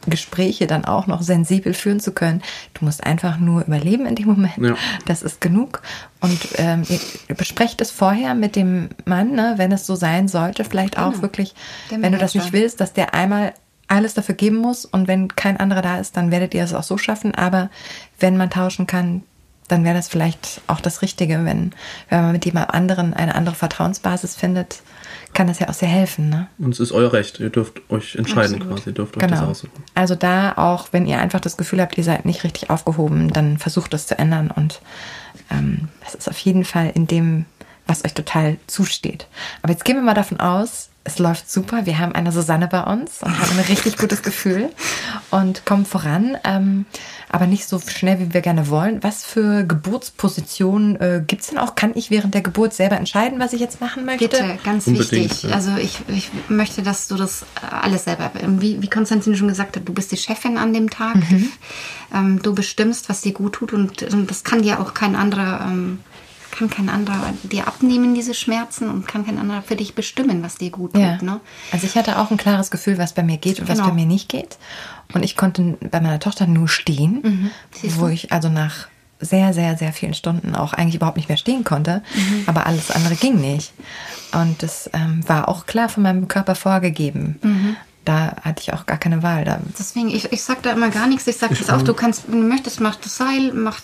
Gespräche 0.07 0.67
dann 0.67 0.85
auch 0.85 1.07
noch 1.07 1.21
sensibel 1.21 1.73
führen 1.73 1.99
zu 1.99 2.11
können. 2.11 2.41
Du 2.73 2.85
musst 2.85 3.03
einfach 3.03 3.37
nur 3.37 3.65
überleben 3.65 4.05
in 4.05 4.15
dem 4.15 4.27
Moment. 4.27 4.57
Ja. 4.57 4.75
Das 5.05 5.21
ist 5.21 5.41
genug. 5.41 5.81
Und 6.21 6.39
ähm, 6.55 6.83
ihr 7.27 7.35
besprecht 7.35 7.81
es 7.81 7.91
vorher 7.91 8.35
mit 8.35 8.55
dem 8.55 8.89
Mann, 9.05 9.31
ne, 9.31 9.53
wenn 9.57 9.71
es 9.71 9.85
so 9.85 9.95
sein 9.95 10.27
sollte, 10.27 10.63
vielleicht 10.63 10.97
auch 10.97 11.11
genau. 11.11 11.21
wirklich, 11.21 11.53
wenn 11.89 12.11
du 12.11 12.17
das 12.17 12.35
nicht 12.35 12.53
willst, 12.53 12.81
dass 12.81 12.93
der 12.93 13.13
einmal 13.13 13.53
alles 13.87 14.15
dafür 14.15 14.35
geben 14.35 14.57
muss 14.57 14.85
und 14.85 15.07
wenn 15.07 15.27
kein 15.35 15.57
anderer 15.57 15.81
da 15.81 15.99
ist, 15.99 16.17
dann 16.17 16.31
werdet 16.31 16.53
ihr 16.53 16.63
es 16.63 16.73
auch 16.73 16.83
so 16.83 16.97
schaffen. 16.97 17.35
Aber 17.35 17.69
wenn 18.19 18.37
man 18.37 18.49
tauschen 18.49 18.87
kann, 18.87 19.23
dann 19.67 19.83
wäre 19.83 19.95
das 19.95 20.07
vielleicht 20.07 20.61
auch 20.67 20.79
das 20.79 21.01
Richtige, 21.01 21.43
wenn, 21.45 21.71
wenn 22.09 22.21
man 22.21 22.31
mit 22.31 22.45
jemand 22.45 22.73
anderen 22.73 23.13
eine 23.13 23.35
andere 23.35 23.55
Vertrauensbasis 23.55 24.35
findet 24.35 24.81
kann 25.35 25.45
das 25.45 25.59
ja 25.59 25.69
auch 25.69 25.73
sehr 25.73 25.89
helfen. 25.89 26.29
Ne? 26.29 26.47
Und 26.57 26.73
es 26.73 26.79
ist 26.79 26.91
euer 26.91 27.13
Recht. 27.13 27.39
Ihr 27.39 27.51
dürft 27.51 27.81
euch 27.89 28.15
entscheiden 28.15 28.55
Absolut. 28.55 28.77
quasi. 28.77 28.89
Ihr 28.89 28.93
dürft 28.93 29.13
genau. 29.13 29.25
euch 29.25 29.39
das 29.39 29.49
aussuchen. 29.49 29.83
Also 29.93 30.15
da 30.15 30.53
auch, 30.53 30.87
wenn 30.91 31.05
ihr 31.05 31.19
einfach 31.19 31.39
das 31.39 31.57
Gefühl 31.57 31.81
habt, 31.81 31.97
ihr 31.97 32.03
seid 32.03 32.25
nicht 32.25 32.43
richtig 32.43 32.71
aufgehoben, 32.71 33.31
dann 33.31 33.59
versucht 33.59 33.93
das 33.93 34.07
zu 34.07 34.17
ändern. 34.17 34.49
Und 34.49 34.81
ähm, 35.51 35.89
das 36.03 36.15
ist 36.15 36.27
auf 36.27 36.39
jeden 36.39 36.65
Fall 36.65 36.91
in 36.95 37.05
dem 37.05 37.45
was 37.87 38.03
euch 38.03 38.13
total 38.13 38.57
zusteht. 38.67 39.27
Aber 39.61 39.71
jetzt 39.71 39.85
gehen 39.85 39.95
wir 39.95 40.01
mal 40.01 40.13
davon 40.13 40.39
aus, 40.39 40.89
es 41.05 41.19
läuft 41.19 41.49
super. 41.49 41.85
Wir 41.85 41.99
haben 41.99 42.13
eine 42.13 42.31
Susanne 42.31 42.67
bei 42.67 42.81
uns 42.81 43.21
und 43.21 43.39
haben 43.39 43.57
ein 43.57 43.65
richtig 43.65 43.97
gutes 43.99 44.23
Gefühl 44.23 44.69
und 45.29 45.63
kommen 45.63 45.85
voran, 45.85 46.35
ähm, 46.43 46.85
aber 47.29 47.45
nicht 47.45 47.67
so 47.67 47.79
schnell, 47.79 48.19
wie 48.19 48.33
wir 48.33 48.41
gerne 48.41 48.69
wollen. 48.69 49.03
Was 49.03 49.23
für 49.23 49.63
Geburtspositionen 49.63 50.99
äh, 50.99 51.23
gibt 51.25 51.43
es 51.43 51.49
denn 51.49 51.59
auch? 51.59 51.75
Kann 51.75 51.91
ich 51.93 52.09
während 52.09 52.33
der 52.33 52.41
Geburt 52.41 52.73
selber 52.73 52.97
entscheiden, 52.97 53.39
was 53.39 53.53
ich 53.53 53.61
jetzt 53.61 53.79
machen 53.79 54.03
möchte? 54.03 54.27
Bitte, 54.27 54.57
ganz 54.63 54.87
Unbedingt, 54.87 55.11
wichtig. 55.11 55.43
ja. 55.43 55.55
Also 55.55 55.77
ich, 55.77 55.99
ich 56.07 56.31
möchte, 56.49 56.81
dass 56.81 57.07
du 57.07 57.15
das 57.15 57.43
äh, 57.61 57.73
alles 57.73 58.05
selber, 58.05 58.31
wie, 58.43 58.81
wie 58.81 58.89
Konstantin 58.89 59.35
schon 59.35 59.47
gesagt 59.47 59.75
hat, 59.77 59.87
du 59.87 59.93
bist 59.93 60.11
die 60.11 60.17
Chefin 60.17 60.57
an 60.57 60.73
dem 60.73 60.89
Tag. 60.89 61.17
Ähm, 62.13 62.41
du 62.41 62.53
bestimmst, 62.53 63.09
was 63.09 63.21
dir 63.21 63.33
gut 63.33 63.53
tut 63.53 63.73
und, 63.73 64.03
und 64.03 64.29
das 64.29 64.43
kann 64.43 64.61
dir 64.61 64.79
auch 64.79 64.93
kein 64.93 65.15
anderer, 65.15 65.67
ähm, 65.67 65.99
kann 66.57 66.69
kein 66.69 66.89
anderer 66.89 67.33
dir 67.43 67.67
abnehmen, 67.67 68.13
diese 68.15 68.33
Schmerzen 68.33 68.89
und 68.89 69.07
kann 69.07 69.25
kein 69.25 69.37
anderer 69.37 69.61
für 69.61 69.75
dich 69.75 69.95
bestimmen, 69.95 70.41
was 70.43 70.55
dir 70.55 70.69
gut 70.71 70.93
tut. 70.93 71.01
Ja. 71.01 71.17
Ne? 71.21 71.39
Also 71.71 71.85
ich 71.85 71.95
hatte 71.95 72.17
auch 72.19 72.31
ein 72.31 72.37
klares 72.37 72.71
Gefühl, 72.71 72.97
was 72.97 73.13
bei 73.13 73.23
mir 73.23 73.37
geht 73.37 73.59
und 73.59 73.67
was 73.67 73.77
Genau. 73.77 73.89
bei 73.89 73.95
mir 73.95 74.05
nicht 74.05 74.29
geht. 74.29 74.57
Und 75.13 75.23
ich 75.23 75.35
konnte 75.37 75.77
bei 75.91 75.99
meiner 76.01 76.19
Tochter 76.19 76.47
nur 76.47 76.67
stehen, 76.67 77.21
Mhm. 77.23 77.51
Wo 77.97 78.07
ich 78.07 78.31
also 78.31 78.49
nach 78.49 78.87
sehr, 79.19 79.53
sehr, 79.53 79.77
sehr 79.77 79.93
vielen 79.93 80.13
Stunden 80.13 80.55
auch 80.55 80.73
eigentlich 80.73 80.95
überhaupt 80.95 81.17
nicht 81.17 81.29
mehr 81.29 81.37
stehen 81.37 81.63
konnte. 81.63 82.01
Mhm. 82.15 82.43
Aber 82.47 82.65
alles 82.65 82.91
andere 82.91 83.15
ging 83.15 83.39
nicht. 83.39 83.73
Und 84.33 84.61
das 84.61 84.89
ähm, 84.93 85.27
war 85.27 85.47
auch 85.47 85.65
klar 85.65 85.87
von 85.89 86.03
meinem 86.03 86.27
Körper 86.27 86.55
vorgegeben. 86.55 87.39
Mhm. 87.41 87.75
Da 88.05 88.35
hatte 88.43 88.61
ich 88.61 88.71
auch 88.73 88.85
gar 88.85 88.97
keine 88.97 89.23
Wahl. 89.23 89.43
Da, 89.45 89.59
Deswegen, 89.77 90.09
ich, 90.09 90.31
ich 90.31 90.43
sag 90.43 90.61
da 90.61 90.71
immer 90.71 90.89
gar 90.89 91.07
nichts. 91.07 91.25
Ich 91.27 91.37
sag 91.37 91.49
das 91.57 91.69
auch, 91.69 91.81
du 91.81 91.93
kannst, 91.93 92.23
wenn 92.31 92.41
du 92.41 92.47
möchtest, 92.47 92.79
mach 92.79 92.95
das 92.95 93.17
Seil, 93.17 93.51
mach, 93.53 93.79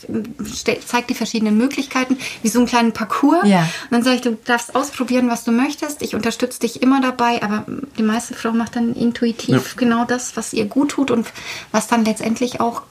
stell, 0.54 0.78
zeig 0.86 1.08
die 1.08 1.16
verschiedenen 1.16 1.58
Möglichkeiten, 1.58 2.18
wie 2.44 2.48
so 2.50 2.60
einen 2.60 2.68
kleinen 2.68 2.92
Parcours. 2.92 3.46
Ja. 3.48 3.62
Und 3.62 3.92
dann 3.92 4.04
sage 4.04 4.16
ich, 4.18 4.22
du 4.22 4.38
darfst 4.46 4.76
ausprobieren, 4.76 5.28
was 5.30 5.44
du 5.44 5.52
möchtest. 5.52 6.02
Ich 6.02 6.14
unterstütze 6.16 6.60
dich 6.60 6.82
immer 6.82 7.02
dabei, 7.02 7.42
aber 7.42 7.66
die 7.98 8.04
meiste 8.04 8.34
Frau 8.36 8.52
macht 8.52 8.76
dann 8.76 8.94
intuitiv 8.94 9.76
genau 9.76 10.06
das, 10.06 10.38
was 10.38 10.54
ihr 10.54 10.66
gut 10.66 10.92
tut 10.92 11.10
und 11.12 11.28
was 11.72 11.88
dann 11.88 12.06
letztendlich 12.06 12.60
auch 12.62 12.84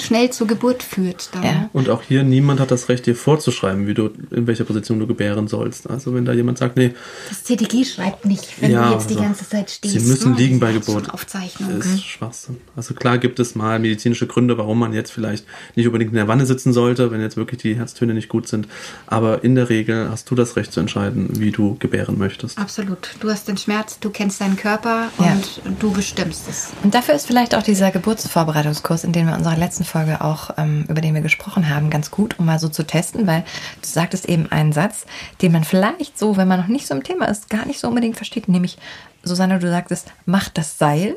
schnell 0.00 0.30
zur 0.30 0.46
Geburt 0.46 0.82
führt. 0.82 1.30
Dann, 1.32 1.42
Ja. 1.42 1.52
ne? 1.52 1.70
Und 1.72 1.88
auch 1.88 2.02
hier, 2.02 2.22
niemand 2.24 2.60
hat 2.60 2.70
das 2.70 2.88
Recht, 2.88 3.06
dir 3.06 3.16
vorzuschreiben, 3.16 3.86
wie 3.86 3.94
du, 3.94 4.10
in 4.30 4.46
welcher 4.46 4.64
Position 4.64 5.00
du 5.00 5.06
gebären 5.06 5.48
sollst. 5.48 5.88
Also 5.88 6.14
wenn 6.14 6.24
da 6.24 6.32
jemand 6.32 6.58
sagt, 6.58 6.76
nee, 6.76 6.94
Das 7.28 7.44
CDG 7.44 7.84
schreibt 7.84 8.24
nicht, 8.26 8.60
wenn 8.60 8.70
Ja, 8.72 8.88
du 8.88 8.94
jetzt 8.94 9.08
die 9.08 9.14
also, 9.14 9.24
ganze 9.24 9.48
Zeit 9.48 9.70
stehst. 9.70 9.94
Sie 10.26 10.30
müssen 10.30 10.42
ne? 10.42 10.46
liegen 10.46 10.60
bei 10.60 10.72
Das 10.72 10.80
ist 10.80 10.86
Geburt. 10.86 11.12
Aufzeichnung. 11.14 11.78
ist 11.78 12.04
Schwachsinn. 12.04 12.56
Also 12.76 12.94
klar 12.94 13.18
gibt 13.18 13.38
es 13.40 13.54
mal 13.54 13.78
medizinische 13.78 14.26
Gründe, 14.26 14.58
warum 14.58 14.78
man 14.78 14.92
jetzt 14.92 15.10
vielleicht 15.12 15.44
nicht 15.74 15.86
unbedingt 15.86 16.10
in 16.10 16.16
der 16.16 16.28
Wanne 16.28 16.46
sitzen 16.46 16.72
sollte, 16.72 17.10
wenn 17.10 17.20
jetzt 17.20 17.36
wirklich 17.36 17.60
die 17.62 17.76
Herztöne 17.76 18.14
nicht 18.14 18.28
gut 18.28 18.48
sind. 18.48 18.68
Aber 19.06 19.44
in 19.44 19.54
der 19.54 19.68
Regel 19.68 20.10
hast 20.10 20.30
du 20.30 20.34
das 20.34 20.56
Recht 20.56 20.72
zu 20.72 20.80
entscheiden, 20.80 21.40
wie 21.40 21.50
du 21.50 21.76
gebären 21.78 22.18
möchtest. 22.18 22.58
Absolut. 22.58 23.10
Du 23.20 23.30
hast 23.30 23.48
den 23.48 23.56
Schmerz, 23.56 23.98
du 24.00 24.10
kennst 24.10 24.40
deinen 24.40 24.56
Körper 24.56 25.08
Ja. 25.18 25.32
und 25.32 25.60
du 25.80 25.90
bestimmst 25.92 26.48
es. 26.48 26.72
Und 26.82 26.94
dafür 26.94 27.14
ist 27.14 27.26
vielleicht 27.26 27.54
auch 27.54 27.62
dieser 27.62 27.90
Geburtsvorbereitungskurs, 27.90 29.04
in 29.04 29.12
dem 29.12 29.26
wir 29.26 29.32
in 29.34 29.38
unserer 29.38 29.56
letzten 29.56 29.84
Folge 29.84 30.20
auch, 30.20 30.50
ähm, 30.58 30.84
über 30.88 31.00
den 31.00 31.14
wir 31.14 31.20
gesprochen 31.22 31.68
haben, 31.68 31.90
ganz 31.90 32.10
gut, 32.10 32.38
um 32.38 32.46
mal 32.46 32.58
so 32.58 32.68
zu 32.68 32.84
testen, 32.86 33.26
weil 33.26 33.42
du 33.82 33.88
sagtest 33.88 34.28
eben 34.28 34.50
einen 34.50 34.72
Satz, 34.72 35.06
den 35.42 35.52
man 35.52 35.64
vielleicht 35.64 36.18
so, 36.18 36.36
wenn 36.36 36.48
man 36.48 36.60
noch 36.60 36.68
nicht 36.68 36.86
so 36.86 36.94
im 36.94 37.02
Thema 37.04 37.26
ist, 37.26 37.48
gar 37.50 37.66
nicht 37.66 37.80
so 37.80 37.88
unbedingt 37.88 38.16
versteht, 38.16 38.48
nämlich, 38.48 38.78
Susanne, 39.22 39.58
du 39.58 39.68
sagtest, 39.68 40.12
mach 40.24 40.48
das 40.48 40.78
Seil. 40.78 41.16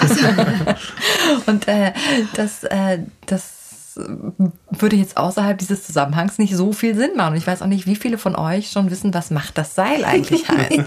Und 1.46 1.68
äh, 1.68 1.92
das, 2.34 2.64
äh, 2.64 2.98
das 3.26 3.52
würde 4.68 4.96
jetzt 4.96 5.16
außerhalb 5.16 5.56
dieses 5.56 5.86
Zusammenhangs 5.86 6.36
nicht 6.38 6.54
so 6.54 6.72
viel 6.74 6.94
Sinn 6.94 7.16
machen. 7.16 7.32
Und 7.32 7.38
ich 7.38 7.46
weiß 7.46 7.62
auch 7.62 7.66
nicht, 7.66 7.86
wie 7.86 7.96
viele 7.96 8.18
von 8.18 8.36
euch 8.36 8.70
schon 8.70 8.90
wissen, 8.90 9.14
was 9.14 9.30
macht 9.30 9.56
das 9.56 9.74
Seil 9.74 10.04
eigentlich 10.04 10.46
heißt. 10.48 10.80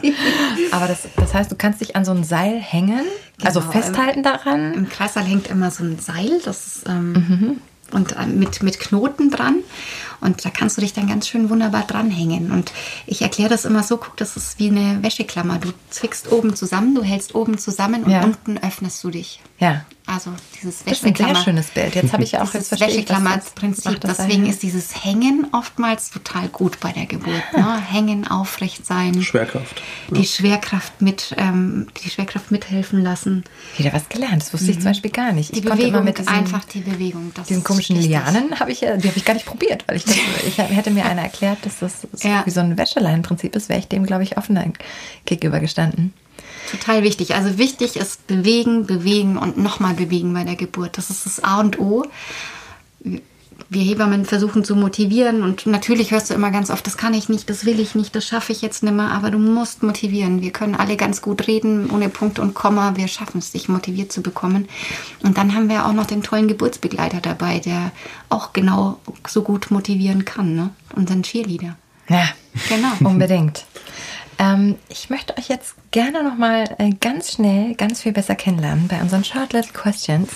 Aber 0.71 0.87
das, 0.87 1.07
das 1.15 1.33
heißt, 1.33 1.51
du 1.51 1.55
kannst 1.55 1.81
dich 1.81 1.95
an 1.95 2.05
so 2.05 2.11
ein 2.11 2.23
Seil 2.23 2.59
hängen, 2.59 3.01
also 3.43 3.61
Genau, 3.61 3.71
festhalten 3.71 4.21
daran. 4.21 4.73
Im 4.75 4.89
Kreißsaal 4.89 5.23
hängt 5.23 5.47
immer 5.47 5.71
so 5.71 5.83
ein 5.83 5.97
Seil, 5.97 6.39
das 6.45 6.67
ist, 6.67 6.87
ähm, 6.87 7.13
Mhm. 7.13 7.61
und 7.93 8.11
äh, 8.15 8.27
mit, 8.27 8.61
mit 8.61 8.79
Knoten 8.79 9.31
dran. 9.31 9.55
Und 10.21 10.43
da 10.45 10.49
kannst 10.49 10.77
du 10.77 10.81
dich 10.81 10.93
dann 10.93 11.07
ganz 11.07 11.27
schön 11.27 11.49
wunderbar 11.49 11.83
dranhängen. 11.87 12.51
Und 12.51 12.71
ich 13.05 13.21
erkläre 13.21 13.49
das 13.49 13.65
immer 13.65 13.83
so, 13.83 13.97
guck, 13.97 14.17
das 14.17 14.35
ist 14.37 14.59
wie 14.59 14.67
eine 14.69 15.01
Wäscheklammer. 15.03 15.57
Du 15.59 15.69
zwickst 15.89 16.31
oben 16.31 16.55
zusammen, 16.55 16.95
du 16.95 17.03
hältst 17.03 17.35
oben 17.35 17.57
zusammen 17.57 18.03
und 18.03 18.11
Ja. 18.11 18.23
unten 18.23 18.57
öffnest 18.57 19.03
du 19.03 19.09
dich. 19.11 19.39
Ja, 19.59 19.83
Also 20.05 20.31
dieses 20.55 20.83
das 20.85 20.93
ist 20.93 21.05
ein 21.05 21.15
sehr 21.15 21.25
Wäscheklammer. 21.25 21.43
schönes 21.43 21.67
Bild. 21.67 21.93
Jetzt 21.95 22.13
habe 22.13 22.23
ich 22.23 22.31
ja 22.31 22.41
auch 22.41 22.51
Dieses 22.51 22.69
jetzt 22.71 22.81
Wäscheklammer-Prinzip. 22.81 23.99
Deswegen 24.01 24.45
ist 24.47 24.63
dieses 24.63 25.03
Hängen 25.03 25.47
oftmals 25.51 26.09
total 26.11 26.47
gut 26.47 26.79
bei 26.79 26.91
der 26.91 27.05
Geburt. 27.05 27.43
Ne? 27.55 27.81
Hängen, 27.91 28.27
aufrecht 28.27 28.85
sein, 28.85 29.21
Schwerkraft. 29.21 29.81
die 30.09 30.25
Schwerkraft 30.25 31.01
mit, 31.01 31.35
ähm, 31.37 31.87
die 32.03 32.09
Schwerkraft 32.09 32.51
mithelfen 32.51 33.03
lassen. 33.03 33.43
wieder 33.77 33.93
was 33.93 34.07
gelernt. 34.09 34.41
Das 34.41 34.53
wusste 34.53 34.71
ich 34.71 34.77
zum 34.77 34.85
Beispiel 34.85 35.11
gar 35.11 35.31
nicht. 35.33 35.51
Mhm. 35.51 35.53
Die 35.55 35.59
ich 35.59 35.65
konnte 35.65 35.77
Bewegung, 35.83 35.95
immer 36.01 36.05
mit 36.05 36.17
diesen, 36.17 36.29
einfach 36.29 36.65
die 36.65 36.79
Bewegung. 36.81 37.31
Das 37.35 37.47
diesen 37.47 37.63
komischen. 37.63 37.97
Lianen 37.97 38.59
habe 38.59 38.71
ich 38.71 38.81
ja, 38.81 38.97
die 38.97 39.07
habe 39.09 39.17
ich 39.17 39.25
gar 39.25 39.33
nicht 39.33 39.45
probiert, 39.45 39.83
weil 39.87 39.97
ich 39.97 40.05
das, 40.09 40.43
ich 40.47 40.57
hätte 40.57 40.91
mir 40.91 41.05
einer 41.05 41.21
erklärt, 41.21 41.59
dass 41.63 41.79
das 41.79 42.01
so 42.13 42.27
Ja. 42.27 42.45
wie 42.45 42.51
so 42.51 42.59
ein 42.59 42.77
Wäschelein-Prinzip 42.77 43.55
ist, 43.55 43.69
wäre 43.69 43.79
ich 43.79 43.87
dem, 43.87 44.05
glaube 44.05 44.23
ich, 44.23 44.37
offener 44.37 44.65
gegenüber 45.25 45.59
gestanden. 45.59 46.13
Total 46.71 47.03
wichtig. 47.03 47.33
Also 47.35 47.57
wichtig 47.57 47.95
ist 47.95 48.27
bewegen, 48.27 48.85
bewegen 48.85 49.37
und 49.37 49.57
nochmal 49.57 49.93
bewegen 49.95 50.33
bei 50.33 50.43
der 50.43 50.55
Geburt. 50.55 50.97
Das 50.97 51.09
ist 51.09 51.25
das 51.25 51.43
A 51.43 51.59
und 51.59 51.79
O. 51.79 52.05
Wir 53.69 53.83
Hebammen 53.83 54.25
versuchen 54.25 54.63
zu 54.63 54.75
motivieren 54.75 55.43
und 55.43 55.65
natürlich 55.65 56.11
hörst 56.11 56.29
du 56.29 56.33
immer 56.33 56.51
ganz 56.51 56.69
oft, 56.69 56.85
das 56.85 56.97
kann 56.97 57.13
ich 57.13 57.29
nicht, 57.29 57.49
das 57.49 57.65
will 57.65 57.79
ich 57.79 57.95
nicht, 57.95 58.15
das 58.15 58.25
schaffe 58.25 58.51
ich 58.51 58.61
jetzt 58.61 58.83
nimmer, 58.83 59.11
aber 59.11 59.31
du 59.31 59.37
musst 59.37 59.83
motivieren. 59.83 60.41
Wir 60.41 60.51
können 60.51 60.75
alle 60.75 60.95
ganz 60.97 61.21
gut 61.21 61.47
reden, 61.47 61.89
ohne 61.89 62.09
Punkt 62.09 62.39
und 62.39 62.53
Komma. 62.53 62.95
Wir 62.95 63.07
schaffen 63.07 63.39
es, 63.39 63.51
dich 63.51 63.69
motiviert 63.69 64.11
zu 64.11 64.21
bekommen. 64.21 64.67
Und 65.23 65.37
dann 65.37 65.55
haben 65.55 65.69
wir 65.69 65.85
auch 65.85 65.93
noch 65.93 66.05
den 66.05 66.23
tollen 66.23 66.47
Geburtsbegleiter 66.47 67.21
dabei, 67.21 67.59
der 67.59 67.91
auch 68.29 68.53
genau 68.53 68.99
so 69.27 69.43
gut 69.43 69.71
motivieren 69.71 70.25
kann, 70.25 70.55
ne? 70.55 70.69
Unseren 70.95 71.23
Cheerleader. 71.23 71.75
Ja, 72.07 72.29
Genau. 72.67 72.89
unbedingt. 73.09 73.65
Ähm, 74.37 74.77
ich 74.87 75.09
möchte 75.09 75.37
euch 75.37 75.49
jetzt 75.49 75.75
gerne 75.91 76.23
noch 76.23 76.37
mal 76.37 76.75
äh, 76.77 76.91
ganz 76.99 77.33
schnell, 77.33 77.75
ganz 77.75 78.01
viel 78.01 78.13
besser 78.13 78.35
kennenlernen 78.35 78.87
bei 78.87 79.01
unseren 79.01 79.23
Short 79.23 79.53
Little 79.53 79.73
Questions. 79.73 80.29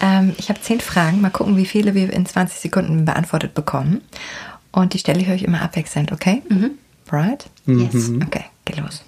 Ähm, 0.00 0.34
ich 0.38 0.48
habe 0.48 0.60
zehn 0.60 0.80
Fragen. 0.80 1.20
Mal 1.20 1.30
gucken, 1.30 1.56
wie 1.56 1.66
viele 1.66 1.94
wir 1.94 2.12
in 2.12 2.26
20 2.26 2.58
Sekunden 2.58 3.04
beantwortet 3.04 3.54
bekommen. 3.54 4.02
Und 4.72 4.94
die 4.94 4.98
stelle 4.98 5.20
ich 5.20 5.28
euch 5.28 5.42
immer 5.42 5.62
abwechselnd, 5.62 6.12
okay? 6.12 6.42
Mhm. 6.48 6.72
Right? 7.10 7.46
Yes. 7.66 8.10
Okay, 8.24 8.44
geht 8.64 8.78
los. 8.78 9.04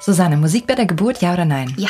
Susanne, 0.00 0.36
Musik 0.36 0.66
bei 0.66 0.74
der 0.74 0.86
Geburt, 0.86 1.20
ja 1.20 1.32
oder 1.32 1.44
nein? 1.44 1.74
Ja. 1.76 1.88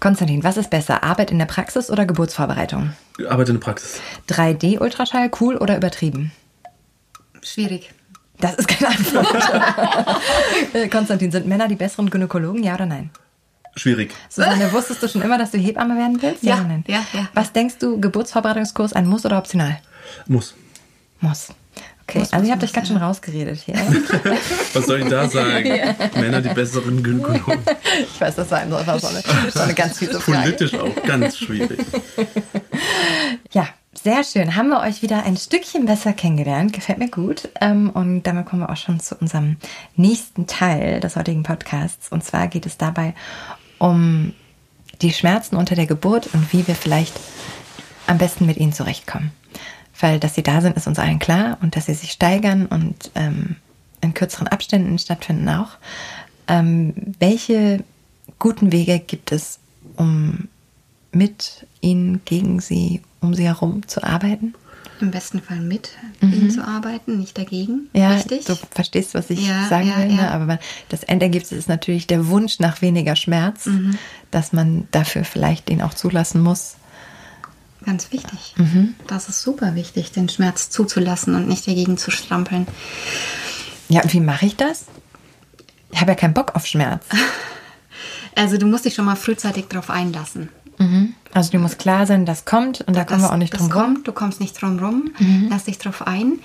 Konstantin, 0.00 0.44
was 0.44 0.56
ist 0.56 0.70
besser, 0.70 1.02
Arbeit 1.02 1.30
in 1.30 1.38
der 1.38 1.46
Praxis 1.46 1.90
oder 1.90 2.06
Geburtsvorbereitung? 2.06 2.92
Arbeit 3.28 3.48
in 3.48 3.56
der 3.56 3.60
Praxis. 3.60 4.00
3D-Ultraschall, 4.28 5.30
cool 5.40 5.56
oder 5.56 5.76
übertrieben? 5.76 6.30
Schwierig. 7.42 7.92
Das 8.40 8.54
ist 8.54 8.68
keine 8.68 8.94
Antwort. 8.96 9.26
Äh, 10.72 10.88
Konstantin, 10.88 11.30
sind 11.30 11.46
Männer 11.46 11.68
die 11.68 11.76
besseren 11.76 12.10
Gynäkologen, 12.10 12.62
ja 12.62 12.74
oder 12.74 12.84
nein? 12.86 13.10
Schwierig. 13.78 14.12
Susanne, 14.28 14.72
wusstest 14.72 15.02
du 15.02 15.08
schon 15.08 15.22
immer, 15.22 15.38
dass 15.38 15.50
du 15.52 15.58
Hebamme 15.58 15.96
werden 15.96 16.20
willst? 16.20 16.42
Ja, 16.42 16.64
ja, 16.86 17.04
ja. 17.12 17.28
Was 17.34 17.52
denkst 17.52 17.76
du, 17.78 18.00
Geburtsvorbereitungskurs 18.00 18.92
ein 18.92 19.06
Muss 19.06 19.24
oder 19.24 19.38
optional? 19.38 19.78
Muss. 20.26 20.54
Muss. 21.20 21.48
Okay, 22.06 22.20
Muss, 22.20 22.32
also 22.32 22.44
ihr 22.46 22.48
muss, 22.48 22.52
habt 22.54 22.64
euch 22.64 22.72
ganz 22.72 22.88
schön 22.88 22.96
rausgeredet 22.96 23.58
hier. 23.66 23.74
Was 24.72 24.86
soll 24.86 25.00
ich 25.02 25.08
da 25.08 25.28
sagen? 25.28 25.68
Männer 26.14 26.40
die 26.40 26.48
besseren 26.48 27.02
Gynäkologen. 27.02 27.60
ich 28.14 28.18
weiß, 28.20 28.34
das 28.36 28.50
war, 28.50 28.60
ein- 28.60 28.70
das 28.70 28.86
war 28.86 28.98
so, 28.98 29.08
eine, 29.08 29.22
so 29.52 29.60
eine 29.60 29.74
ganz 29.74 29.98
fiese 29.98 30.18
Frage. 30.18 30.38
Politisch 30.56 30.74
auch 30.74 31.02
ganz 31.06 31.36
schwierig. 31.38 31.78
Ja, 33.52 33.66
sehr 33.94 34.22
schön. 34.24 34.54
Haben 34.56 34.68
wir 34.68 34.80
euch 34.80 35.02
wieder 35.02 35.24
ein 35.24 35.36
Stückchen 35.36 35.86
besser 35.86 36.12
kennengelernt. 36.12 36.72
Gefällt 36.72 36.98
mir 36.98 37.08
gut. 37.08 37.48
Ähm, 37.60 37.90
Und 37.90 38.22
damit 38.24 38.46
kommen 38.46 38.62
wir 38.62 38.70
auch 38.70 38.76
schon 38.76 39.00
zu 39.00 39.16
unserem 39.16 39.56
nächsten 39.96 40.46
Teil 40.46 41.00
des 41.00 41.16
heutigen 41.16 41.42
Podcasts. 41.42 42.10
Und 42.10 42.24
zwar 42.24 42.46
geht 42.48 42.66
es 42.66 42.76
dabei 42.76 43.14
um 43.78 44.32
die 45.02 45.12
Schmerzen 45.12 45.56
unter 45.56 45.74
der 45.74 45.86
Geburt 45.86 46.28
und 46.34 46.52
wie 46.52 46.66
wir 46.66 46.74
vielleicht 46.74 47.14
am 48.06 48.18
besten 48.18 48.46
mit 48.46 48.56
ihnen 48.56 48.72
zurechtkommen. 48.72 49.30
Weil, 50.00 50.20
dass 50.20 50.34
sie 50.34 50.42
da 50.42 50.60
sind, 50.60 50.76
ist 50.76 50.86
uns 50.86 50.98
allen 50.98 51.18
klar 51.18 51.58
und 51.60 51.76
dass 51.76 51.86
sie 51.86 51.94
sich 51.94 52.12
steigern 52.12 52.66
und 52.66 53.10
ähm, 53.14 53.56
in 54.00 54.14
kürzeren 54.14 54.48
Abständen 54.48 54.98
stattfinden 54.98 55.48
auch. 55.48 55.70
Ähm, 56.46 56.94
welche 57.18 57.84
guten 58.38 58.72
Wege 58.72 58.98
gibt 59.00 59.32
es, 59.32 59.58
um 59.96 60.48
mit 61.10 61.66
ihnen, 61.80 62.20
gegen 62.24 62.60
sie, 62.60 63.02
um 63.20 63.34
sie 63.34 63.44
herum 63.44 63.86
zu 63.86 64.02
arbeiten? 64.02 64.54
Im 65.00 65.10
besten 65.12 65.40
Fall 65.40 65.60
mit 65.60 65.90
ihnen 66.20 66.50
zu 66.50 66.66
arbeiten, 66.66 67.18
nicht 67.18 67.38
dagegen. 67.38 67.88
Mhm. 67.92 68.00
Ja, 68.00 68.10
Richtig? 68.14 68.46
du 68.46 68.56
verstehst, 68.70 69.14
was 69.14 69.30
ich 69.30 69.46
Ja, 69.46 69.68
sagen 69.68 69.88
ja, 69.88 69.98
will. 69.98 70.08
Ne? 70.14 70.30
Aber 70.30 70.58
das 70.88 71.04
Endergebnis 71.04 71.52
ist 71.52 71.68
natürlich 71.68 72.06
der 72.06 72.28
Wunsch 72.28 72.58
nach 72.58 72.82
weniger 72.82 73.14
Schmerz, 73.16 73.66
Mhm. 73.66 73.96
dass 74.30 74.52
man 74.52 74.88
dafür 74.90 75.24
vielleicht 75.24 75.68
den 75.68 75.82
auch 75.82 75.94
zulassen 75.94 76.40
muss. 76.42 76.74
Ganz 77.86 78.10
wichtig. 78.12 78.54
Mhm. 78.56 78.94
Das 79.06 79.28
ist 79.28 79.40
super 79.42 79.74
wichtig, 79.76 80.10
den 80.12 80.28
Schmerz 80.28 80.68
zuzulassen 80.70 81.34
und 81.36 81.46
nicht 81.48 81.66
dagegen 81.68 81.96
zu 81.96 82.10
strampeln. 82.10 82.66
Ja, 83.88 84.02
und 84.02 84.12
wie 84.12 84.20
mache 84.20 84.46
ich 84.46 84.56
das? 84.56 84.86
Ich 85.92 86.00
habe 86.00 86.10
ja 86.10 86.14
keinen 86.16 86.34
Bock 86.34 86.54
auf 86.56 86.66
Schmerz. 86.66 87.04
Also 88.34 88.56
du 88.56 88.66
musst 88.66 88.84
dich 88.84 88.94
schon 88.94 89.04
mal 89.04 89.16
frühzeitig 89.16 89.64
darauf 89.68 89.90
einlassen. 89.90 90.48
Mhm. 90.78 91.14
Also 91.32 91.50
dir 91.50 91.58
muss 91.58 91.76
klar 91.78 92.06
sein, 92.06 92.24
das 92.24 92.44
kommt 92.44 92.80
und 92.82 92.96
da 92.96 93.04
kommen 93.04 93.20
das, 93.20 93.30
wir 93.30 93.34
auch 93.34 93.38
nicht 93.38 93.52
drum 93.52 93.68
das 93.68 93.76
rum. 93.76 93.84
kommt, 93.84 94.08
du 94.08 94.12
kommst 94.12 94.40
nicht 94.40 94.60
drum 94.60 94.78
rum, 94.78 95.10
lass 95.50 95.64
dich 95.64 95.78
drauf 95.78 96.06
ein, 96.06 96.38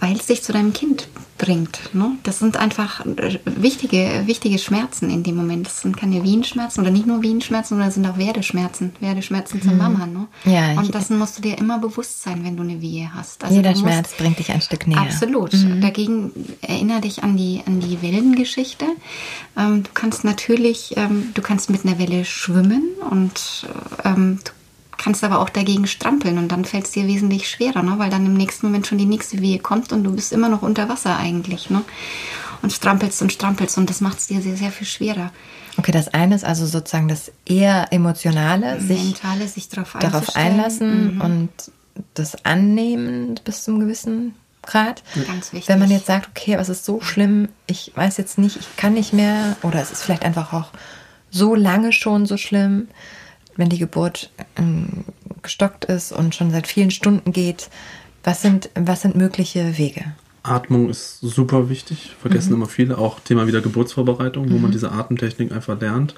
weil 0.00 0.16
es 0.16 0.26
dich 0.26 0.42
zu 0.42 0.52
deinem 0.52 0.72
Kind 0.72 1.08
bringt. 1.38 1.94
Ne? 1.94 2.12
Das 2.22 2.38
sind 2.38 2.56
einfach 2.56 3.04
äh, 3.04 3.38
wichtige, 3.44 4.22
wichtige 4.24 4.58
Schmerzen 4.58 5.10
in 5.10 5.22
dem 5.22 5.36
Moment. 5.36 5.66
Das 5.66 5.82
sind 5.82 5.94
keine 5.96 6.24
Wehenschmerzen 6.24 6.80
oder 6.80 6.90
nicht 6.90 7.06
nur 7.06 7.22
Wehenschmerzen, 7.22 7.70
sondern 7.70 7.88
das 7.88 7.94
sind 7.94 8.06
auch 8.06 8.16
Werdeschmerzen. 8.16 8.92
Werdeschmerzen 9.00 9.60
zur 9.60 9.72
Mama. 9.72 10.06
Ne? 10.06 10.28
Ja, 10.46 10.72
Und 10.80 10.94
das 10.94 11.10
musst 11.10 11.36
du 11.36 11.42
dir 11.42 11.58
immer 11.58 11.78
bewusst 11.78 12.22
sein, 12.22 12.42
wenn 12.42 12.56
du 12.56 12.62
eine 12.62 12.80
Wehe 12.80 13.10
hast. 13.14 13.44
Also 13.44 13.54
Jeder 13.56 13.70
musst- 13.70 13.82
Schmerz 13.82 14.14
bringt 14.16 14.38
dich 14.38 14.50
ein 14.50 14.62
Stück 14.62 14.86
näher. 14.86 15.02
Absolut. 15.02 15.52
Dagegen 15.82 16.30
erinnere 16.62 17.02
dich 17.02 17.22
an 17.22 17.36
die, 17.36 17.62
an 17.66 17.80
die 17.80 18.00
Wellengeschichte. 18.00 18.86
Ähm, 19.58 19.82
du 19.82 19.90
kannst 19.92 20.24
natürlich, 20.24 20.94
ähm, 20.96 21.32
du 21.34 21.42
kannst 21.42 21.68
mit 21.68 21.84
einer 21.84 21.98
Welle 21.98 22.24
schwimmen 22.24 22.82
und 23.10 23.66
ähm, 24.04 24.38
du 24.42 24.52
kannst 25.06 25.22
aber 25.22 25.38
auch 25.38 25.50
dagegen 25.50 25.86
strampeln 25.86 26.36
und 26.36 26.48
dann 26.50 26.64
fällt 26.64 26.86
es 26.86 26.90
dir 26.90 27.06
wesentlich 27.06 27.48
schwerer, 27.48 27.84
ne? 27.84 27.94
weil 27.98 28.10
dann 28.10 28.26
im 28.26 28.34
nächsten 28.34 28.66
Moment 28.66 28.88
schon 28.88 28.98
die 28.98 29.04
nächste 29.04 29.40
Wehe 29.40 29.60
kommt 29.60 29.92
und 29.92 30.02
du 30.02 30.12
bist 30.12 30.32
immer 30.32 30.48
noch 30.48 30.62
unter 30.62 30.88
Wasser 30.88 31.16
eigentlich. 31.16 31.70
Ne? 31.70 31.82
Und 32.60 32.72
strampelst 32.72 33.22
und 33.22 33.32
strampelst 33.32 33.78
und 33.78 33.88
das 33.88 34.00
macht 34.00 34.18
es 34.18 34.26
dir 34.26 34.42
sehr, 34.42 34.56
sehr 34.56 34.72
viel 34.72 34.88
schwerer. 34.88 35.30
Okay, 35.76 35.92
das 35.92 36.08
eine 36.12 36.34
ist 36.34 36.44
also 36.44 36.66
sozusagen 36.66 37.06
das 37.06 37.30
eher 37.44 37.92
emotionale, 37.92 38.80
sich 38.80 39.00
Mentale 39.04 39.46
sich 39.46 39.68
darauf 39.68 39.92
darauf 40.00 40.34
einlassen 40.34 41.14
Mhm. 41.14 41.20
und 41.20 41.50
das 42.14 42.44
annehmen 42.44 43.38
bis 43.44 43.62
zum 43.62 43.78
gewissen 43.78 44.34
Grad. 44.62 45.04
Ganz 45.14 45.52
wichtig. 45.52 45.68
Wenn 45.68 45.78
man 45.78 45.92
jetzt 45.92 46.06
sagt, 46.06 46.30
okay, 46.30 46.54
aber 46.54 46.62
es 46.62 46.68
ist 46.68 46.84
so 46.84 47.00
schlimm, 47.00 47.48
ich 47.68 47.92
weiß 47.94 48.16
jetzt 48.16 48.38
nicht, 48.38 48.56
ich 48.56 48.76
kann 48.76 48.94
nicht 48.94 49.12
mehr 49.12 49.56
oder 49.62 49.80
es 49.80 49.92
ist 49.92 50.02
vielleicht 50.02 50.24
einfach 50.24 50.52
auch 50.52 50.70
so 51.30 51.54
lange 51.54 51.92
schon 51.92 52.26
so 52.26 52.36
schlimm, 52.36 52.88
wenn 53.56 53.68
die 53.68 53.78
Geburt 53.78 54.30
ähm, 54.56 55.04
gestockt 55.42 55.84
ist 55.86 56.12
und 56.12 56.34
schon 56.34 56.50
seit 56.50 56.66
vielen 56.66 56.90
Stunden 56.90 57.32
geht, 57.32 57.68
was 58.24 58.42
sind, 58.42 58.70
was 58.74 59.02
sind 59.02 59.16
mögliche 59.16 59.78
Wege? 59.78 60.04
Atmung 60.42 60.88
ist 60.90 61.20
super 61.20 61.68
wichtig, 61.68 62.12
vergessen 62.20 62.50
Mhm. 62.50 62.54
immer 62.56 62.66
viele. 62.66 62.98
Auch 62.98 63.18
Thema 63.20 63.46
wieder 63.46 63.60
Geburtsvorbereitung, 63.60 64.50
wo 64.50 64.58
man 64.58 64.70
diese 64.70 64.92
Atemtechnik 64.92 65.50
einfach 65.52 65.80
lernt. 65.80 66.14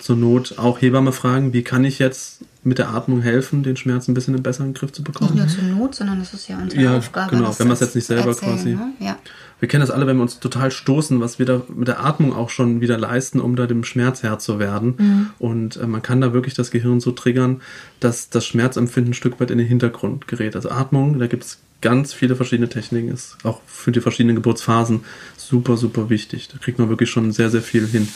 Zur 0.00 0.16
Not 0.16 0.58
auch 0.58 0.80
Hebamme 0.82 1.12
fragen, 1.12 1.52
wie 1.54 1.62
kann 1.62 1.82
ich 1.84 1.98
jetzt 1.98 2.40
mit 2.62 2.78
der 2.78 2.90
Atmung 2.90 3.22
helfen, 3.22 3.62
den 3.62 3.76
Schmerz 3.76 4.06
ein 4.06 4.14
bisschen 4.14 4.40
besser 4.42 4.60
in 4.60 4.70
den 4.70 4.74
Griff 4.74 4.92
zu 4.92 5.02
Nicht 5.02 5.12
bekommen. 5.12 5.36
nur 5.36 5.48
zur 5.48 5.64
Not, 5.64 5.94
sondern 5.94 6.20
es 6.20 6.32
ist 6.34 6.46
ja 6.48 6.58
unsere 6.58 6.82
Ja, 6.82 6.98
Aufgabe. 6.98 7.30
genau, 7.36 7.46
das 7.48 7.58
wenn 7.58 7.68
wir 7.68 7.72
es 7.74 7.80
jetzt 7.80 7.94
nicht 7.94 8.06
selber 8.06 8.28
erzählen, 8.28 8.54
quasi- 8.56 8.74
Ne? 8.74 8.92
Ja. 9.00 9.16
Wir 9.64 9.68
kennen 9.68 9.80
das 9.80 9.90
alle, 9.90 10.06
wenn 10.06 10.18
wir 10.18 10.22
uns 10.22 10.40
total 10.40 10.70
stoßen, 10.70 11.20
was 11.20 11.38
wir 11.38 11.46
da 11.46 11.62
mit 11.74 11.88
der 11.88 12.04
Atmung 12.04 12.34
auch 12.34 12.50
schon 12.50 12.82
wieder 12.82 12.98
leisten, 12.98 13.40
um 13.40 13.56
da 13.56 13.66
dem 13.66 13.82
Schmerz 13.82 14.22
Herr 14.22 14.38
zu 14.38 14.58
werden. 14.58 15.32
Und 15.38 15.78
äh, 15.78 15.86
man 15.86 16.02
kann 16.02 16.20
da 16.20 16.34
wirklich 16.34 16.52
das 16.52 16.70
Gehirn 16.70 17.00
so 17.00 17.12
triggern, 17.12 17.62
dass 17.98 18.28
das 18.28 18.44
Schmerzempfinden 18.44 19.12
ein 19.12 19.14
Stück 19.14 19.40
weit 19.40 19.50
in 19.50 19.56
den 19.56 19.66
Hintergrund 19.66 20.28
gerät. 20.28 20.54
Also 20.54 20.70
Atmung, 20.70 21.18
da 21.18 21.28
gibt 21.28 21.44
es 21.44 21.60
ganz 21.80 22.12
viele 22.12 22.36
verschiedene 22.36 22.68
Techniken, 22.68 23.08
ist 23.08 23.38
auch 23.42 23.62
für 23.64 23.90
die 23.90 24.02
verschiedenen 24.02 24.36
Geburtsphasen 24.36 25.00
super, 25.38 25.78
super 25.78 26.10
wichtig. 26.10 26.48
Da 26.48 26.58
kriegt 26.58 26.78
man 26.78 26.90
wirklich 26.90 27.08
schon 27.08 27.32
sehr, 27.32 27.48
sehr 27.48 27.62
viel 27.62 27.86
hin. 27.86 28.06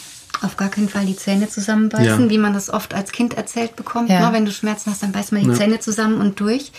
Auf 0.41 0.57
gar 0.57 0.68
keinen 0.68 0.89
Fall 0.89 1.05
die 1.05 1.16
Zähne 1.16 1.49
zusammenbeißen, 1.49 2.24
Ja. 2.24 2.31
wie 2.31 2.39
man 2.39 2.53
das 2.53 2.70
oft 2.70 2.95
als 2.95 3.11
Kind 3.11 3.35
erzählt 3.35 3.74
bekommt. 3.74 4.09
Ja. 4.09 4.29
Ne? 4.29 4.33
Wenn 4.33 4.45
du 4.45 4.53
Schmerzen 4.53 4.91
hast, 4.91 5.03
dann 5.03 5.11
beiß 5.11 5.33
mal 5.33 5.43
die 5.43 5.49
Ja. 5.49 5.55
Zähne 5.55 5.81
zusammen 5.81 6.20
und 6.20 6.39
durch. 6.39 6.70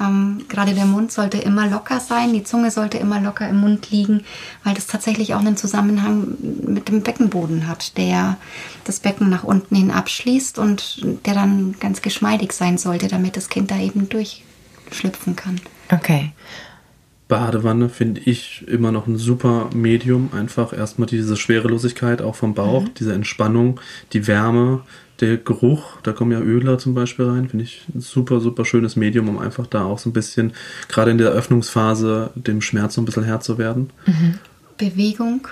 Ähm, 0.00 0.44
gerade 0.48 0.74
der 0.74 0.84
Mund 0.84 1.10
sollte 1.10 1.38
immer 1.38 1.66
locker 1.68 2.00
sein, 2.00 2.32
die 2.32 2.44
Zunge 2.44 2.70
sollte 2.70 2.98
immer 2.98 3.20
locker 3.20 3.48
im 3.48 3.56
Mund 3.56 3.90
liegen, 3.90 4.24
weil 4.62 4.74
das 4.74 4.86
tatsächlich 4.86 5.34
auch 5.34 5.40
einen 5.40 5.56
Zusammenhang 5.56 6.36
mit 6.66 6.88
dem 6.88 7.02
Beckenboden 7.02 7.66
hat, 7.66 7.96
der 7.96 8.36
das 8.84 9.00
Becken 9.00 9.28
nach 9.30 9.42
unten 9.42 9.74
hin 9.74 9.90
abschließt 9.90 10.58
und 10.58 11.00
der 11.26 11.34
dann 11.34 11.74
ganz 11.80 12.02
geschmeidig 12.02 12.52
sein 12.52 12.78
sollte, 12.78 13.08
damit 13.08 13.36
das 13.36 13.48
Kind 13.48 13.70
da 13.70 13.78
eben 13.78 14.08
durchschlüpfen 14.08 15.34
kann. 15.34 15.60
Okay. 15.90 16.32
Badewanne 17.28 17.90
finde 17.90 18.22
ich 18.22 18.66
immer 18.66 18.90
noch 18.90 19.06
ein 19.06 19.18
super 19.18 19.68
Medium. 19.74 20.30
Einfach 20.32 20.72
erstmal 20.72 21.06
diese 21.06 21.36
Schwerelosigkeit 21.36 22.22
auch 22.22 22.34
vom 22.34 22.54
Bauch, 22.54 22.84
diese 22.98 23.12
Entspannung, 23.12 23.80
die 24.14 24.26
Wärme, 24.26 24.80
der 25.20 25.36
Geruch. 25.36 26.00
Da 26.02 26.12
kommen 26.12 26.32
ja 26.32 26.40
Öler 26.40 26.78
zum 26.78 26.94
Beispiel 26.94 27.26
rein. 27.26 27.48
Finde 27.48 27.64
ich 27.64 27.82
ein 27.94 28.00
super, 28.00 28.40
super 28.40 28.64
schönes 28.64 28.96
Medium, 28.96 29.28
um 29.28 29.38
einfach 29.38 29.66
da 29.66 29.84
auch 29.84 29.98
so 29.98 30.08
ein 30.08 30.14
bisschen, 30.14 30.52
gerade 30.88 31.10
in 31.10 31.18
der 31.18 31.30
Öffnungsphase, 31.30 32.30
dem 32.34 32.62
Schmerz 32.62 32.94
so 32.94 33.02
ein 33.02 33.04
bisschen 33.04 33.24
Herr 33.24 33.40
zu 33.40 33.58
werden. 33.58 33.90
Bewegung, 34.78 35.46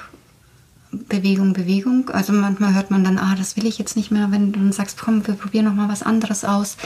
Bewegung, 0.92 1.52
Bewegung. 1.52 2.10
Also 2.10 2.32
manchmal 2.32 2.74
hört 2.74 2.90
man 2.90 3.04
dann, 3.04 3.18
ah, 3.18 3.34
das 3.36 3.56
will 3.56 3.66
ich 3.66 3.78
jetzt 3.78 3.96
nicht 3.96 4.10
mehr, 4.10 4.28
wenn 4.30 4.52
du 4.52 4.60
dann 4.60 4.72
sagst, 4.72 4.98
komm, 4.98 5.26
wir 5.26 5.34
probieren 5.34 5.66
noch 5.66 5.74
mal 5.74 5.88
was 5.88 6.02
anderes 6.02 6.44
aus. 6.44 6.76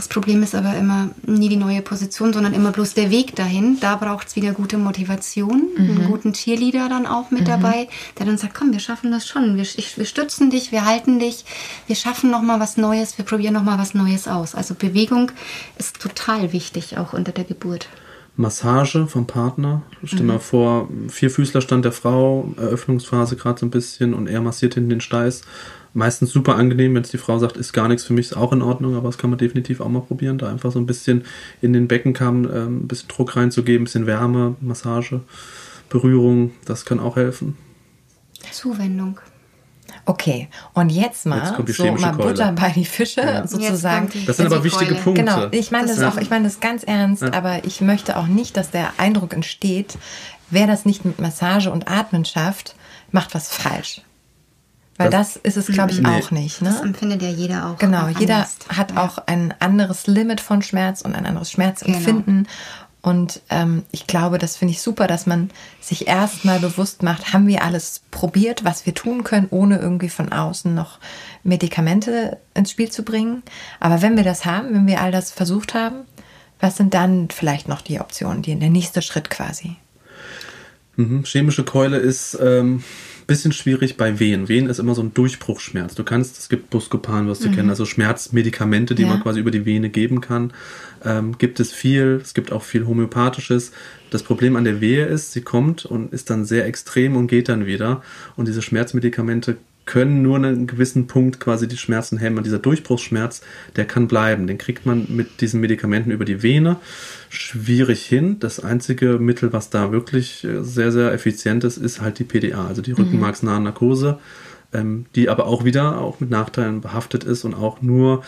Das 0.00 0.08
Problem 0.08 0.42
ist 0.42 0.54
aber 0.54 0.74
immer 0.76 1.10
nie 1.26 1.50
die 1.50 1.58
neue 1.58 1.82
Position, 1.82 2.32
sondern 2.32 2.54
immer 2.54 2.72
bloß 2.72 2.94
der 2.94 3.10
Weg 3.10 3.36
dahin. 3.36 3.76
Da 3.80 3.96
braucht 3.96 4.28
es 4.28 4.34
wieder 4.34 4.52
gute 4.52 4.78
Motivation, 4.78 5.68
einen 5.76 6.06
guten 6.06 6.32
Cheerleader 6.32 6.88
dann 6.88 7.04
auch 7.04 7.30
mit 7.30 7.46
dabei, 7.46 7.86
der 8.18 8.24
dann 8.24 8.38
sagt, 8.38 8.54
komm, 8.54 8.72
wir 8.72 8.80
schaffen 8.80 9.10
das 9.10 9.28
schon. 9.28 9.56
Wir, 9.56 9.62
ich, 9.62 9.98
wir 9.98 10.06
stützen 10.06 10.48
dich, 10.48 10.72
wir 10.72 10.86
halten 10.86 11.18
dich, 11.18 11.44
wir 11.86 11.96
schaffen 11.96 12.30
noch 12.30 12.40
mal 12.40 12.60
was 12.60 12.78
Neues, 12.78 13.18
wir 13.18 13.26
probieren 13.26 13.52
noch 13.52 13.62
mal 13.62 13.78
was 13.78 13.92
Neues 13.92 14.26
aus. 14.26 14.54
Also 14.54 14.74
Bewegung 14.74 15.32
ist 15.76 16.00
total 16.00 16.54
wichtig, 16.54 16.96
auch 16.96 17.12
unter 17.12 17.32
der 17.32 17.44
Geburt. 17.44 17.86
Massage 18.36 19.06
vom 19.06 19.26
Partner. 19.26 19.82
Stell 20.02 20.22
mal 20.22 20.38
vor, 20.38 20.88
Vierfüßlerstand 21.08 21.84
der 21.84 21.92
Frau, 21.92 22.54
Eröffnungsphase 22.56 23.36
gerade 23.36 23.60
so 23.60 23.66
ein 23.66 23.70
bisschen 23.70 24.14
und 24.14 24.28
er 24.28 24.40
massiert 24.40 24.72
hinten 24.74 24.88
den 24.88 25.00
Steiß. 25.02 25.42
Meistens 25.92 26.30
super 26.30 26.54
angenehm, 26.56 26.94
wenn 26.94 27.02
es 27.02 27.10
die 27.10 27.18
Frau 27.18 27.38
sagt, 27.38 27.56
ist 27.56 27.72
gar 27.72 27.88
nichts 27.88 28.04
für 28.04 28.12
mich, 28.12 28.26
ist 28.26 28.36
auch 28.36 28.52
in 28.52 28.62
Ordnung, 28.62 28.94
aber 28.94 29.08
das 29.08 29.18
kann 29.18 29.30
man 29.30 29.38
definitiv 29.38 29.80
auch 29.80 29.88
mal 29.88 30.00
probieren, 30.02 30.38
da 30.38 30.48
einfach 30.48 30.70
so 30.70 30.78
ein 30.78 30.86
bisschen 30.86 31.24
in 31.62 31.72
den 31.72 31.88
Beckenkamm 31.88 32.44
ähm, 32.44 32.76
ein 32.84 32.88
bisschen 32.88 33.08
Druck 33.08 33.34
reinzugeben, 33.36 33.82
ein 33.82 33.84
bisschen 33.84 34.06
Wärme, 34.06 34.54
Massage, 34.60 35.20
Berührung, 35.88 36.52
das 36.64 36.84
kann 36.84 37.00
auch 37.00 37.16
helfen. 37.16 37.56
Zuwendung. 38.52 39.18
Okay, 40.06 40.48
und 40.74 40.90
jetzt 40.90 41.26
mal 41.26 41.38
Jetzt 41.58 41.76
so 41.76 41.84
mal 41.92 42.12
Keule. 42.12 42.28
Butter 42.30 42.52
bei 42.52 42.70
die 42.70 42.84
Fische 42.84 43.20
Ja. 43.20 43.46
sozusagen. 43.46 44.08
Das 44.26 44.36
sind 44.36 44.46
aber 44.46 44.62
wichtige 44.64 44.92
Keule. 44.92 45.02
Punkte. 45.02 45.22
Genau, 45.24 45.46
ich 45.50 45.70
meine 45.72 45.88
das, 45.88 45.96
Das 45.96 46.14
auch, 46.14 46.20
ich 46.20 46.30
meine 46.30 46.44
das 46.44 46.60
ganz 46.60 46.84
ernst, 46.84 47.22
Ja. 47.22 47.32
aber 47.32 47.64
ich 47.64 47.80
möchte 47.80 48.16
auch 48.16 48.26
nicht, 48.28 48.56
dass 48.56 48.70
der 48.70 48.92
Eindruck 48.98 49.34
entsteht, 49.34 49.98
wer 50.50 50.66
das 50.66 50.84
nicht 50.84 51.04
mit 51.04 51.20
Massage 51.20 51.70
und 51.70 51.88
Atmen 51.90 52.24
schafft, 52.24 52.76
macht 53.10 53.34
was 53.34 53.52
falsch. 53.52 54.02
Weil 55.00 55.10
das, 55.10 55.34
Das- 55.34 55.42
ist 55.56 55.56
es, 55.56 55.66
glaube 55.74 55.92
ich, 55.92 56.00
Nee. 56.00 56.08
auch 56.08 56.30
nicht. 56.30 56.60
Das 56.62 56.80
Ne? 56.80 56.88
empfindet 56.88 57.22
ja 57.22 57.28
jeder 57.30 57.66
auch. 57.70 57.78
Genau, 57.78 58.02
anders. 58.04 58.20
jeder 58.20 58.46
hat 58.68 58.92
Ja. 58.92 59.04
auch 59.04 59.18
ein 59.26 59.54
anderes 59.58 60.06
Limit 60.06 60.40
von 60.40 60.62
Schmerz 60.62 61.00
und 61.02 61.14
ein 61.14 61.26
anderes 61.26 61.50
Schmerzempfinden. 61.50 62.46
Und 63.02 63.40
ähm, 63.48 63.84
ich 63.92 64.06
glaube, 64.06 64.36
das 64.36 64.58
finde 64.58 64.72
ich 64.72 64.82
super, 64.82 65.06
dass 65.06 65.24
man 65.26 65.50
sich 65.80 66.06
erstmal 66.06 66.60
bewusst 66.60 67.02
macht, 67.02 67.32
haben 67.32 67.46
wir 67.46 67.64
alles 67.64 68.02
probiert, 68.10 68.62
was 68.62 68.84
wir 68.84 68.94
tun 68.94 69.24
können, 69.24 69.46
ohne 69.50 69.78
irgendwie 69.78 70.10
von 70.10 70.30
außen 70.32 70.74
noch 70.74 70.98
Medikamente 71.42 72.36
ins 72.52 72.70
Spiel 72.70 72.90
zu 72.90 73.02
bringen. 73.02 73.42
Aber 73.80 74.02
wenn 74.02 74.16
wir 74.18 74.24
das 74.24 74.44
haben, 74.44 74.74
wenn 74.74 74.86
wir 74.86 75.00
all 75.00 75.12
das 75.12 75.30
versucht 75.32 75.72
haben, 75.72 76.00
was 76.60 76.76
sind 76.76 76.92
dann 76.92 77.28
vielleicht 77.30 77.68
noch 77.68 77.80
die 77.80 78.00
Optionen, 78.00 78.42
die 78.42 78.54
der 78.54 78.68
nächste 78.68 79.00
Schritt 79.00 79.30
quasi? 79.30 79.76
Mhm. 80.96 81.24
Chemische 81.24 81.64
Keule 81.64 81.96
ist 81.96 82.36
ähm, 82.38 82.84
bisschen 83.30 83.52
schwierig 83.52 83.96
bei 83.96 84.18
Wehen. 84.18 84.48
Wehen 84.48 84.68
ist 84.68 84.80
immer 84.80 84.94
so 84.96 85.02
ein 85.02 85.14
Durchbruchsschmerz. 85.14 85.94
Du 85.94 86.02
kannst, 86.04 86.36
es 86.38 86.48
gibt 86.48 86.68
Buscopan, 86.70 87.28
wirst 87.28 87.44
du 87.44 87.50
kennen, 87.50 87.70
also 87.70 87.84
Schmerzmedikamente, 87.86 88.94
die 88.96 89.02
Ja. 89.02 89.08
man 89.08 89.22
quasi 89.22 89.38
über 89.40 89.50
die 89.52 89.64
Vene 89.64 89.88
geben 89.88 90.20
kann. 90.20 90.52
Ähm, 91.04 91.38
gibt 91.38 91.60
es 91.60 91.72
viel, 91.72 92.20
es 92.22 92.34
gibt 92.34 92.50
auch 92.52 92.62
viel 92.64 92.86
Homöopathisches. 92.86 93.70
Das 94.10 94.22
Problem 94.24 94.56
an 94.56 94.64
der 94.64 94.80
Wehe 94.80 95.06
ist, 95.06 95.32
sie 95.32 95.42
kommt 95.42 95.86
und 95.86 96.12
ist 96.12 96.28
dann 96.30 96.44
sehr 96.44 96.66
extrem 96.66 97.16
und 97.16 97.28
geht 97.28 97.48
dann 97.48 97.66
wieder. 97.66 98.02
Und 98.36 98.48
diese 98.48 98.62
Schmerzmedikamente 98.62 99.56
können 99.90 100.22
nur 100.22 100.36
einen 100.36 100.68
gewissen 100.68 101.08
Punkt 101.08 101.40
quasi 101.40 101.66
die 101.66 101.76
Schmerzen 101.76 102.16
hemmen. 102.16 102.38
Und 102.38 102.46
dieser 102.46 102.60
Durchbruchsschmerz, 102.60 103.40
der 103.74 103.86
kann 103.86 104.06
bleiben. 104.06 104.46
Den 104.46 104.56
kriegt 104.56 104.86
man 104.86 105.06
mit 105.08 105.40
diesen 105.40 105.60
Medikamenten 105.60 106.12
über 106.12 106.24
die 106.24 106.44
Vene 106.44 106.76
schwierig 107.28 108.06
hin. 108.06 108.38
Das 108.38 108.60
einzige 108.60 109.18
Mittel, 109.18 109.52
was 109.52 109.68
da 109.68 109.90
wirklich 109.90 110.44
äh, 110.44 110.62
sehr, 110.62 110.92
sehr 110.92 111.12
effizient 111.12 111.64
ist, 111.64 111.76
ist 111.76 112.00
halt 112.00 112.20
die 112.20 112.24
PDA, 112.24 112.68
also 112.68 112.82
die 112.82 112.92
rückenmarksnahe 112.92 113.60
Narkose, 113.60 114.20
ähm, 114.72 115.06
die 115.14 115.28
aber 115.28 115.46
auch 115.46 115.64
wieder 115.64 116.00
auch 116.00 116.20
mit 116.20 116.30
Nachteilen 116.30 116.80
behaftet 116.80 117.24
ist 117.24 117.44
und 117.44 117.54
auch 117.54 117.82
nur 117.82 118.22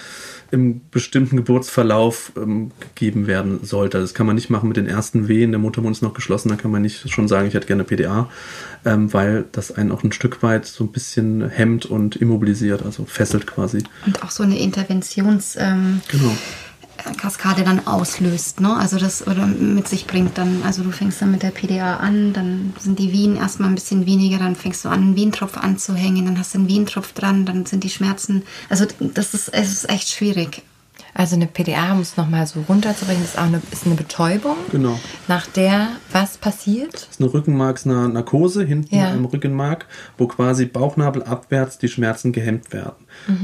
im 0.51 0.81
bestimmten 0.91 1.37
Geburtsverlauf 1.37 2.33
ähm, 2.37 2.73
gegeben 2.81 3.27
werden 3.27 3.61
sollte. 3.63 4.01
Das 4.01 4.15
kann 4.15 4.27
man 4.27 4.35
nicht 4.35 4.51
machen 4.51 4.69
mit 4.69 4.77
den 4.77 4.87
ersten 4.87 5.29
Wehen, 5.29 5.53
der 5.53 5.61
Muttermund 5.61 5.97
ist 5.97 6.03
noch 6.03 6.15
geschlossen, 6.15 6.49
da 6.49 6.57
kann 6.57 6.71
man 6.71 6.83
nicht 6.83 7.09
schon 7.11 7.29
sagen, 7.29 7.49
ich 7.49 7.55
hätte 7.55 7.67
gerne 7.67 7.85
PDA, 7.85 8.29
ähm, 8.85 9.13
weil 9.13 9.45
das 9.53 9.73
einen 9.73 9.93
auch 9.93 10.03
ein 10.03 10.13
Stück 10.13 10.43
weit 10.43 10.67
so 10.67 10.85
ein 10.85 10.93
bisschen 10.93 11.49
hemmt 11.49 11.87
und 11.87 12.17
immobilisiert, 12.17 12.83
also 12.83 13.05
fesselt 13.05 13.47
quasi. 13.47 13.85
Und 14.07 14.23
auch 14.23 14.31
so 14.31 14.43
eine 14.43 14.59
Interventions... 14.59 15.57
Ähm, 15.59 16.01
Genau. 16.09 16.37
Kaskade 17.17 17.65
dann 17.65 17.87
auslöst, 17.87 18.61
ne? 18.61 18.77
Also 18.77 18.99
das 18.99 19.27
oder 19.27 19.47
mit 19.47 19.89
sich 19.89 20.07
bringt 20.07 20.39
dann, 20.39 20.63
also 20.65 20.83
du 20.83 20.91
fängst 20.91 21.21
dann 21.23 21.31
mit 21.31 21.43
der 21.43 21.51
PDA 21.51 21.97
an, 21.97 22.33
dann 22.33 22.73
sind 22.79 22.99
die 22.99 23.13
Wehen 23.13 23.37
erstmal 23.37 23.69
ein 23.69 23.75
bisschen 23.75 24.07
weniger, 24.07 24.39
dann 24.39 24.57
fängst 24.57 24.85
du 24.85 24.89
an, 24.89 25.01
einen 25.03 25.17
Wehentropf 25.17 25.57
anzuhängen, 25.57 26.25
dann 26.27 26.39
hast 26.39 26.55
du 26.55 26.59
einen 26.59 26.69
Wehentropf 26.69 27.13
dran, 27.13 27.45
dann 27.47 27.67
sind 27.67 27.85
die 27.85 27.91
Schmerzen. 27.91 28.43
Also 28.69 28.87
das 29.01 29.35
ist, 29.35 29.49
es 29.49 29.73
ist 29.73 29.91
echt 29.91 30.09
schwierig. 30.11 30.63
Also 31.15 31.37
eine 31.37 31.47
PDA, 31.47 31.93
um 31.93 32.01
es 32.01 32.17
nochmal 32.17 32.47
so 32.47 32.65
runterzubringen, 32.67 33.23
ist 33.23 33.37
auch 33.39 33.43
eine, 33.43 33.61
ist 33.71 33.85
eine 33.85 33.97
Betäubung. 33.97 34.57
Genau. 34.71 34.99
Nach 35.29 35.47
der 35.47 35.89
was 36.11 36.39
passiert? 36.39 36.95
Das 36.95 37.03
ist 37.11 37.21
eine 37.21 37.33
Rückenmarksnarkose 37.35 38.65
hinten 38.65 38.95
Ja. 38.97 39.11
im 39.13 39.27
Rückenmark, 39.27 39.87
wo 40.17 40.27
quasi 40.27 40.65
Bauchnabel 40.65 41.23
abwärts 41.23 41.77
die 41.77 41.89
Schmerzen 41.89 42.33
gehemmt 42.33 42.73
werden. 42.73 42.95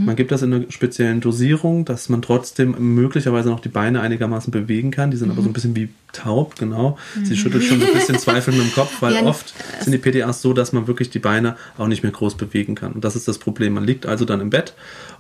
Man 0.04 0.16
gibt 0.16 0.32
das 0.32 0.42
in 0.42 0.52
einer 0.52 0.70
speziellen 0.70 1.20
Dosierung, 1.20 1.84
dass 1.84 2.08
man 2.08 2.22
trotzdem 2.22 2.74
möglicherweise 2.94 3.48
noch 3.48 3.60
die 3.60 3.68
Beine 3.68 4.00
einigermaßen 4.00 4.50
bewegen 4.50 4.90
kann. 4.90 5.10
Die 5.10 5.16
sind 5.16 5.30
aber 5.30 5.42
so 5.42 5.48
ein 5.48 5.52
bisschen 5.52 5.76
wie 5.76 5.88
taub, 6.12 6.56
genau. 6.56 6.98
Sie 7.22 7.36
schüttelt 7.36 7.64
schon 7.64 7.80
so 7.80 7.86
ein 7.86 7.92
bisschen 7.92 8.18
zweifelnd 8.18 8.58
mit 8.58 8.68
dem 8.68 8.72
Kopf, 8.72 9.00
weil 9.00 9.14
Ja, 9.14 9.22
oft 9.22 9.54
sind 9.80 9.92
die 9.92 9.98
PDAs 9.98 10.42
so, 10.42 10.52
dass 10.52 10.72
man 10.72 10.86
wirklich 10.86 11.10
die 11.10 11.18
Beine 11.18 11.56
auch 11.76 11.86
nicht 11.86 12.02
mehr 12.02 12.12
groß 12.12 12.36
bewegen 12.36 12.74
kann. 12.74 12.92
Und 12.92 13.04
das 13.04 13.16
ist 13.16 13.28
das 13.28 13.38
Problem. 13.38 13.74
Man 13.74 13.84
liegt 13.84 14.06
also 14.06 14.24
dann 14.24 14.40
im 14.40 14.50
Bett 14.50 14.74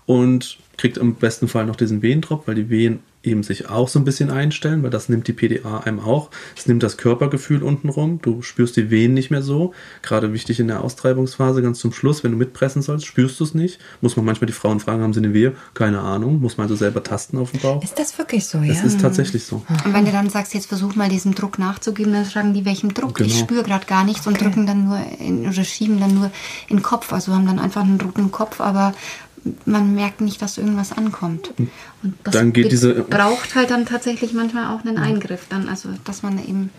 und 0.06 0.58
kriegt 0.76 0.96
im 0.96 1.14
besten 1.14 1.48
Fall 1.48 1.66
noch 1.66 1.76
diesen 1.76 2.02
Wehentropf, 2.02 2.46
weil 2.46 2.54
die 2.54 2.70
Wehen 2.70 3.00
eben 3.22 3.42
sich 3.42 3.68
auch 3.68 3.88
so 3.88 3.98
ein 3.98 4.04
bisschen 4.04 4.30
einstellen, 4.30 4.82
weil 4.82 4.90
das 4.90 5.08
nimmt 5.08 5.26
die 5.26 5.32
PDA 5.32 5.78
einem 5.78 5.98
auch. 6.00 6.30
Es 6.56 6.66
nimmt 6.66 6.82
das 6.82 6.96
Körpergefühl 6.96 7.62
unten 7.62 7.88
rum. 7.88 8.20
Du 8.22 8.42
spürst 8.42 8.76
die 8.76 8.90
Wehen 8.90 9.12
nicht 9.12 9.30
mehr 9.30 9.42
so. 9.42 9.74
Gerade 10.02 10.32
wichtig 10.32 10.60
in 10.60 10.68
der 10.68 10.82
Austreibungsphase, 10.84 11.60
ganz 11.62 11.80
zum 11.80 11.92
Schluss, 11.92 12.22
wenn 12.22 12.32
du 12.32 12.38
mitpressen 12.38 12.80
sollst, 12.80 13.06
spürst 13.06 13.40
du 13.40 13.44
es 13.44 13.54
nicht. 13.54 13.80
Muss 14.00 14.16
man 14.16 14.24
manchmal 14.24 14.46
die 14.46 14.52
Frauen 14.52 14.78
fragen, 14.80 15.02
haben 15.02 15.12
sie 15.12 15.20
eine 15.20 15.34
Wehe? 15.34 15.54
Keine 15.74 16.00
Ahnung. 16.00 16.40
Muss 16.40 16.56
man 16.56 16.64
also 16.64 16.76
selber 16.76 17.02
tasten 17.02 17.38
auf 17.38 17.50
dem 17.50 17.60
Bauch. 17.60 17.82
Ist 17.82 17.98
das 17.98 18.16
wirklich 18.18 18.46
so, 18.46 18.58
ja? 18.58 18.72
Es 18.72 18.84
ist 18.84 19.00
tatsächlich 19.00 19.44
so. 19.44 19.62
Und 19.84 19.92
wenn 19.94 20.04
du 20.04 20.12
dann 20.12 20.30
sagst, 20.30 20.54
jetzt 20.54 20.66
versuch 20.66 20.94
mal 20.94 21.08
diesem 21.08 21.34
Druck 21.34 21.58
nachzugeben, 21.58 22.12
dann 22.12 22.24
fragen 22.24 22.54
die, 22.54 22.64
welchem 22.64 22.94
Druck? 22.94 23.20
Ich 23.20 23.28
Genau. 23.32 23.40
spüre 23.44 23.62
gerade 23.64 23.86
gar 23.86 24.04
nichts 24.04 24.26
und 24.26 24.40
drücken 24.40 24.66
dann 24.66 24.84
nur 24.86 25.00
in, 25.18 25.46
oder 25.48 25.64
schieben 25.64 25.98
dann 26.00 26.14
nur 26.14 26.30
in 26.68 26.76
den 26.78 26.82
Kopf. 26.82 27.12
Also 27.12 27.34
haben 27.34 27.46
dann 27.46 27.58
einfach 27.58 27.82
einen 27.82 28.00
roten 28.00 28.30
Kopf, 28.30 28.60
aber 28.60 28.94
man 29.64 29.94
merkt 29.94 30.20
nicht, 30.20 30.40
dass 30.42 30.58
irgendwas 30.58 30.92
ankommt. 30.92 31.52
Und 32.02 32.14
das 32.24 32.32
Dann 32.34 32.52
geht 32.52 32.70
diese- 32.72 32.94
braucht 32.94 33.54
halt 33.54 33.70
dann 33.70 33.86
tatsächlich 33.86 34.32
manchmal 34.32 34.74
auch 34.74 34.84
einen 34.84 34.98
Eingriff. 34.98 35.46
Dann, 35.48 35.68
also 35.68 35.88
dass 36.04 36.22
man 36.22 36.38
eben 36.38 36.70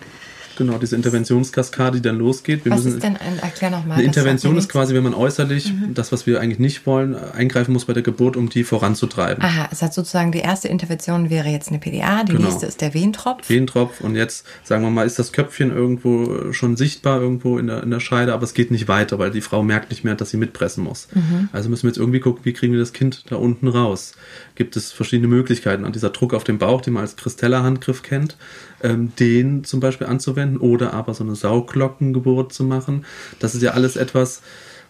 Genau, 0.60 0.78
diese 0.78 0.98
Interventionskaskade, 0.98 2.02
die 2.02 2.02
dann 2.02 2.18
losgeht. 2.18 2.66
Wir 2.66 2.74
was 2.74 2.84
müssen 2.84 2.98
ist 2.98 3.04
denn 3.04 3.16
ein, 3.16 3.40
erklär 3.40 3.70
nochmal. 3.72 3.98
Eine 3.98 4.06
Intervention 4.08 4.58
ist 4.58 4.68
quasi, 4.68 4.94
wenn 4.94 5.04
man 5.04 5.14
äußerlich 5.14 5.74
das, 5.94 6.12
was 6.12 6.28
wir 6.28 6.42
eigentlich 6.42 6.60
nicht 6.60 6.86
wollen, 6.86 7.16
eingreifen 7.16 7.72
muss 7.72 7.86
bei 7.86 7.94
der 7.94 8.04
Geburt, 8.04 8.36
um 8.36 8.50
die 8.50 8.66
voranzutreiben. 8.66 9.42
Aha, 9.42 9.70
es 9.72 9.82
hat 9.82 9.94
sozusagen 9.94 10.34
die 10.34 10.40
erste 10.40 10.68
Intervention 10.68 11.30
wäre 11.30 11.48
jetzt 11.48 11.70
eine 11.70 11.80
PDA, 11.80 12.26
die 12.26 12.34
Genau. 12.34 12.46
nächste 12.50 12.66
ist 12.66 12.82
der 12.82 12.94
Wehentropf. 12.94 13.50
Wehentropf 13.50 14.02
und 14.02 14.16
jetzt, 14.16 14.46
sagen 14.64 14.84
wir 14.84 14.90
mal, 14.90 15.06
ist 15.08 15.18
das 15.18 15.32
Köpfchen 15.32 15.72
irgendwo 15.74 16.52
schon 16.52 16.76
sichtbar, 16.76 17.22
irgendwo 17.22 17.58
in 17.58 17.68
der, 17.68 17.82
in 17.82 17.90
der 17.90 18.02
Scheide, 18.02 18.34
aber 18.34 18.44
es 18.44 18.54
geht 18.54 18.70
nicht 18.70 18.90
weiter, 18.90 19.18
weil 19.18 19.32
die 19.32 19.40
Frau 19.40 19.64
merkt 19.64 19.92
nicht 19.92 20.04
mehr, 20.04 20.16
dass 20.16 20.30
sie 20.32 20.38
mitpressen 20.38 20.84
muss. 20.84 21.08
Also 21.54 21.70
müssen 21.70 21.84
wir 21.84 21.92
jetzt 21.92 22.00
irgendwie 22.00 22.20
gucken, 22.20 22.44
wie 22.44 22.52
kriegen 22.52 22.74
wir 22.74 22.80
das 22.82 22.92
Kind 22.92 23.24
da 23.30 23.38
unten 23.38 23.70
raus. 23.70 24.12
Gibt 24.56 24.76
es 24.76 24.92
verschiedene 24.92 25.30
Möglichkeiten. 25.30 25.86
An 25.86 25.94
dieser 25.94 26.10
Druck 26.10 26.34
auf 26.34 26.44
den 26.44 26.58
Bauch, 26.58 26.82
den 26.82 26.94
man 26.96 27.04
als 27.04 27.16
Kristella-Handgriff 27.16 28.04
kennt, 28.04 28.36
ähm, 28.84 29.12
den 29.20 29.64
zum 29.64 29.80
Beispiel 29.80 30.08
anzuwenden 30.08 30.58
oder 30.58 30.94
aber 30.94 31.14
so 31.14 31.24
eine 31.24 31.36
Sauglockengeburt 31.36 32.54
zu 32.54 32.64
machen. 32.64 33.06
Das 33.40 33.56
ist 33.56 33.62
ja 33.62 33.72
alles 33.72 33.96
etwas, 33.96 34.42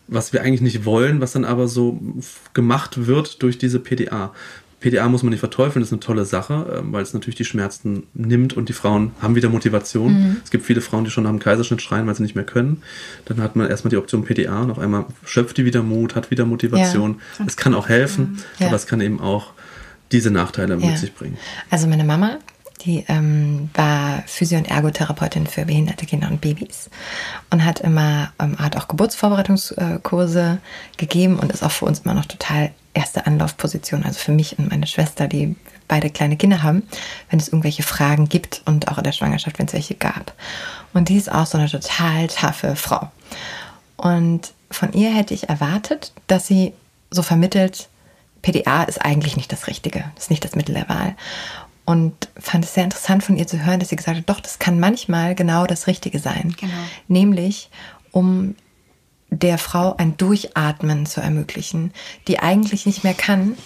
was 0.07 0.33
wir 0.33 0.41
eigentlich 0.41 0.61
nicht 0.61 0.85
wollen, 0.85 1.21
was 1.21 1.33
dann 1.33 1.45
aber 1.45 1.67
so 1.67 1.99
gemacht 2.53 3.05
wird 3.07 3.41
durch 3.43 3.57
diese 3.57 3.79
PDA. 3.79 4.33
PDA 4.79 5.09
muss 5.09 5.23
man 5.23 5.31
nicht 5.31 5.41
verteufeln, 5.41 5.81
das 5.81 5.89
ist 5.89 5.93
eine 5.93 5.99
tolle 5.99 6.23
Sache, 6.23 6.77
ähm, 6.79 6.93
weil 6.93 7.03
es 7.03 7.13
natürlich 7.13 7.35
die 7.35 7.43
Schmerzen 7.43 8.03
nimmt 8.13 8.53
und 8.53 8.69
die 8.69 8.73
Frauen 8.73 9.11
haben 9.21 9.35
wieder 9.35 9.49
Motivation. 9.49 10.37
Es 10.41 10.51
gibt 10.51 10.65
viele 10.65 10.79
Frauen, 10.79 11.03
die 11.03 11.11
schon 11.11 11.25
am 11.25 11.37
Kaiserschnitt 11.37 11.81
schreien, 11.81 12.07
weil 12.07 12.15
sie 12.15 12.23
nicht 12.23 12.35
mehr 12.35 12.45
können. 12.45 12.81
Dann 13.25 13.41
hat 13.41 13.57
man 13.57 13.69
erstmal 13.69 13.89
die 13.89 13.97
Option 13.97 14.23
PDA 14.23 14.61
und 14.61 14.71
auf 14.71 14.79
einmal 14.79 15.05
schöpft 15.25 15.57
die 15.57 15.65
wieder 15.65 15.83
Mut, 15.83 16.15
hat 16.15 16.31
wieder 16.31 16.45
Motivation. 16.45 17.19
Es 17.45 17.57
kann 17.57 17.73
auch 17.73 17.89
helfen, 17.89 18.39
Ja. 18.57 18.67
aber 18.67 18.77
es 18.77 18.87
kann 18.87 19.01
eben 19.01 19.19
auch 19.19 19.51
diese 20.13 20.31
Nachteile 20.31 20.77
Ja. 20.77 20.87
mit 20.91 20.97
sich 20.97 21.13
bringen. 21.13 21.37
Also 21.69 21.85
meine 21.87 22.05
Mama, 22.05 22.39
die 22.81 23.05
ähm, 23.07 23.69
war 23.73 24.23
Physio- 24.25 24.57
und 24.57 24.69
Ergotherapeutin 24.69 25.47
für 25.47 25.65
behinderte 25.65 26.05
Kinder 26.05 26.29
und 26.29 26.41
Babys 26.41 26.89
und 27.49 27.65
hat 27.65 27.79
immer, 27.79 28.31
ähm, 28.39 28.57
hat 28.57 28.77
auch 28.77 28.87
Geburtsvorbereitungskurse 28.87 30.59
gegeben 30.97 31.39
und 31.39 31.51
ist 31.51 31.63
auch 31.63 31.71
für 31.71 31.85
uns 31.85 31.99
immer 31.99 32.13
noch 32.13 32.25
total 32.25 32.71
erste 32.93 33.25
Anlaufposition, 33.25 34.03
also 34.03 34.19
für 34.19 34.31
mich 34.31 34.57
und 34.57 34.69
meine 34.69 34.87
Schwester, 34.87 35.27
die 35.27 35.55
beide 35.87 36.09
kleine 36.09 36.37
Kinder 36.37 36.63
haben, 36.63 36.83
wenn 37.29 37.39
es 37.39 37.47
irgendwelche 37.47 37.83
Fragen 37.83 38.29
gibt 38.29 38.61
und 38.65 38.87
auch 38.87 38.97
in 38.97 39.03
der 39.03 39.11
Schwangerschaft, 39.11 39.59
wenn 39.59 39.65
es 39.67 39.73
welche 39.73 39.95
gab. 39.95 40.33
Und 40.93 41.09
die 41.09 41.17
ist 41.17 41.31
auch 41.31 41.45
so 41.45 41.57
eine 41.57 41.69
total 41.69 42.27
taffe 42.27 42.75
Frau. 42.75 43.11
Und 43.97 44.53
von 44.71 44.93
ihr 44.93 45.13
hätte 45.13 45.33
ich 45.33 45.49
erwartet, 45.49 46.13
dass 46.27 46.47
sie 46.47 46.73
so 47.11 47.21
vermittelt, 47.21 47.89
PDA 48.41 48.83
ist 48.83 49.03
eigentlich 49.03 49.35
nicht 49.35 49.51
das 49.51 49.67
Richtige, 49.67 50.05
ist 50.17 50.29
nicht 50.29 50.45
das 50.45 50.55
Mittel 50.55 50.73
der 50.75 50.87
Wahl. 50.87 51.15
Und 51.89 52.29
fand 52.37 52.65
es 52.65 52.75
sehr 52.75 52.83
interessant 52.83 53.23
von 53.23 53.35
ihr 53.35 53.47
zu 53.47 53.65
hören, 53.65 53.79
dass 53.79 53.89
sie 53.89 53.95
gesagt 53.95 54.15
hat, 54.15 54.29
doch, 54.29 54.41
das 54.41 54.59
kann 54.59 54.79
manchmal 54.79 55.33
genau 55.33 55.65
das 55.65 55.87
Richtige 55.87 56.19
sein. 56.19 56.55
Genau. 56.59 56.71
Nämlich, 57.07 57.71
um 58.11 58.53
der 59.31 59.57
Frau 59.57 59.95
ein 59.97 60.15
Durchatmen 60.15 61.07
zu 61.07 61.19
ermöglichen, 61.19 61.91
die 62.27 62.37
eigentlich 62.37 62.85
nicht 62.85 63.03
mehr 63.03 63.15
kann, 63.15 63.57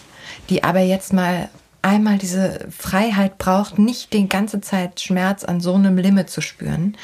die 0.50 0.64
aber 0.64 0.80
jetzt 0.80 1.12
mal 1.12 1.50
einmal 1.82 2.18
diese 2.18 2.66
Freiheit 2.72 3.40
braucht, 3.40 3.78
nicht 3.78 4.14
die 4.14 4.30
ganze 4.30 4.62
Zeit 4.62 5.02
Schmerz 5.02 5.44
an 5.44 5.60
so 5.60 5.74
einem 5.74 5.98
Limit 5.98 6.30
zu 6.30 6.40
spüren 6.40 6.96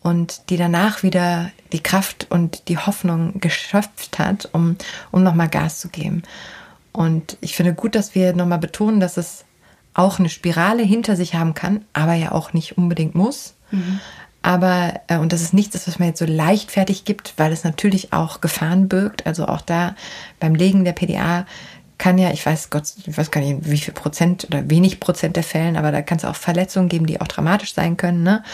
und 0.00 0.50
die 0.50 0.56
danach 0.56 1.04
wieder 1.04 1.52
die 1.70 1.80
Kraft 1.80 2.26
und 2.28 2.66
die 2.66 2.78
Hoffnung 2.78 3.38
geschöpft 3.38 4.18
hat, 4.18 4.48
um, 4.50 4.74
um 5.12 5.22
nochmal 5.22 5.48
Gas 5.48 5.78
zu 5.78 5.90
geben. 5.90 6.24
Und 6.90 7.36
ich 7.40 7.54
finde 7.54 7.72
gut, 7.72 7.94
dass 7.94 8.16
wir 8.16 8.34
nochmal 8.34 8.58
betonen, 8.58 8.98
dass 8.98 9.16
es 9.16 9.44
auch 9.96 10.18
eine 10.18 10.28
Spirale 10.28 10.82
hinter 10.82 11.16
sich 11.16 11.34
haben 11.34 11.54
kann, 11.54 11.84
aber 11.92 12.14
ja 12.14 12.32
auch 12.32 12.52
nicht 12.52 12.76
unbedingt 12.76 13.14
muss. 13.14 13.54
Aber, 14.42 15.00
äh, 15.08 15.18
und 15.18 15.32
das 15.32 15.42
ist 15.42 15.54
nichts, 15.54 15.86
was 15.86 15.98
man 15.98 16.08
jetzt 16.08 16.20
so 16.20 16.24
leichtfertig 16.24 17.04
gibt, 17.04 17.34
weil 17.36 17.52
es 17.52 17.64
natürlich 17.64 18.12
auch 18.12 18.40
Gefahren 18.40 18.88
birgt. 18.88 19.26
Also 19.26 19.46
auch 19.48 19.60
da 19.60 19.96
beim 20.38 20.54
Legen 20.54 20.84
der 20.84 20.92
PDA 20.92 21.46
kann 21.98 22.18
ja, 22.18 22.30
ich 22.30 22.44
weiß 22.44 22.70
Gott, 22.70 22.84
ich 23.06 23.16
weiß 23.16 23.30
gar 23.30 23.40
nicht, 23.40 23.70
wie 23.70 23.78
viel 23.78 23.94
Prozent 23.94 24.44
oder 24.44 24.68
wenig 24.70 25.00
Prozent 25.00 25.34
der 25.34 25.42
Fällen, 25.42 25.76
aber 25.76 25.90
da 25.90 26.02
kann 26.02 26.18
es 26.18 26.24
auch 26.24 26.36
Verletzungen 26.36 26.88
geben, 26.88 27.06
die 27.06 27.20
auch 27.20 27.26
dramatisch 27.26 27.74
sein 27.74 27.96
können. 27.96 28.22
Ne? 28.22 28.44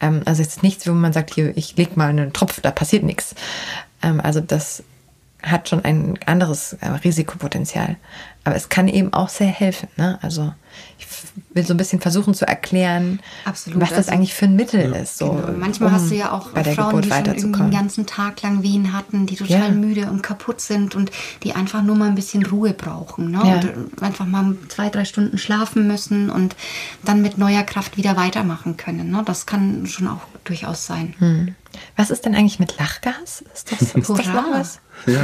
Ähm, 0.00 0.22
also 0.24 0.42
es 0.42 0.48
ist 0.48 0.62
nichts, 0.62 0.88
wo 0.88 0.92
man 0.92 1.12
sagt, 1.12 1.34
hier, 1.34 1.56
ich 1.56 1.76
leg 1.76 1.96
mal 1.96 2.08
einen 2.08 2.32
Tropf, 2.32 2.60
da 2.60 2.70
passiert 2.70 3.04
nichts. 3.04 3.34
Ähm, 4.02 4.20
also 4.20 4.40
das 4.40 4.82
hat 5.46 5.68
schon 5.68 5.84
ein 5.84 6.18
anderes 6.26 6.74
äh, 6.74 6.88
Risikopotenzial. 6.88 7.96
Aber 8.44 8.54
es 8.54 8.68
kann 8.68 8.86
eben 8.86 9.12
auch 9.12 9.28
sehr 9.28 9.48
helfen. 9.48 9.88
Ne? 9.96 10.18
Also 10.22 10.52
ich 10.98 11.06
will 11.52 11.66
so 11.66 11.74
ein 11.74 11.76
bisschen 11.76 12.00
versuchen 12.00 12.32
zu 12.32 12.46
erklären, 12.46 13.18
Absolut, 13.44 13.80
was 13.80 13.88
das 13.90 13.98
also- 13.98 14.12
eigentlich 14.12 14.34
für 14.34 14.44
ein 14.44 14.54
Mittel 14.54 14.92
ist. 14.94 15.18
So, 15.18 15.32
Genau. 15.32 15.58
Manchmal 15.58 15.88
um 15.88 15.94
hast 15.96 16.10
du 16.10 16.14
ja 16.14 16.30
auch 16.30 16.50
bei 16.50 16.62
der 16.62 16.74
Frauen, 16.74 17.00
Geburt 17.00 17.04
die 17.36 17.40
schon 17.40 17.52
den 17.52 17.70
ganzen 17.72 18.06
Tag 18.06 18.42
lang 18.42 18.62
Wehen 18.62 18.92
hatten, 18.92 19.26
die 19.26 19.34
total 19.34 19.68
Ja. 19.68 19.70
müde 19.70 20.10
und 20.10 20.22
kaputt 20.22 20.60
sind 20.60 20.94
und 20.94 21.10
die 21.42 21.54
einfach 21.54 21.82
nur 21.82 21.96
mal 21.96 22.08
ein 22.08 22.14
bisschen 22.14 22.46
Ruhe 22.46 22.72
brauchen. 22.72 23.32
Ne? 23.32 23.40
Ja. 23.44 23.54
Und 23.56 23.64
äh, 23.64 24.04
einfach 24.04 24.26
mal 24.26 24.56
zwei, 24.68 24.90
drei 24.90 25.04
Stunden 25.04 25.38
schlafen 25.38 25.88
müssen 25.88 26.30
und 26.30 26.54
dann 27.04 27.22
mit 27.22 27.38
neuer 27.38 27.64
Kraft 27.64 27.96
wieder 27.96 28.16
weitermachen 28.16 28.76
können. 28.76 29.10
Ne? 29.10 29.22
Das 29.26 29.46
kann 29.46 29.86
schon 29.86 30.06
auch 30.06 30.20
durchaus 30.44 30.86
sein. 30.86 31.14
Hm. 31.18 31.54
Was 31.96 32.10
ist 32.10 32.24
denn 32.26 32.34
eigentlich 32.34 32.58
mit 32.58 32.78
Lachgas? 32.78 33.44
Ist 33.54 33.72
das, 33.72 33.82
ist 33.94 34.08
das 34.10 34.26
noch 34.26 34.50
was? 34.52 34.80
Ja. 35.06 35.20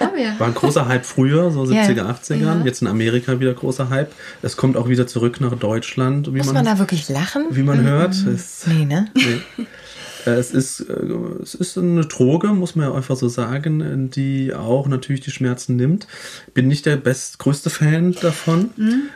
haben 0.00 0.16
wir. 0.16 0.38
War 0.38 0.48
ein 0.48 0.54
großer 0.54 0.86
Hype 0.88 1.06
früher, 1.06 1.50
so 1.50 1.64
Ja. 1.70 1.84
70er, 1.84 2.04
80ern. 2.20 2.64
Jetzt 2.64 2.82
in 2.82 2.88
Amerika 2.88 3.38
wieder 3.40 3.54
großer 3.54 3.88
Hype. 3.90 4.12
Es 4.42 4.56
kommt 4.56 4.76
auch 4.76 4.88
wieder 4.88 5.06
zurück 5.06 5.40
nach 5.40 5.54
Deutschland, 5.54 6.28
wie 6.34 6.38
Muss 6.38 6.52
man 6.52 6.64
da 6.64 6.78
wirklich 6.78 7.08
lachen? 7.08 7.46
wie 7.50 7.62
man 7.62 7.80
hört. 7.82 8.14
Es, 8.26 8.66
Nee, 8.66 8.84
ne? 8.84 9.08
nee. 9.14 9.40
Äh, 10.26 10.30
es, 10.30 10.50
ist, 10.52 10.80
äh, 10.80 10.94
es 11.42 11.54
ist 11.54 11.76
eine 11.78 12.06
Droge, 12.06 12.48
muss 12.48 12.76
man 12.76 12.88
ja 12.88 12.94
einfach 12.94 13.16
so 13.16 13.28
sagen, 13.28 14.10
die 14.10 14.54
auch 14.54 14.86
natürlich 14.86 15.20
die 15.22 15.30
Schmerzen 15.30 15.76
nimmt. 15.76 16.06
Bin 16.54 16.68
nicht 16.68 16.86
der 16.86 16.96
best, 16.96 17.38
größte 17.38 17.70
Fan 17.70 18.12
davon, 18.20 18.70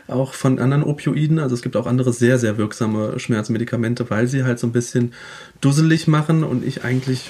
auch 0.06 0.34
von 0.34 0.58
anderen 0.58 0.82
Opioiden. 0.84 1.38
Also 1.38 1.54
es 1.54 1.62
gibt 1.62 1.76
auch 1.76 1.86
andere 1.86 2.12
sehr, 2.12 2.38
sehr 2.38 2.58
wirksame 2.58 3.18
Schmerzmedikamente, 3.18 4.08
weil 4.10 4.26
sie 4.28 4.44
halt 4.44 4.58
so 4.58 4.66
ein 4.66 4.72
bisschen 4.72 5.12
dusselig 5.60 6.06
machen 6.06 6.44
und 6.44 6.64
ich 6.64 6.84
eigentlich 6.84 7.22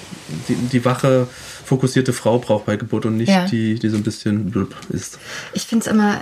die, 0.47 0.55
die 0.55 0.85
wache, 0.85 1.27
fokussierte 1.65 2.13
Frau 2.13 2.39
brauche 2.39 2.65
bei 2.65 2.75
Geburt 2.77 3.05
und 3.05 3.17
nicht 3.17 3.29
Ja. 3.29 3.45
die, 3.45 3.75
die 3.75 3.89
so 3.89 3.97
ein 3.97 4.03
bisschen 4.03 4.51
blub 4.51 4.75
ist. 4.89 5.19
Ich 5.53 5.63
finde 5.63 5.85
es 5.85 5.91
immer 5.91 6.19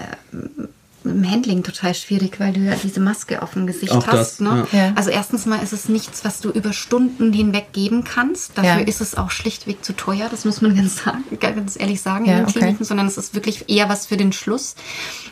äh, 1.07 1.11
im 1.11 1.29
Handling 1.29 1.63
total 1.63 1.93
schwierig, 1.95 2.39
weil 2.39 2.53
du 2.53 2.59
ja 2.61 2.73
diese 2.81 2.99
Maske 2.99 3.41
auf 3.41 3.53
dem 3.53 3.67
Gesicht 3.67 3.91
Auch 3.91 4.07
hast. 4.07 4.13
das, 4.17 4.39
ne? 4.39 4.67
ja. 4.71 4.91
Also 4.95 5.09
erstens 5.09 5.45
mal 5.45 5.57
ist 5.63 5.73
es 5.73 5.89
nichts, 5.89 6.23
was 6.25 6.39
du 6.41 6.49
über 6.49 6.73
Stunden 6.73 7.33
hinweg 7.33 7.73
geben 7.73 8.03
kannst. 8.03 8.57
Dafür 8.57 8.79
Ja. 8.81 8.85
ist 8.87 9.01
es 9.01 9.15
auch 9.15 9.31
schlichtweg 9.31 9.83
zu 9.83 9.93
teuer, 9.95 10.27
das 10.29 10.45
muss 10.45 10.61
man 10.61 10.75
ganz, 10.75 11.03
sagen, 11.03 11.23
ganz 11.39 11.79
ehrlich 11.79 12.01
sagen 12.01 12.25
Ja, 12.25 12.33
in 12.33 12.37
den 12.39 12.49
okay. 12.49 12.59
Kliniken, 12.59 12.83
sondern 12.85 13.07
es 13.07 13.17
ist 13.17 13.33
wirklich 13.35 13.69
eher 13.69 13.89
was 13.89 14.05
für 14.07 14.17
den 14.17 14.31
Schluss. 14.33 14.75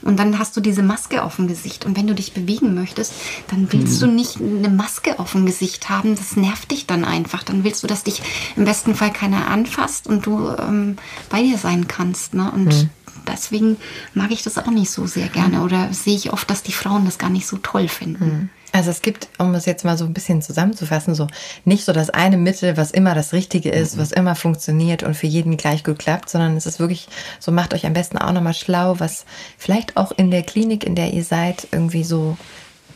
Und 0.01 0.17
dann 0.17 0.38
hast 0.39 0.55
du 0.57 0.61
diese 0.61 0.84
Maske 0.84 1.23
auf 1.23 1.38
dem 1.38 1.47
Gesicht. 1.47 1.86
Und 1.86 1.97
wenn 1.97 2.07
du 2.07 2.13
dich 2.15 2.34
bewegen 2.34 2.76
möchtest, 2.76 3.13
dann 3.49 3.71
willst 3.71 4.01
Mhm. 4.01 4.05
du 4.05 4.11
nicht 4.11 4.38
eine 4.41 4.69
Maske 4.69 5.19
auf 5.19 5.32
dem 5.34 5.45
Gesicht 5.45 5.89
haben. 5.89 6.15
Das 6.15 6.36
nervt 6.36 6.71
dich 6.71 6.86
dann 6.86 7.05
einfach. 7.05 7.43
Dann 7.43 7.63
willst 7.63 7.84
du, 7.84 7.88
dass 7.88 8.03
dich 8.03 8.21
im 8.55 8.65
besten 8.65 8.95
Fall 8.95 9.11
keiner 9.11 9.47
anfasst 9.47 10.07
und 10.07 10.26
du 10.26 10.49
ähm, 10.59 10.97
bei 11.30 11.41
dir 11.41 11.57
sein 11.57 11.88
kannst. 11.88 12.34
Ne? 12.34 12.51
Und 12.51 12.65
Mhm. 12.65 12.89
Deswegen 13.28 13.78
mag 14.13 14.32
ich 14.32 14.43
das 14.43 14.57
auch 14.57 14.71
nicht 14.71 14.91
so 14.91 15.05
sehr 15.07 15.28
gerne. 15.28 15.61
Oder 15.61 15.93
sehe 15.93 16.15
ich 16.15 16.32
oft, 16.34 16.49
dass 16.49 16.63
die 16.63 16.71
Frauen 16.71 17.05
das 17.05 17.17
gar 17.17 17.30
nicht 17.30 17.47
so 17.47 17.57
toll 17.57 17.88
finden. 17.88 18.49
Also 18.76 18.91
es 18.91 19.01
gibt, 19.01 19.30
um 19.38 19.55
es 19.55 19.65
jetzt 19.65 19.86
mal 19.86 19.97
so 19.97 20.03
ein 20.03 20.13
bisschen 20.13 20.41
zusammenzufassen, 20.41 21.15
so 21.15 21.28
nicht 21.63 21.86
so 21.86 21.93
das 21.93 22.09
eine 22.09 22.36
Mittel, 22.36 22.76
was 22.76 22.91
immer 22.91 23.15
das 23.15 23.32
Richtige 23.32 23.69
ist, 23.69 23.97
was 23.97 24.11
immer 24.11 24.36
funktioniert 24.36 25.01
und 25.01 25.13
für 25.13 25.28
jeden 25.28 25.55
gleich 25.55 25.86
gut 25.86 25.97
klappt, 25.97 26.30
sondern 26.30 26.57
es 26.57 26.65
ist 26.65 26.82
wirklich 26.82 27.07
so, 27.39 27.53
macht 27.53 27.73
euch 27.73 27.86
am 27.86 27.93
besten 27.93 28.17
auch 28.17 28.34
nochmal 28.34 28.53
schlau, 28.53 28.99
was 28.99 29.23
vielleicht 29.57 29.95
auch 29.95 30.11
in 30.11 30.30
der 30.30 30.43
Klinik, 30.43 30.84
in 30.84 30.95
der 30.95 31.13
ihr 31.13 31.23
seid, 31.23 31.69
irgendwie 31.71 32.03
so 32.03 32.38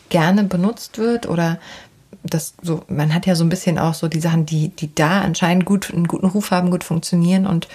gerne 0.10 0.44
benutzt 0.44 0.98
wird 0.98 1.30
oder 1.30 1.60
das 2.24 2.54
so, 2.62 2.84
man 2.90 3.14
hat 3.14 3.26
ja 3.26 3.36
so 3.36 3.44
ein 3.46 3.50
bisschen 3.50 3.80
auch 3.80 3.94
so 3.94 4.08
die 4.08 4.20
Sachen, 4.20 4.46
die, 4.46 4.70
die 4.70 4.94
da 4.94 5.22
anscheinend 5.22 5.66
gut, 5.66 5.92
einen 5.94 6.08
guten 6.08 6.26
Ruf 6.28 6.52
haben, 6.52 6.70
gut 6.70 6.84
funktionieren 6.84 7.48
und 7.48 7.68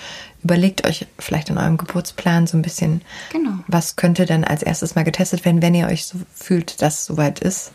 überlegt 0.42 0.86
euch 0.86 1.07
vielleicht 1.18 1.49
in 1.51 1.57
eurem 1.59 1.78
Geburtsplan 1.78 2.47
so 2.47 2.57
ein 2.59 2.62
bisschen, 2.62 3.01
Genau. 3.32 3.53
was 3.68 3.97
könnte 3.97 4.26
dann 4.26 4.45
als 4.45 4.62
erstes 4.62 4.95
mal 4.95 5.05
getestet 5.05 5.45
werden, 5.45 5.62
wenn 5.62 5.74
ihr 5.74 5.86
euch 5.86 6.05
so 6.07 6.18
fühlt, 6.34 6.82
dass 6.82 7.01
es 7.01 7.05
soweit 7.07 7.38
ist, 7.40 7.72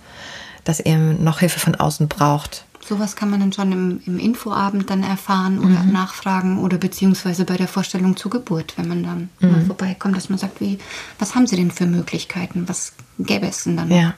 dass 0.63 0.79
ihr 0.79 0.97
noch 0.97 1.39
Hilfe 1.39 1.59
von 1.59 1.73
außen 1.75 2.07
braucht. 2.07 2.65
Sowas 2.87 3.15
kann 3.15 3.29
man 3.29 3.39
dann 3.39 3.53
schon 3.53 3.71
im, 3.71 4.01
im 4.05 4.19
Infoabend 4.19 4.89
dann 4.89 5.03
erfahren 5.03 5.59
oder 5.59 5.83
Mhm. 5.83 5.91
nachfragen 5.91 6.59
oder 6.59 6.77
beziehungsweise 6.77 7.45
bei 7.45 7.57
der 7.57 7.67
Vorstellung 7.67 8.15
zur 8.15 8.31
Geburt, 8.31 8.73
wenn 8.77 8.87
man 8.87 9.03
dann 9.03 9.29
Mhm. 9.39 9.51
mal 9.51 9.61
vorbeikommt, 9.65 10.15
dass 10.15 10.29
man 10.29 10.37
sagt, 10.39 10.61
wie, 10.61 10.77
was 11.17 11.33
haben 11.35 11.45
Sie 11.47 11.55
denn 11.55 11.71
für 11.71 11.85
Möglichkeiten? 11.87 12.67
Was 12.69 12.93
gäbe 13.19 13.47
es 13.47 13.63
denn 13.63 13.77
dann? 13.77 13.91
Ja. 13.91 14.13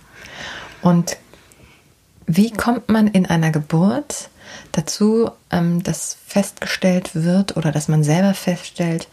Und 0.81 1.17
wie 2.35 2.51
kommt 2.51 2.89
man 2.89 3.07
in 3.07 3.25
einer 3.25 3.51
Geburt 3.51 4.29
dazu, 4.71 5.31
ähm, 5.51 5.83
dass 5.83 6.17
festgestellt 6.25 7.11
wird 7.13 7.57
oder 7.57 7.71
dass 7.71 7.87
man 7.87 8.03
selber 8.03 8.33
feststellt, 8.33 9.07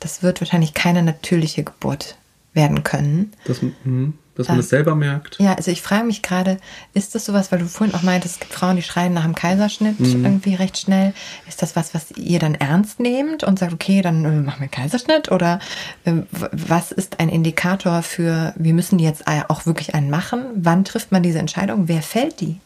das 0.00 0.22
wird 0.22 0.40
wahrscheinlich 0.40 0.74
keine 0.74 1.02
natürliche 1.02 1.64
Geburt 1.64 2.16
werden 2.54 2.82
können? 2.82 3.32
Dass, 3.46 3.60
mhm, 3.62 4.14
dass 4.36 4.48
man 4.48 4.56
das 4.56 4.68
selber 4.68 4.94
merkt. 4.94 5.38
Ja, 5.38 5.54
also 5.54 5.70
ich 5.70 5.80
frage 5.82 6.04
mich 6.04 6.22
gerade, 6.22 6.56
ist 6.92 7.14
das 7.14 7.24
sowas, 7.24 7.52
weil 7.52 7.60
du 7.60 7.66
vorhin 7.66 7.94
auch 7.94 8.02
meintest, 8.02 8.34
es 8.34 8.40
gibt 8.40 8.52
Frauen, 8.52 8.76
die 8.76 8.82
schreien 8.82 9.12
nach 9.12 9.22
dem 9.24 9.34
Kaiserschnitt 9.34 9.96
irgendwie 10.00 10.54
recht 10.54 10.76
schnell. 10.78 11.14
Ist 11.48 11.62
das 11.62 11.76
was, 11.76 11.94
was 11.94 12.10
ihr 12.16 12.38
dann 12.38 12.54
ernst 12.54 12.98
nehmt 13.00 13.44
und 13.44 13.58
sagt, 13.58 13.72
okay, 13.72 14.02
dann 14.02 14.24
äh, 14.24 14.28
machen 14.40 14.58
wir 14.58 14.62
einen 14.62 14.70
Kaiserschnitt? 14.70 15.30
Oder 15.30 15.60
w- 16.04 16.22
was 16.52 16.90
ist 16.92 17.20
ein 17.20 17.28
Indikator 17.28 18.02
für, 18.02 18.52
wir 18.56 18.74
müssen 18.74 18.98
jetzt 18.98 19.22
äh, 19.26 19.42
auch 19.48 19.66
wirklich 19.66 19.94
einen 19.94 20.10
machen? 20.10 20.42
Wann 20.56 20.84
trifft 20.84 21.12
man 21.12 21.22
diese 21.22 21.38
Entscheidung? 21.38 21.88
Wer 21.88 22.02
fällt 22.02 22.40
die? 22.40 22.60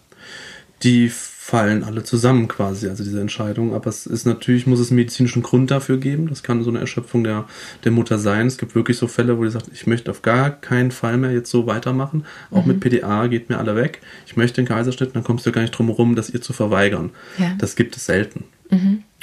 die 0.82 1.08
fallen 1.48 1.82
alle 1.82 2.04
zusammen 2.04 2.46
quasi, 2.46 2.88
also 2.88 3.02
diese 3.02 3.22
Entscheidung. 3.22 3.72
Aber 3.72 3.88
es 3.88 4.04
ist 4.04 4.26
natürlich, 4.26 4.66
muss 4.66 4.80
es 4.80 4.90
einen 4.90 4.96
medizinischen 4.96 5.42
Grund 5.42 5.70
dafür 5.70 5.96
geben. 5.96 6.28
Das 6.28 6.42
kann 6.42 6.62
so 6.62 6.68
eine 6.68 6.78
Erschöpfung 6.78 7.24
der, 7.24 7.46
der 7.84 7.90
Mutter 7.90 8.18
sein. 8.18 8.46
Es 8.46 8.58
gibt 8.58 8.74
wirklich 8.74 8.98
so 8.98 9.08
Fälle, 9.08 9.38
wo 9.38 9.44
die 9.44 9.50
sagt, 9.50 9.70
ich 9.72 9.86
möchte 9.86 10.10
auf 10.10 10.20
gar 10.20 10.50
keinen 10.50 10.90
Fall 10.90 11.16
mehr 11.16 11.32
jetzt 11.32 11.50
so 11.50 11.66
weitermachen. 11.66 12.26
Auch 12.50 12.66
mit 12.66 12.80
PDA 12.80 13.28
geht 13.28 13.48
mir 13.48 13.56
alle 13.56 13.76
weg. 13.76 14.02
Ich 14.26 14.36
möchte 14.36 14.56
den 14.60 14.68
Kaiserschnitt, 14.68 15.16
dann 15.16 15.24
kommst 15.24 15.46
du 15.46 15.52
gar 15.52 15.62
nicht 15.62 15.70
drum 15.70 15.86
herum, 15.86 16.16
das 16.16 16.28
ihr 16.28 16.42
zu 16.42 16.52
verweigern. 16.52 17.12
Ja. 17.38 17.54
Das 17.56 17.76
gibt 17.76 17.96
es 17.96 18.04
selten. 18.04 18.44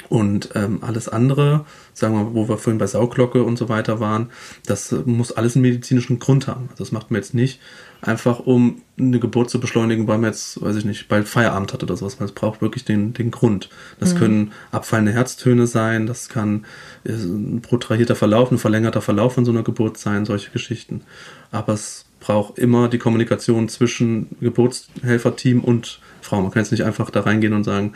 Und 0.08 0.50
ähm, 0.54 0.78
alles 0.82 1.08
andere, 1.08 1.64
sagen 1.92 2.14
wir, 2.14 2.24
mal, 2.24 2.34
wo 2.34 2.48
wir 2.48 2.58
vorhin 2.58 2.78
bei 2.78 2.86
Sauglocke 2.86 3.42
und 3.42 3.56
so 3.56 3.68
weiter 3.68 3.98
waren, 3.98 4.30
das 4.66 4.94
muss 5.04 5.32
alles 5.32 5.56
einen 5.56 5.62
medizinischen 5.62 6.18
Grund 6.18 6.46
haben. 6.46 6.68
Also 6.70 6.84
das 6.84 6.92
macht 6.92 7.10
man 7.10 7.20
jetzt 7.20 7.34
nicht 7.34 7.60
einfach, 8.02 8.40
um 8.40 8.82
eine 8.98 9.18
Geburt 9.18 9.50
zu 9.50 9.58
beschleunigen, 9.58 10.06
weil 10.06 10.18
man 10.18 10.30
jetzt, 10.30 10.62
weiß 10.62 10.76
ich 10.76 10.84
nicht, 10.84 11.08
bald 11.08 11.28
Feierabend 11.28 11.72
hat 11.72 11.82
oder 11.82 11.96
sowas. 11.96 12.20
Man 12.20 12.28
braucht 12.34 12.62
wirklich 12.62 12.84
den, 12.84 13.14
den 13.14 13.30
Grund. 13.30 13.68
Das 13.98 14.14
können 14.14 14.52
abfallende 14.70 15.12
Herztöne 15.12 15.66
sein, 15.66 16.06
das 16.06 16.28
kann 16.28 16.66
äh, 17.04 17.12
ein 17.12 17.62
protrahierter 17.62 18.14
Verlauf, 18.14 18.50
ein 18.50 18.58
verlängerter 18.58 19.00
Verlauf 19.00 19.34
von 19.34 19.44
so 19.44 19.50
einer 19.50 19.62
Geburt 19.62 19.98
sein, 19.98 20.24
solche 20.24 20.50
Geschichten. 20.50 21.02
Aber 21.50 21.72
es 21.72 22.04
braucht 22.20 22.58
immer 22.58 22.88
die 22.88 22.98
Kommunikation 22.98 23.68
zwischen 23.68 24.28
Geburtshelferteam 24.40 25.62
und 25.62 26.00
Frau. 26.22 26.40
Man 26.40 26.50
kann 26.50 26.62
jetzt 26.62 26.72
nicht 26.72 26.84
einfach 26.84 27.10
da 27.10 27.20
reingehen 27.20 27.52
und 27.52 27.64
sagen, 27.64 27.92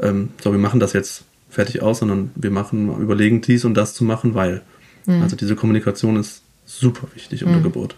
ähm, 0.00 0.30
so, 0.42 0.52
wir 0.52 0.58
machen 0.58 0.80
das 0.80 0.92
jetzt 0.92 1.24
fertig 1.50 1.82
aus, 1.82 2.00
sondern 2.00 2.30
wir 2.34 2.50
machen, 2.50 3.00
überlegen 3.00 3.40
dies 3.40 3.64
und 3.64 3.74
das 3.74 3.94
zu 3.94 4.04
machen, 4.04 4.34
weil. 4.34 4.62
Also 5.06 5.36
diese 5.36 5.54
Kommunikation 5.54 6.16
ist 6.16 6.40
super 6.64 7.08
wichtig 7.14 7.44
unter 7.44 7.60
Geburt. 7.60 7.94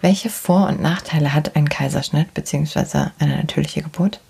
Welche 0.00 0.30
Vor- 0.30 0.68
und 0.68 0.80
Nachteile 0.80 1.34
hat 1.34 1.56
ein 1.56 1.68
Kaiserschnitt 1.68 2.32
beziehungsweise 2.32 3.12
eine 3.18 3.36
natürliche 3.36 3.82
Geburt? 3.82 4.20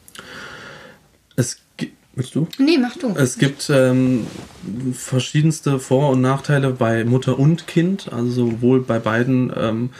Es 1.36 1.58
gibt, 1.76 1.94
willst 2.14 2.34
du? 2.34 2.48
Nee, 2.58 2.78
mach 2.78 2.96
du. 2.96 3.14
Es 3.16 3.38
gibt 3.38 3.68
ähm, 3.68 4.26
verschiedenste 4.94 5.78
Vor- 5.78 6.12
und 6.12 6.22
Nachteile 6.22 6.70
bei 6.70 7.04
Mutter 7.04 7.38
und 7.38 7.66
Kind, 7.66 8.10
also 8.10 8.30
sowohl 8.30 8.80
bei 8.80 8.98
beiden 8.98 9.52
ähm, 9.54 9.90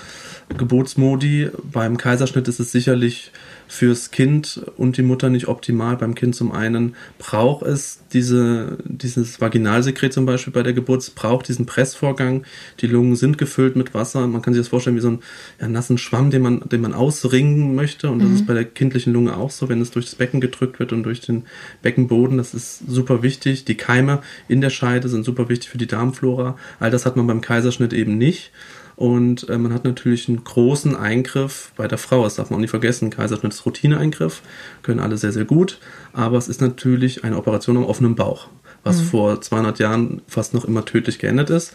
Geburtsmodi. 0.57 1.51
Beim 1.63 1.97
Kaiserschnitt 1.99 2.49
ist 2.49 2.61
es 2.61 2.73
sicherlich 2.73 3.33
fürs 3.69 4.11
Kind 4.11 4.61
und 4.77 4.97
die 4.97 5.03
Mutter 5.03 5.31
nicht 5.31 5.49
optimal. 5.49 5.97
Beim 5.97 6.15
Kind 6.15 6.35
zum 6.35 6.53
einen 6.53 6.95
braucht 7.19 7.65
es 7.65 8.01
diese, 8.13 8.79
dieses 8.85 9.41
Vaginalsekret 9.41 10.13
zum 10.13 10.27
Beispiel 10.27 10.53
bei 10.53 10.63
der 10.63 10.73
Geburt, 10.73 11.03
es 11.03 11.11
braucht 11.11 11.49
diesen 11.49 11.67
Pressvorgang. 11.67 12.45
Die 12.81 12.87
Lungen 12.87 13.17
sind 13.17 13.39
gefüllt 13.39 13.77
mit 13.77 13.95
Wasser. 13.95 14.27
Man 14.27 14.43
kann 14.43 14.55
sich 14.55 14.61
das 14.61 14.69
vorstellen 14.69 14.97
wie 14.97 15.01
so 15.01 15.09
einen 15.09 15.23
ja, 15.61 15.69
nassen 15.69 15.99
Schwamm, 15.99 16.31
den 16.31 16.43
man, 16.43 16.61
den 16.69 16.81
man 16.81 16.95
ausringen 16.95 17.75
möchte. 17.75 18.11
Und 18.11 18.21
das 18.21 18.31
ist 18.31 18.47
bei 18.47 18.55
der 18.55 18.65
kindlichen 18.65 19.13
Lunge 19.13 19.37
auch 19.37 19.51
so, 19.51 19.69
wenn 19.69 19.81
es 19.81 19.91
durch 19.91 20.07
das 20.07 20.15
Becken 20.15 20.41
gedrückt 20.41 20.79
wird 20.79 20.93
und 20.93 21.03
durch 21.03 21.21
den 21.21 21.45
Beckenboden. 21.83 22.39
Das 22.39 22.55
ist 22.55 22.83
super 22.87 23.23
wichtig. 23.23 23.65
Die 23.65 23.77
Keime 23.77 24.21
in 24.49 24.61
der 24.61 24.71
Scheide 24.71 25.09
sind 25.09 25.25
super 25.25 25.49
wichtig 25.49 25.71
für 25.71 25.79
die 25.79 25.87
Darmflora. 25.87 26.57
All 26.81 26.91
das 26.91 27.07
hat 27.07 27.17
man 27.17 27.27
beim 27.27 27.41
Kaiserschnitt 27.41 27.93
eben 27.93 28.19
nicht. 28.19 28.53
Und 28.97 29.49
äh, 29.49 29.59
man 29.59 29.73
hat 29.73 29.85
natürlich 29.85 30.29
einen 30.29 30.45
großen 30.45 30.95
Eingriff 30.95 31.73
bei 31.77 31.89
der 31.89 31.99
Frau. 31.99 32.25
Das 32.25 32.37
darf 32.37 32.51
man 32.51 32.59
auch 32.59 32.61
nicht 32.61 32.71
vergessen. 32.71 33.11
Kaiserschnitt 33.11 33.53
ist 33.53 33.67
Routineeingriff. 33.67 34.43
Können 34.83 35.01
alle 35.01 35.17
sehr, 35.17 35.33
sehr 35.33 35.45
gut. 35.45 35.79
Aber 36.13 36.39
es 36.39 36.49
ist 36.49 36.61
natürlich 36.61 37.25
eine 37.25 37.37
Operation 37.37 37.77
am 37.77 37.85
offenen 37.85 38.15
Bauch, 38.15 38.49
was 38.85 39.01
vor 39.01 39.41
200 39.41 39.79
Jahren 39.79 40.23
fast 40.29 40.55
noch 40.55 40.65
immer 40.65 40.85
tödlich 40.85 41.19
geendet 41.19 41.51
ist. 41.51 41.73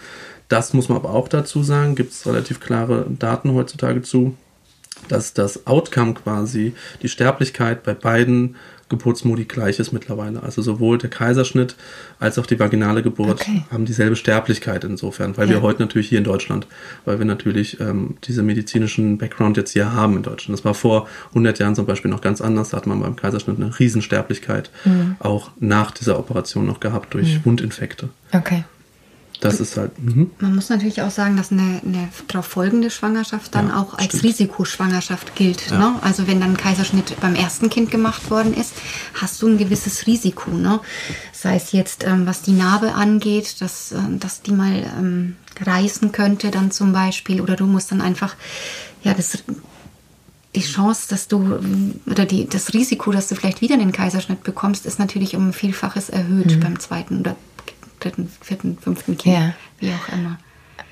Das 0.48 0.74
muss 0.74 0.90
man 0.90 0.98
aber 0.98 1.12
auch 1.12 1.28
dazu 1.28 1.62
sagen. 1.62 1.96
Gibt 1.96 2.14
es 2.14 2.26
relativ 2.26 2.60
klare 2.60 3.06
Daten 3.10 3.54
heutzutage 3.54 4.02
zu, 4.02 4.36
dass 5.08 5.34
das 5.34 5.68
Outcome 5.68 6.14
quasi, 6.14 6.74
die 7.02 7.10
Sterblichkeit 7.10 7.84
bei 7.84 7.94
beiden 7.94 8.56
Geburtsmodi 8.90 9.46
gleich 9.46 9.80
ist 9.80 9.92
mittlerweile. 9.94 10.44
Also 10.44 10.62
sowohl 10.62 10.98
der 10.98 11.10
Kaiserschnitt 11.10 11.76
als 12.20 12.38
auch 12.40 12.46
die 12.46 12.60
vaginale 12.60 13.04
Geburt 13.04 13.42
Okay. 13.42 13.64
haben 13.72 13.86
dieselbe 13.86 14.16
Sterblichkeit 14.16 14.84
insofern, 14.84 15.38
weil 15.38 15.48
wir 15.50 15.58
Ja. 15.58 15.62
heute 15.62 15.82
natürlich 15.82 16.10
hier 16.10 16.18
in 16.18 16.24
Deutschland, 16.24 16.68
weil 17.06 17.20
wir 17.20 17.26
natürlich 17.26 17.80
ähm, 17.80 18.18
diese 18.24 18.44
medizinischen 18.44 19.18
Background 19.18 19.58
jetzt 19.58 19.72
hier 19.74 19.94
haben 19.94 20.18
in 20.18 20.24
Deutschland. 20.24 20.58
Das 20.58 20.66
war 20.66 20.74
vor 20.74 21.08
100 21.30 21.60
Jahren 21.60 21.76
zum 21.76 21.86
Beispiel 21.86 22.10
noch 22.12 22.22
ganz 22.22 22.42
anders. 22.42 22.70
Da 22.70 22.78
hat 22.78 22.88
man 22.88 23.00
beim 23.00 23.16
Kaiserschnitt 23.16 23.58
eine 23.58 23.78
Riesensterblichkeit 23.80 24.72
auch 25.20 25.52
nach 25.60 25.92
dieser 25.92 26.18
Operation 26.20 26.66
noch 26.66 26.80
gehabt 26.80 27.14
durch 27.14 27.46
Wundinfekte. 27.46 28.10
Okay. 28.34 28.64
Das 29.40 29.62
ist 29.62 29.78
halt, 29.78 29.98
mhm. 30.04 30.32
Man 30.40 30.54
muss 30.54 30.70
natürlich 30.70 31.02
auch 31.02 31.12
sagen, 31.12 31.38
dass 31.38 31.52
eine, 31.52 31.82
eine 31.86 32.10
darauf 32.28 32.46
folgende 32.46 32.90
Schwangerschaft 32.90 33.56
dann 33.56 33.70
Ja, 33.70 33.82
auch 33.82 33.94
als 33.94 34.08
stimmt. 34.08 34.24
Risikoschwangerschaft 34.26 35.36
gilt. 35.36 35.72
Ne? 35.72 35.96
Also 36.02 36.28
wenn 36.28 36.42
dann 36.42 36.52
ein 36.52 36.58
Kaiserschnitt 36.58 37.20
beim 37.22 37.36
ersten 37.36 37.70
Kind 37.70 37.90
gemacht 37.90 38.30
worden 38.30 38.54
ist, 38.54 38.74
hast 39.14 39.42
du 39.42 39.48
ein 39.48 39.58
gewisses 39.58 40.08
Risiko. 40.08 40.52
Ne? 40.52 40.82
Sei 41.32 41.56
es 41.56 41.72
jetzt, 41.72 42.04
ähm, 42.06 42.28
was 42.28 42.42
die 42.42 42.52
Narbe 42.52 42.94
angeht, 42.94 43.62
dass, 43.62 43.94
ähm, 43.94 44.20
dass 44.20 44.42
die 44.42 44.52
mal 44.52 44.86
ähm, 44.98 45.38
reißen 45.62 46.12
könnte 46.12 46.52
dann 46.52 46.72
zum 46.72 46.92
Beispiel. 46.92 47.40
Oder 47.40 47.56
du 47.56 47.66
musst 47.66 47.92
dann 47.92 48.02
einfach, 48.02 48.36
ja, 49.04 49.14
das 49.14 49.38
die 50.56 50.62
Chance, 50.62 51.06
dass 51.10 51.28
du 51.28 51.60
oder 52.08 52.26
die, 52.26 52.48
das 52.48 52.74
Risiko, 52.74 53.12
dass 53.12 53.28
du 53.28 53.36
vielleicht 53.36 53.62
wieder 53.62 53.76
einen 53.76 53.92
Kaiserschnitt 53.92 54.44
bekommst, 54.44 54.88
ist 54.88 54.98
natürlich 54.98 55.36
um 55.36 55.50
ein 55.50 55.54
Vielfaches 55.54 56.10
erhöht 56.10 56.60
beim 56.60 56.80
zweiten 56.80 57.20
oder 57.20 57.36
dritten, 58.00 58.32
vierten, 58.42 58.78
fünften 58.78 59.18
Kind, 59.18 59.36
Ja. 59.36 59.54
wie 59.80 59.92
auch 59.94 60.14
immer. 60.14 60.38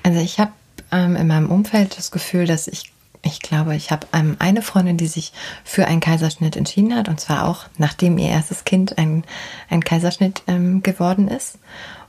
Also 0.02 0.20
ich 0.20 0.38
habe 0.38 0.52
ähm, 0.92 1.16
in 1.16 1.26
meinem 1.26 1.50
Umfeld 1.50 1.96
das 1.98 2.10
Gefühl, 2.10 2.46
dass 2.46 2.68
ich, 2.68 2.92
ich 3.22 3.40
glaube, 3.40 3.74
ich 3.76 3.90
habe 3.90 4.06
ähm, 4.12 4.36
eine 4.38 4.62
Freundin, 4.62 4.96
die 4.96 5.06
sich 5.08 5.32
für 5.64 5.86
einen 5.86 6.00
Kaiserschnitt 6.00 6.56
entschieden 6.56 6.94
hat, 6.94 7.08
und 7.08 7.20
zwar 7.20 7.46
auch 7.46 7.64
nachdem 7.78 8.16
ihr 8.18 8.28
erstes 8.28 8.64
Kind 8.64 8.96
ein, 8.98 9.24
ein 9.68 9.82
Kaiserschnitt 9.84 10.42
ähm, 10.46 10.82
geworden 10.82 11.28
ist. 11.28 11.58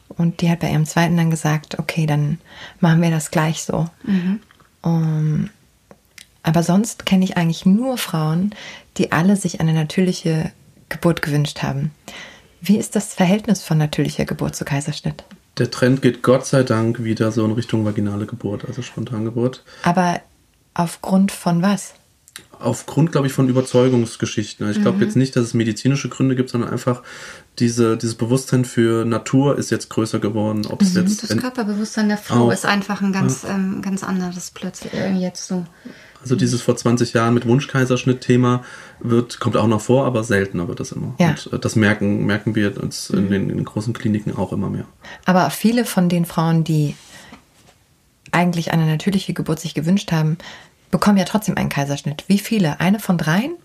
Und 0.09 0.41
die 0.41 0.49
hat 0.49 0.59
bei 0.59 0.71
ihrem 0.71 0.85
zweiten 0.85 1.17
dann 1.17 1.29
gesagt, 1.29 1.77
okay, 1.79 2.05
dann 2.05 2.39
machen 2.79 3.01
wir 3.01 3.11
das 3.11 3.31
gleich 3.31 3.63
so. 3.63 3.87
Um, 4.81 5.49
aber 6.41 6.63
sonst 6.63 7.05
kenne 7.05 7.25
ich 7.25 7.37
eigentlich 7.37 7.65
nur 7.65 7.97
Frauen, 7.97 8.55
die 8.97 9.11
alle 9.11 9.35
sich 9.35 9.59
eine 9.59 9.73
natürliche 9.73 10.51
Geburt 10.89 11.21
gewünscht 11.21 11.61
haben. 11.61 11.91
Wie 12.61 12.77
ist 12.77 12.95
das 12.95 13.13
Verhältnis 13.13 13.63
von 13.63 13.77
natürlicher 13.77 14.25
Geburt 14.25 14.55
zu 14.55 14.65
Kaiserschnitt? 14.65 15.23
Der 15.57 15.71
Trend 15.71 16.01
geht 16.01 16.21
Gott 16.23 16.45
sei 16.45 16.63
Dank 16.63 17.03
wieder 17.03 17.31
so 17.31 17.43
in 17.45 17.51
Richtung 17.51 17.85
vaginale 17.85 18.25
Geburt, 18.25 18.65
also 18.65 18.81
Spontangeburt. 18.81 19.63
Aber 19.83 20.21
aufgrund 20.73 21.31
von 21.31 21.61
was? 21.61 21.93
Aufgrund, 22.59 23.11
glaube 23.11 23.27
ich, 23.27 23.33
von 23.33 23.47
Überzeugungsgeschichten. 23.49 24.69
Ich 24.69 24.81
glaube 24.81 24.97
mhm. 24.97 25.03
jetzt 25.03 25.15
nicht, 25.15 25.35
dass 25.35 25.43
es 25.45 25.53
medizinische 25.53 26.09
Gründe 26.09 26.35
gibt, 26.35 26.49
sondern 26.49 26.69
einfach 26.69 27.03
diese, 27.57 27.97
dieses 27.97 28.15
Bewusstsein 28.15 28.65
für 28.65 29.05
Natur 29.05 29.57
ist 29.57 29.69
jetzt 29.69 29.89
größer 29.89 30.19
geworden. 30.19 30.65
Ob 30.65 30.81
mhm. 30.81 30.87
jetzt 30.95 31.23
das 31.23 31.37
Körperbewusstsein 31.37 32.09
der 32.09 32.17
Frau 32.17 32.47
auch, 32.47 32.51
ist 32.51 32.65
einfach 32.65 33.01
ein 33.01 33.11
ganz, 33.11 33.43
ja. 33.43 33.55
ähm, 33.55 33.81
ganz 33.81 34.03
anderes 34.03 34.51
plötzlich 34.51 34.93
jetzt 34.93 35.47
so. 35.47 35.65
Also 36.21 36.35
dieses 36.35 36.61
vor 36.61 36.75
20 36.75 37.13
Jahren 37.13 37.33
mit 37.33 37.47
Wunschkaiserschnitt-Thema 37.47 38.63
wird, 38.99 39.39
kommt 39.39 39.55
auch 39.55 39.67
noch 39.67 39.81
vor, 39.81 40.05
aber 40.05 40.23
seltener 40.23 40.67
wird 40.67 40.79
das 40.79 40.91
immer. 40.91 41.15
Ja. 41.19 41.29
Und 41.29 41.53
äh, 41.53 41.59
das 41.59 41.75
merken, 41.75 42.25
merken 42.25 42.55
wir 42.55 42.81
uns 42.81 43.09
in, 43.09 43.29
den, 43.29 43.49
in 43.49 43.57
den 43.57 43.65
großen 43.65 43.93
Kliniken 43.93 44.35
auch 44.35 44.51
immer 44.51 44.69
mehr. 44.69 44.85
Aber 45.25 45.49
viele 45.49 45.85
von 45.85 46.09
den 46.09 46.25
Frauen, 46.25 46.63
die 46.63 46.95
eigentlich 48.31 48.71
eine 48.71 48.85
natürliche 48.85 49.33
Geburt 49.33 49.59
sich 49.59 49.73
gewünscht 49.73 50.11
haben, 50.11 50.37
bekommen 50.91 51.17
ja 51.17 51.25
trotzdem 51.25 51.57
einen 51.57 51.69
Kaiserschnitt. 51.69 52.25
Wie 52.27 52.39
viele? 52.39 52.79
Eine 52.79 52.99
von 52.99 53.17
dreien? 53.17 53.55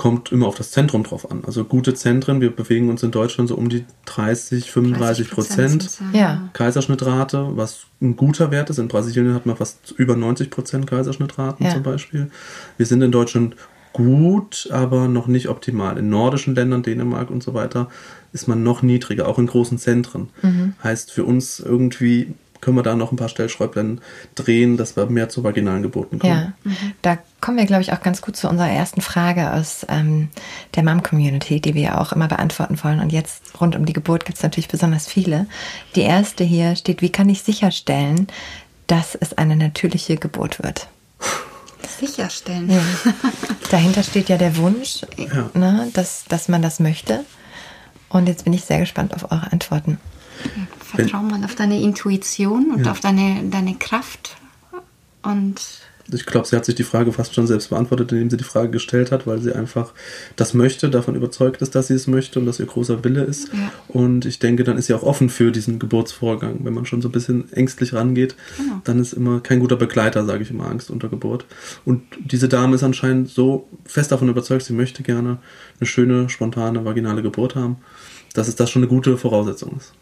Kommt 0.00 0.32
immer 0.32 0.46
auf 0.46 0.54
das 0.54 0.70
Zentrum 0.70 1.02
drauf 1.02 1.30
an. 1.30 1.42
Also 1.46 1.62
gute 1.62 1.92
Zentren, 1.92 2.40
wir 2.40 2.56
bewegen 2.56 2.88
uns 2.88 3.02
in 3.02 3.10
Deutschland 3.10 3.50
so 3.50 3.54
um 3.54 3.68
die 3.68 3.84
30, 4.06 4.70
35 4.70 5.30
Prozent 5.30 5.98
ja. 6.14 6.48
Kaiserschnittrate, 6.54 7.50
was 7.52 7.84
ein 8.00 8.16
guter 8.16 8.50
Wert 8.50 8.70
ist. 8.70 8.78
In 8.78 8.88
Brasilien 8.88 9.34
hat 9.34 9.44
man 9.44 9.56
fast 9.56 9.92
über 9.98 10.16
90 10.16 10.48
Prozent 10.48 10.86
Kaiserschnittraten 10.86 11.66
ja. 11.66 11.74
zum 11.74 11.82
Beispiel. 11.82 12.30
Wir 12.78 12.86
sind 12.86 13.02
in 13.02 13.12
Deutschland 13.12 13.56
gut, 13.92 14.70
aber 14.72 15.06
noch 15.06 15.26
nicht 15.26 15.50
optimal. 15.50 15.98
In 15.98 16.08
nordischen 16.08 16.54
Ländern, 16.54 16.82
Dänemark 16.82 17.28
und 17.28 17.42
so 17.42 17.52
weiter, 17.52 17.90
ist 18.32 18.48
man 18.48 18.62
noch 18.62 18.80
niedriger, 18.80 19.28
auch 19.28 19.38
in 19.38 19.48
großen 19.48 19.76
Zentren. 19.76 20.30
Mhm. 20.40 20.72
Heißt 20.82 21.12
für 21.12 21.24
uns 21.24 21.60
irgendwie 21.60 22.32
können 22.60 22.76
wir 22.76 22.82
da 22.82 22.94
noch 22.94 23.12
ein 23.12 23.16
paar 23.16 23.28
Stellschräubchen 23.28 24.00
drehen, 24.34 24.76
dass 24.76 24.96
wir 24.96 25.06
mehr 25.06 25.28
zu 25.28 25.44
vaginalen 25.44 25.82
Geburten 25.82 26.18
kommen. 26.18 26.32
Ja, 26.32 26.52
mhm. 26.64 26.92
da 27.02 27.18
kommen 27.40 27.56
wir, 27.56 27.66
glaube 27.66 27.82
ich, 27.82 27.92
auch 27.92 28.02
ganz 28.02 28.20
gut 28.22 28.36
zu 28.36 28.48
unserer 28.48 28.70
ersten 28.70 29.00
Frage 29.00 29.52
aus 29.52 29.86
ähm, 29.88 30.28
der 30.74 30.82
Mom-Community, 30.82 31.60
die 31.60 31.74
wir 31.74 31.82
ja 31.82 32.00
auch 32.00 32.12
immer 32.12 32.28
beantworten 32.28 32.78
wollen. 32.82 33.00
Und 33.00 33.12
jetzt 33.12 33.60
rund 33.60 33.76
um 33.76 33.86
die 33.86 33.92
Geburt 33.92 34.24
gibt 34.24 34.36
es 34.36 34.42
natürlich 34.42 34.68
besonders 34.68 35.06
viele. 35.06 35.46
Die 35.94 36.02
erste 36.02 36.44
hier 36.44 36.76
steht, 36.76 37.02
wie 37.02 37.10
kann 37.10 37.28
ich 37.28 37.42
sicherstellen, 37.42 38.26
dass 38.86 39.14
es 39.14 39.36
eine 39.38 39.56
natürliche 39.56 40.16
Geburt 40.16 40.62
wird? 40.62 40.88
Sicherstellen. 41.98 42.70
Ja. 42.70 42.82
Dahinter 43.70 44.02
steht 44.02 44.28
ja 44.28 44.36
der 44.36 44.56
Wunsch, 44.56 45.02
ja. 45.16 45.50
Ne, 45.54 45.88
dass, 45.92 46.24
dass 46.28 46.48
man 46.48 46.62
das 46.62 46.80
möchte. 46.80 47.24
Und 48.08 48.28
jetzt 48.28 48.44
bin 48.44 48.52
ich 48.52 48.64
sehr 48.64 48.80
gespannt 48.80 49.14
auf 49.14 49.30
eure 49.30 49.52
Antworten. 49.52 49.98
Vertrau 50.80 51.22
mal 51.22 51.44
auf 51.44 51.54
deine 51.54 51.80
Intuition 51.80 52.72
und 52.72 52.86
ja. 52.86 52.92
auf 52.92 53.00
deine, 53.00 53.44
deine 53.50 53.74
Kraft. 53.76 54.36
Und 55.22 55.60
ich 56.12 56.26
glaube, 56.26 56.46
sie 56.46 56.56
hat 56.56 56.64
sich 56.64 56.74
die 56.74 56.82
Frage 56.82 57.12
fast 57.12 57.34
schon 57.34 57.46
selbst 57.46 57.70
beantwortet, 57.70 58.12
indem 58.12 58.30
sie 58.30 58.36
die 58.36 58.44
Frage 58.44 58.70
gestellt 58.70 59.12
hat, 59.12 59.26
weil 59.26 59.40
sie 59.40 59.52
einfach 59.52 59.92
das 60.36 60.54
möchte, 60.54 60.90
davon 60.90 61.14
überzeugt 61.14 61.62
ist, 61.62 61.74
dass 61.74 61.88
sie 61.88 61.94
es 61.94 62.06
möchte 62.06 62.38
und 62.40 62.46
dass 62.46 62.60
ihr 62.60 62.66
großer 62.66 63.04
Wille 63.04 63.22
ist. 63.22 63.48
Ja. 63.52 63.72
Und 63.88 64.24
ich 64.24 64.38
denke, 64.38 64.64
dann 64.64 64.76
ist 64.76 64.86
sie 64.86 64.94
auch 64.94 65.02
offen 65.02 65.28
für 65.28 65.52
diesen 65.52 65.78
Geburtsvorgang. 65.78 66.60
Wenn 66.64 66.74
man 66.74 66.86
schon 66.86 67.02
so 67.02 67.08
ein 67.08 67.12
bisschen 67.12 67.52
ängstlich 67.52 67.92
rangeht, 67.92 68.34
genau. 68.56 68.80
dann 68.84 68.98
ist 68.98 69.12
immer 69.12 69.40
kein 69.40 69.60
guter 69.60 69.76
Begleiter, 69.76 70.24
sage 70.24 70.42
ich 70.42 70.50
immer, 70.50 70.66
Angst 70.66 70.90
unter 70.90 71.08
Geburt. 71.08 71.44
Und 71.84 72.02
diese 72.18 72.48
Dame 72.48 72.74
ist 72.74 72.82
anscheinend 72.82 73.28
so 73.28 73.68
fest 73.84 74.12
davon 74.12 74.28
überzeugt, 74.28 74.64
sie 74.64 74.72
möchte 74.72 75.02
gerne 75.02 75.38
eine 75.78 75.86
schöne, 75.86 76.28
spontane, 76.28 76.84
vaginale 76.84 77.22
Geburt 77.22 77.54
haben, 77.54 77.76
dass 78.34 78.48
es 78.48 78.56
das 78.56 78.70
schon 78.70 78.82
eine 78.82 78.88
gute 78.88 79.16
Voraussetzung 79.16 79.76
ist. 79.76 79.92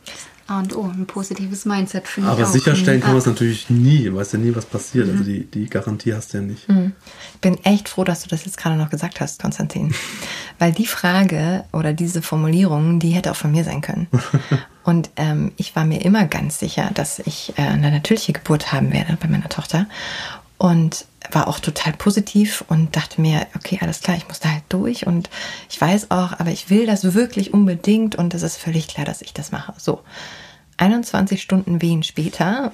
A 0.48 0.60
und 0.60 0.74
O, 0.74 0.84
ein 0.84 1.06
positives 1.06 1.66
Mindset 1.66 2.08
finde 2.08 2.30
ich. 2.30 2.38
Aber 2.38 2.46
sicherstellen 2.46 3.00
kann 3.02 3.10
man 3.10 3.18
es 3.18 3.26
natürlich 3.26 3.68
nie. 3.68 4.04
Du 4.04 4.16
weißt 4.16 4.32
ja 4.32 4.38
nie, 4.38 4.54
was 4.56 4.64
passiert. 4.64 5.04
Also 5.04 5.12
mhm. 5.12 5.18
Also 5.18 5.30
die, 5.30 5.44
die 5.44 5.66
Garantie 5.68 6.14
hast 6.14 6.32
du 6.32 6.38
ja 6.38 6.44
nicht. 6.44 6.68
Mhm. 6.68 6.92
Ich 7.34 7.40
bin 7.40 7.62
echt 7.64 7.88
froh, 7.90 8.02
dass 8.02 8.22
du 8.22 8.28
das 8.30 8.46
jetzt 8.46 8.56
gerade 8.56 8.76
noch 8.76 8.88
gesagt 8.88 9.20
hast, 9.20 9.42
Konstantin. 9.42 9.94
Weil 10.58 10.72
die 10.72 10.86
Frage 10.86 11.64
oder 11.72 11.92
diese 11.92 12.22
Formulierung, 12.22 12.98
die 12.98 13.10
hätte 13.10 13.30
auch 13.30 13.36
von 13.36 13.52
mir 13.52 13.62
sein 13.62 13.82
können. 13.82 14.08
und 14.84 15.10
ähm, 15.16 15.52
ich 15.58 15.76
war 15.76 15.84
mir 15.84 16.02
immer 16.02 16.24
ganz 16.24 16.58
sicher, 16.58 16.90
dass 16.94 17.18
ich 17.18 17.52
äh, 17.56 17.62
eine 17.62 17.90
natürliche 17.90 18.32
Geburt 18.32 18.72
haben 18.72 18.90
werde 18.90 19.18
bei 19.20 19.28
meiner 19.28 19.50
Tochter. 19.50 19.86
Und 20.58 21.06
war 21.30 21.48
auch 21.48 21.60
total 21.60 21.92
positiv 21.92 22.64
und 22.68 22.96
dachte 22.96 23.20
mir, 23.20 23.46
okay, 23.54 23.78
alles 23.80 24.00
klar, 24.00 24.16
ich 24.16 24.26
muss 24.28 24.40
da 24.40 24.50
halt 24.50 24.64
durch 24.68 25.06
und 25.06 25.30
ich 25.68 25.80
weiß 25.80 26.10
auch, 26.10 26.32
aber 26.38 26.50
ich 26.50 26.70
will 26.70 26.86
das 26.86 27.14
wirklich 27.14 27.52
unbedingt 27.52 28.16
und 28.16 28.34
es 28.34 28.42
ist 28.42 28.56
völlig 28.56 28.88
klar, 28.88 29.04
dass 29.06 29.22
ich 29.22 29.32
das 29.32 29.52
mache. 29.52 29.74
So, 29.76 30.00
21 30.78 31.42
Stunden 31.42 31.82
Wehen 31.82 32.02
später, 32.02 32.72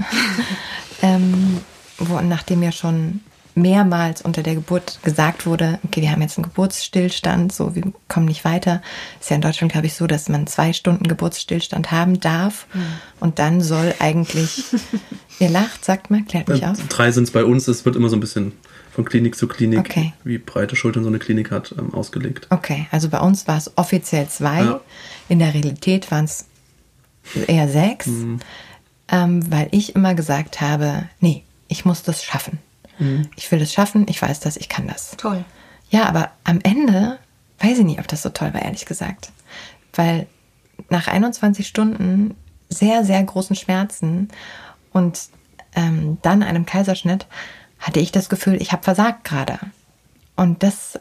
ähm, 1.03 1.61
wo, 1.99 2.21
nachdem 2.21 2.63
ja 2.63 2.73
schon 2.73 3.21
mehrmals 3.55 4.23
unter 4.23 4.43
der 4.43 4.55
Geburt 4.55 4.99
gesagt 5.03 5.47
wurde, 5.47 5.79
okay, 5.85 6.03
wir 6.03 6.11
haben 6.11 6.23
jetzt 6.23 6.39
einen 6.39 6.45
Geburtsstillstand, 6.45 7.53
so, 7.53 7.75
wir 7.75 7.85
kommen 8.09 8.27
nicht 8.27 8.45
weiter. 8.45 8.83
Ist 9.21 9.31
ja 9.31 9.37
in 9.37 9.43
Deutschland, 9.43 9.73
glaube 9.73 9.87
ich, 9.87 9.95
so, 9.95 10.07
dass 10.07 10.29
man 10.29 10.47
zwei 10.47 10.73
Stunden 10.73 11.07
Geburtsstillstand 11.07 11.93
haben 11.93 12.21
darf 12.21 12.67
mhm. 12.75 12.83
und 13.21 13.39
dann 13.39 13.61
soll 13.61 13.95
eigentlich, 14.01 14.65
ihr 15.39 15.51
lacht, 15.51 15.85
sagt 15.85 16.11
mal, 16.11 16.23
klärt 16.23 16.49
mich 16.49 16.63
äh, 16.63 16.67
aus. 16.67 16.79
Drei 16.89 17.13
sind 17.13 17.25
es 17.25 17.31
bei 17.31 17.45
uns, 17.45 17.69
es 17.69 17.85
wird 17.85 17.97
immer 17.97 18.09
so 18.09 18.17
ein 18.17 18.21
bisschen 18.21 18.53
von 18.93 19.05
Klinik 19.05 19.37
zu 19.37 19.49
Klinik, 19.49 19.81
okay. 19.81 20.13
wie 20.25 20.39
breite 20.39 20.77
Schultern 20.77 21.03
so 21.03 21.09
eine 21.09 21.19
Klinik 21.19 21.51
hat, 21.51 21.75
ähm, 21.79 21.95
ausgelegt. 21.95 22.47
Okay, 22.51 22.87
also 22.91 23.09
bei 23.09 23.21
uns 23.21 23.47
war 23.47 23.59
es 23.59 23.73
offiziell 23.77 24.29
zwei, 24.29 24.65
ja. 24.65 24.81
in 25.29 25.39
der 25.39 25.55
Realität 25.55 26.11
waren 26.11 26.25
es 26.25 26.47
eher 27.47 27.69
sechs, 27.69 28.07
mhm. 28.07 28.41
ähm, 29.09 29.53
weil 29.53 29.69
ich 29.71 29.95
immer 29.95 30.15
gesagt 30.15 30.61
habe, 30.61 31.09
nee, 31.21 31.43
ich 31.69 31.85
muss 31.85 32.03
das 32.03 32.25
schaffen. 32.25 32.59
Mhm. 32.99 33.29
Ich 33.37 33.51
will 33.51 33.59
das 33.59 33.73
schaffen, 33.73 34.07
ich 34.09 34.21
weiß 34.21 34.41
das, 34.41 34.57
ich 34.57 34.69
kann 34.69 34.87
das. 34.87 35.13
Toll. 35.17 35.45
Ja, 35.91 36.07
aber 36.07 36.31
am 36.45 36.61
Ende 36.63 37.19
weiß 37.61 37.79
ich 37.79 37.85
nicht, 37.85 38.01
ob 38.01 38.09
das 38.09 38.23
so 38.23 38.31
toll 38.31 38.53
war, 38.53 38.63
ehrlich 38.63 38.87
gesagt. 38.87 39.31
Weil 39.95 40.27
nach 40.89 41.09
21 41.09 41.67
Stunden 41.67 42.35
sehr, 42.69 43.05
sehr 43.05 43.23
großen 43.23 43.57
Schmerzen 43.57 44.29
und 44.93 45.29
ähm, 45.75 46.19
dann 46.23 46.43
einem 46.43 46.67
Kaiserschnitt 46.67 47.27
hatte 47.79 48.01
ich 48.01 48.13
das 48.13 48.29
Gefühl, 48.29 48.61
ich 48.61 48.73
habe 48.73 48.83
versagt 48.83 49.25
gerade. 49.25 49.59
Und 50.37 50.63
das. 50.63 50.99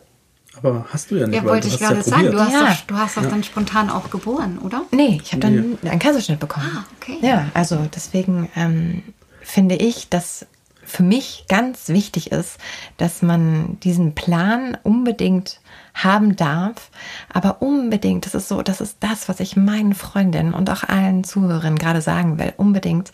Aber 0.58 0.86
hast 0.90 1.12
du 1.12 1.16
ja 1.16 1.28
nicht. 1.28 1.36
Ja, 1.36 1.44
wollte 1.44 1.68
ich 1.68 1.80
gerade 1.80 1.98
ja 1.98 2.04
sagen. 2.04 2.32
Du 2.32 2.40
hast, 2.40 2.54
ja. 2.54 2.70
doch, 2.70 2.82
du 2.88 2.96
hast 2.96 3.18
doch 3.18 3.24
ja. 3.24 3.30
dann 3.30 3.44
spontan 3.44 3.90
auch 3.90 4.10
geboren, 4.10 4.60
oder? 4.60 4.84
Nee, 4.92 5.20
ich 5.24 5.32
habe 5.32 5.42
dann 5.42 5.78
nee. 5.82 5.90
einen 5.90 6.00
Kaiserschnitt 6.00 6.40
bekommen. 6.40 6.70
Ah, 6.76 6.86
okay. 6.98 7.18
Ja, 7.22 7.50
also 7.54 7.88
deswegen 7.94 8.50
ähm, 8.56 9.04
finde 9.42 9.76
ich, 9.76 10.10
dass 10.10 10.46
für 10.86 11.04
mich 11.04 11.46
ganz 11.48 11.90
wichtig 11.90 12.32
ist, 12.32 12.58
dass 12.98 13.22
man 13.22 13.80
diesen 13.82 14.16
Plan 14.16 14.78
unbedingt 14.84 15.60
haben 15.94 16.36
darf, 16.36 16.90
aber 17.32 17.62
unbedingt, 17.62 18.26
das 18.26 18.34
ist 18.34 18.48
so, 18.48 18.62
das 18.62 18.82
ist 18.82 18.98
das, 19.00 19.30
was 19.30 19.40
ich 19.40 19.56
meinen 19.56 19.94
Freundinnen 19.94 20.54
und 20.54 20.70
auch 20.70 20.84
allen 20.84 21.24
Zuhörern 21.24 21.78
gerade 21.78 22.02
sagen 22.02 22.40
will, 22.40 22.54
unbedingt, 22.58 23.12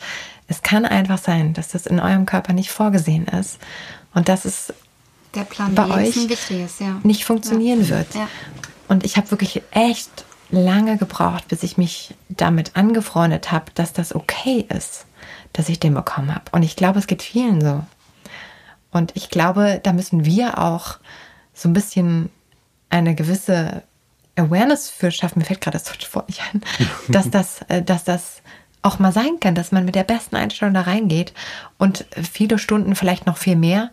es 0.48 0.62
kann 0.62 0.86
einfach 0.86 1.18
sein, 1.18 1.54
dass 1.54 1.70
das 1.70 1.86
in 1.86 2.00
eurem 2.00 2.26
Körper 2.26 2.54
nicht 2.54 2.72
vorgesehen 2.72 3.28
ist 3.28 3.60
und 4.14 4.30
dass 4.30 4.46
es 4.46 4.74
der 5.36 5.44
Plan 5.44 5.76
bei 5.76 5.88
euch 5.90 6.16
ja. 6.50 7.00
nicht 7.04 7.26
funktionieren 7.26 7.84
ja. 7.84 7.90
wird. 7.90 8.16
Ja. 8.16 8.28
Und 8.88 9.06
ich 9.06 9.18
habe 9.18 9.30
wirklich 9.30 9.62
echt 9.72 10.26
lange 10.50 10.98
gebraucht, 10.98 11.48
bis 11.50 11.62
ich 11.62 11.78
mich 11.78 12.16
damit 12.30 12.76
angefreundet 12.76 13.52
habe, 13.52 13.66
dass 13.76 13.94
das 13.94 14.16
okay 14.16 14.66
ist 14.76 15.06
dass 15.54 15.70
ich 15.70 15.80
den 15.80 15.93
bekommen 15.93 16.34
habe. 16.34 16.45
Und 16.52 16.64
ich 16.64 16.76
glaube, 16.76 17.00
es 17.00 17.08
geht 17.08 17.24
vielen 17.24 17.62
so. 17.62 17.84
Und 18.91 19.16
ich 19.16 19.30
glaube, 19.30 19.80
da 19.84 19.93
müssen 19.93 20.26
wir 20.26 20.58
auch 20.58 20.97
so 21.54 21.70
ein 21.70 21.74
bisschen 21.74 22.30
eine 22.89 23.16
gewisse 23.16 23.84
Awareness 24.36 24.89
für 24.89 25.12
schaffen. 25.12 25.39
Mir 25.39 25.45
fällt 25.45 25.62
gerade 25.62 25.78
das 25.78 25.86
deutsche 25.86 26.14
Wort 26.16 26.30
nicht 26.30 26.41
ein, 26.54 26.62
dass 27.08 27.30
das, 27.30 27.62
äh, 27.68 27.84
dass 27.84 28.04
das 28.04 28.41
auch 28.82 28.97
mal 28.97 29.12
sein 29.12 29.39
kann, 29.39 29.56
dass 29.56 29.72
man 29.72 29.86
mit 29.86 29.95
der 29.95 30.06
besten 30.06 30.38
Einstellung 30.38 30.74
da 30.74 30.82
reingeht 30.82 31.34
und 31.78 32.06
viele 32.12 32.58
Stunden, 32.58 32.95
vielleicht 32.95 33.26
noch 33.26 33.38
viel 33.38 33.58
mehr, 33.58 33.91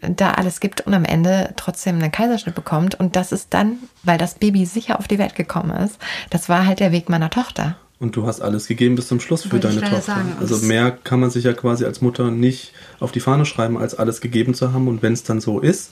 da 0.00 0.32
alles 0.32 0.60
gibt 0.60 0.82
und 0.82 0.94
am 0.94 1.04
Ende 1.04 1.52
trotzdem 1.56 1.96
einen 1.96 2.12
Kaiserschnitt 2.12 2.54
bekommt. 2.54 2.94
Und 2.94 3.16
das 3.16 3.32
ist 3.32 3.48
dann, 3.50 3.78
weil 4.04 4.18
das 4.18 4.34
Baby 4.34 4.64
sicher 4.66 4.98
auf 4.98 5.08
die 5.08 5.18
Welt 5.18 5.34
gekommen 5.34 5.76
ist, 5.76 5.98
das 6.30 6.48
war 6.48 6.64
halt 6.64 6.78
der 6.78 6.92
Weg 6.92 7.08
meiner 7.08 7.30
Tochter. 7.30 7.76
Und 8.00 8.16
du 8.16 8.26
hast 8.26 8.40
alles 8.40 8.66
gegeben 8.66 8.96
bis 8.96 9.08
zum 9.08 9.20
Schluss 9.20 9.42
für 9.42 9.52
Wollte 9.52 9.68
deine 9.68 9.82
Tochter. 9.82 10.00
Sagen, 10.00 10.32
also 10.40 10.56
mehr 10.66 10.90
kann 10.90 11.20
man 11.20 11.30
sich 11.30 11.44
ja 11.44 11.52
quasi 11.52 11.84
als 11.84 12.00
Mutter 12.00 12.30
nicht 12.30 12.72
auf 12.98 13.12
die 13.12 13.20
Fahne 13.20 13.44
schreiben, 13.44 13.76
als 13.76 13.94
alles 13.94 14.22
gegeben 14.22 14.54
zu 14.54 14.72
haben. 14.72 14.88
Und 14.88 15.02
wenn 15.02 15.12
es 15.12 15.22
dann 15.22 15.40
so 15.40 15.60
ist 15.60 15.90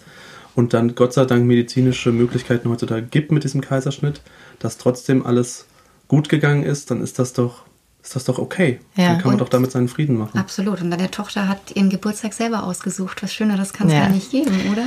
und 0.55 0.73
dann 0.73 0.95
Gott 0.95 1.13
sei 1.13 1.27
Dank 1.27 1.45
medizinische 1.45 2.11
Möglichkeiten 2.11 2.71
heutzutage 2.71 3.03
gibt 3.03 3.31
mit 3.31 3.45
diesem 3.45 3.61
Kaiserschnitt, 3.61 4.23
dass 4.59 4.79
trotzdem 4.79 5.25
alles 5.27 5.67
gut 6.09 6.31
gegangen 6.31 6.63
ist, 6.63 6.91
dann 6.91 7.03
ist 7.03 7.19
das 7.19 7.35
doch 7.35 7.65
ist 8.03 8.17
das 8.17 8.25
doch 8.25 8.39
okay. 8.39 8.81
Ja. 8.97 9.09
Dann 9.09 9.19
kann 9.19 9.31
man 9.33 9.39
doch 9.39 9.51
damit 9.51 9.71
seinen 9.73 9.89
Frieden 9.89 10.17
machen. 10.17 10.39
Absolut. 10.39 10.81
Und 10.81 10.91
deine 10.91 11.11
Tochter 11.11 11.47
hat 11.47 11.73
ihren 11.75 11.91
Geburtstag 11.91 12.33
selber 12.33 12.63
ausgesucht. 12.63 13.23
Was 13.23 13.35
Schöneres 13.35 13.75
kann 13.75 13.89
es 13.89 13.93
Ja. 13.93 14.01
gar 14.01 14.09
nicht 14.09 14.31
geben, 14.31 14.57
oder? 14.73 14.87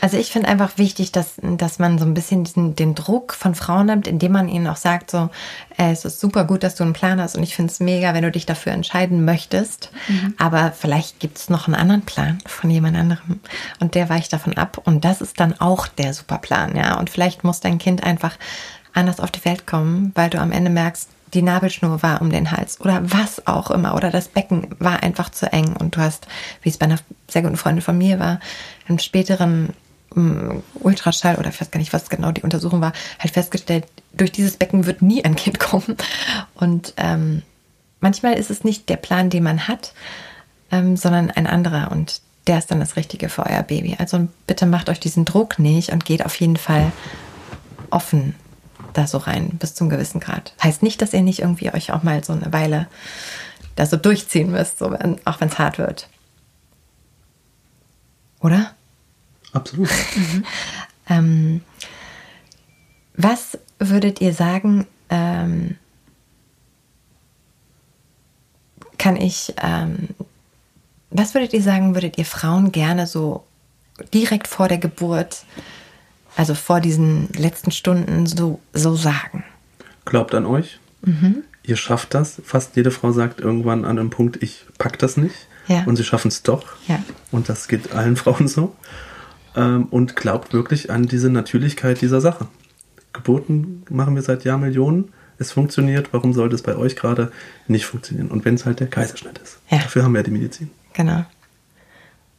Also 0.00 0.16
ich 0.16 0.30
finde 0.30 0.48
einfach 0.48 0.78
wichtig, 0.78 1.12
dass, 1.12 1.34
dass 1.42 1.78
man 1.78 1.98
so 1.98 2.04
ein 2.04 2.14
bisschen 2.14 2.44
diesen, 2.44 2.76
den 2.76 2.94
Druck 2.94 3.34
von 3.34 3.54
Frauen 3.54 3.86
nimmt, 3.86 4.06
indem 4.06 4.32
man 4.32 4.48
ihnen 4.48 4.66
auch 4.66 4.76
sagt, 4.76 5.10
so, 5.10 5.30
äh, 5.76 5.90
es 5.90 6.04
ist 6.04 6.20
super 6.20 6.44
gut, 6.44 6.62
dass 6.62 6.74
du 6.74 6.84
einen 6.84 6.92
Plan 6.92 7.20
hast 7.20 7.36
und 7.36 7.42
ich 7.42 7.56
finde 7.56 7.72
es 7.72 7.80
mega, 7.80 8.14
wenn 8.14 8.22
du 8.22 8.30
dich 8.30 8.46
dafür 8.46 8.72
entscheiden 8.72 9.24
möchtest. 9.24 9.90
Aber 10.38 10.72
vielleicht 10.72 11.20
gibt 11.20 11.38
es 11.38 11.50
noch 11.50 11.66
einen 11.66 11.74
anderen 11.74 12.02
Plan 12.02 12.38
von 12.46 12.70
jemand 12.70 12.96
anderem 12.96 13.40
und 13.80 13.94
der 13.94 14.08
weicht 14.08 14.32
davon 14.32 14.56
ab 14.56 14.80
und 14.84 15.04
das 15.04 15.20
ist 15.20 15.40
dann 15.40 15.58
auch 15.60 15.86
der 15.88 16.14
super 16.14 16.38
Plan, 16.38 16.76
ja. 16.76 16.98
Und 16.98 17.10
vielleicht 17.10 17.44
muss 17.44 17.60
dein 17.60 17.78
Kind 17.78 18.04
einfach 18.04 18.36
anders 18.94 19.20
auf 19.20 19.30
die 19.30 19.44
Welt 19.44 19.66
kommen, 19.66 20.12
weil 20.14 20.30
du 20.30 20.38
am 20.40 20.52
Ende 20.52 20.70
merkst, 20.70 21.08
die 21.34 21.42
Nabelschnur 21.42 22.02
war 22.02 22.22
um 22.22 22.30
den 22.30 22.50
Hals 22.50 22.80
oder 22.80 23.00
was 23.02 23.46
auch 23.46 23.70
immer 23.70 23.94
oder 23.94 24.10
das 24.10 24.28
Becken 24.28 24.74
war 24.78 25.02
einfach 25.02 25.28
zu 25.30 25.52
eng 25.52 25.76
und 25.76 25.96
du 25.96 26.00
hast, 26.00 26.26
wie 26.62 26.70
es 26.70 26.78
bei 26.78 26.86
einer 26.86 26.98
sehr 27.28 27.42
guten 27.42 27.56
Freundin 27.56 27.82
von 27.82 27.98
mir 27.98 28.18
war, 28.18 28.40
im 28.88 28.98
späteren 28.98 29.74
Ultraschall 30.14 31.36
oder 31.36 31.50
ich 31.50 31.60
weiß 31.60 31.70
gar 31.70 31.78
nicht, 31.78 31.92
was 31.92 32.08
genau 32.08 32.32
die 32.32 32.42
Untersuchung 32.42 32.80
war, 32.80 32.92
halt 33.18 33.32
festgestellt, 33.32 33.86
durch 34.12 34.32
dieses 34.32 34.56
Becken 34.56 34.86
wird 34.86 35.02
nie 35.02 35.24
ein 35.24 35.36
Kind 35.36 35.58
kommen. 35.60 35.96
Und 36.54 36.94
ähm, 36.96 37.42
manchmal 38.00 38.34
ist 38.34 38.50
es 38.50 38.64
nicht 38.64 38.88
der 38.88 38.96
Plan, 38.96 39.30
den 39.30 39.42
man 39.42 39.68
hat, 39.68 39.92
ähm, 40.70 40.96
sondern 40.96 41.30
ein 41.30 41.46
anderer 41.46 41.90
und 41.92 42.20
der 42.46 42.58
ist 42.58 42.70
dann 42.70 42.80
das 42.80 42.96
Richtige 42.96 43.28
für 43.28 43.44
euer 43.44 43.62
Baby. 43.62 43.96
Also 43.98 44.26
bitte 44.46 44.64
macht 44.64 44.88
euch 44.88 45.00
diesen 45.00 45.26
Druck 45.26 45.58
nicht 45.58 45.92
und 45.92 46.06
geht 46.06 46.24
auf 46.24 46.34
jeden 46.36 46.56
Fall 46.56 46.92
offen 47.90 48.34
da 48.94 49.06
so 49.06 49.18
rein, 49.18 49.50
bis 49.58 49.74
zum 49.74 49.90
gewissen 49.90 50.20
Grad. 50.20 50.54
Heißt 50.62 50.82
nicht, 50.82 51.02
dass 51.02 51.12
ihr 51.12 51.20
nicht 51.20 51.40
irgendwie 51.40 51.72
euch 51.72 51.92
auch 51.92 52.02
mal 52.02 52.24
so 52.24 52.32
eine 52.32 52.52
Weile 52.52 52.86
da 53.76 53.84
so 53.84 53.96
durchziehen 53.96 54.50
müsst, 54.50 54.78
so 54.78 54.90
wenn, 54.90 55.20
auch 55.26 55.40
wenn 55.40 55.48
es 55.48 55.58
hart 55.58 55.78
wird. 55.78 56.08
Oder? 58.40 58.70
Absolut. 59.52 59.88
Ähm, 61.10 61.62
was 63.16 63.58
würdet 63.78 64.20
ihr 64.20 64.32
sagen, 64.32 64.86
ähm, 65.10 65.76
kann 68.98 69.16
ich, 69.16 69.54
ähm, 69.62 70.08
was 71.10 71.34
würdet 71.34 71.52
ihr 71.52 71.62
sagen, 71.62 71.94
würdet 71.94 72.18
ihr 72.18 72.24
Frauen 72.24 72.72
gerne 72.72 73.06
so 73.06 73.44
direkt 74.12 74.48
vor 74.48 74.68
der 74.68 74.78
Geburt, 74.78 75.44
also 76.36 76.54
vor 76.54 76.80
diesen 76.80 77.28
letzten 77.32 77.70
Stunden 77.70 78.26
so, 78.26 78.60
so 78.72 78.94
sagen? 78.94 79.44
Glaubt 80.04 80.34
an 80.34 80.46
euch. 80.46 80.78
Mhm. 81.02 81.42
Ihr 81.62 81.76
schafft 81.76 82.14
das. 82.14 82.40
Fast 82.44 82.76
jede 82.76 82.90
Frau 82.90 83.12
sagt 83.12 83.40
irgendwann 83.40 83.84
an 83.84 83.98
einem 83.98 84.10
Punkt, 84.10 84.42
ich 84.42 84.64
pack 84.78 84.98
das 84.98 85.16
nicht. 85.16 85.34
Ja. 85.66 85.84
Und 85.84 85.96
sie 85.96 86.04
schaffen 86.04 86.28
es 86.28 86.42
doch. 86.42 86.64
Ja. 86.86 87.02
Und 87.30 87.48
das 87.48 87.68
geht 87.68 87.92
allen 87.92 88.16
Frauen 88.18 88.48
so. 88.48 88.74
Ähm, 89.58 89.86
und 89.90 90.16
glaubt 90.16 90.52
wirklich 90.52 90.90
an 90.90 91.06
diese 91.06 91.30
Natürlichkeit 91.30 92.00
dieser 92.00 92.20
Sache. 92.20 92.46
Geburten 93.12 93.84
machen 93.90 94.14
wir 94.14 94.22
seit 94.22 94.44
Jahrmillionen. 94.44 95.12
Es 95.38 95.52
funktioniert. 95.52 96.12
Warum 96.12 96.32
sollte 96.32 96.54
es 96.54 96.62
bei 96.62 96.76
euch 96.76 96.96
gerade 96.96 97.32
nicht 97.66 97.86
funktionieren? 97.86 98.28
Und 98.28 98.44
wenn 98.44 98.54
es 98.54 98.64
halt 98.64 98.80
der 98.80 98.88
Kaiserschnitt 98.88 99.38
ist. 99.38 99.58
Ja. 99.70 99.78
Dafür 99.78 100.04
haben 100.04 100.12
wir 100.12 100.20
ja 100.20 100.24
die 100.24 100.30
Medizin. 100.30 100.70
Genau. 100.92 101.24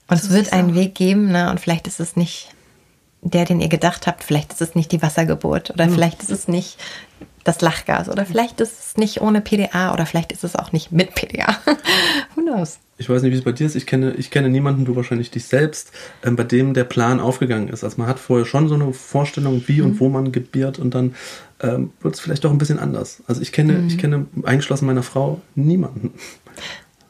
Und 0.08 0.18
es 0.18 0.30
wird 0.32 0.54
einen. 0.54 0.76
Weg 0.76 0.96
geben, 0.96 1.32
ne? 1.32 1.50
Und 1.50 1.60
vielleicht 1.60 1.88
ist 1.88 2.00
es 2.00 2.16
nicht 2.16 2.54
der, 3.22 3.46
den 3.46 3.60
ihr 3.60 3.70
gedacht 3.70 4.08
habt. 4.08 4.24
Vielleicht 4.24 4.54
ist 4.54 4.62
es 4.62 4.76
nicht 4.76 4.92
die 4.92 5.02
Wassergeburt 5.02 5.72
oder 5.72 5.90
vielleicht 5.90 6.22
ist 6.22 6.32
es 6.32 6.48
nicht 6.48 6.78
das 7.44 7.62
Lachgas 7.62 8.10
oder 8.10 8.26
vielleicht 8.26 8.62
ist 8.62 8.80
es 8.80 8.98
nicht 8.98 9.22
ohne 9.22 9.42
PDA 9.42 9.94
oder 9.94 10.06
vielleicht 10.06 10.32
ist 10.32 10.44
es 10.44 10.56
auch 10.56 10.72
nicht 10.72 10.92
mit 10.92 11.16
PDA. 11.16 11.58
Who 12.36 12.42
knows? 12.42 12.80
Ich 12.98 13.10
weiß 13.10 13.22
nicht, 13.22 13.32
wie 13.32 13.38
es 13.38 13.44
bei 13.44 13.54
dir 13.54 13.66
ist. 13.66 13.76
Ich 13.76 13.86
kenne, 13.86 14.14
ich 14.16 14.30
kenne 14.30 14.50
niemanden, 14.50 14.84
du 14.84 14.96
wahrscheinlich 14.96 15.32
dich 15.32 15.46
selbst, 15.46 15.92
ähm, 16.24 16.36
bei 16.36 16.44
dem 16.44 16.74
der 16.74 16.84
Plan 16.84 17.20
aufgegangen 17.20 17.70
ist. 17.70 17.84
Also 17.84 17.98
man 17.98 18.08
hat 18.08 18.20
vorher 18.20 18.46
schon 18.46 18.68
so 18.68 18.76
eine 18.76 18.92
Vorstellung, 18.94 19.64
wie 19.68 19.82
und 19.82 20.00
wo 20.00 20.10
man 20.10 20.32
gebiert 20.32 20.80
und 20.80 20.94
dann 20.94 21.16
ähm, 21.62 21.92
wird 22.02 22.16
es 22.16 22.20
vielleicht 22.20 22.44
doch 22.44 22.52
ein 22.52 22.58
bisschen 22.58 22.80
anders. 22.80 23.24
Also 23.28 23.42
ich 23.42 23.52
kenne, 23.52 23.86
ich 23.88 23.98
kenne 23.98 24.28
eingeschlossen 24.44 24.86
meiner 24.86 25.04
Frau 25.04 25.42
niemanden. 25.56 26.14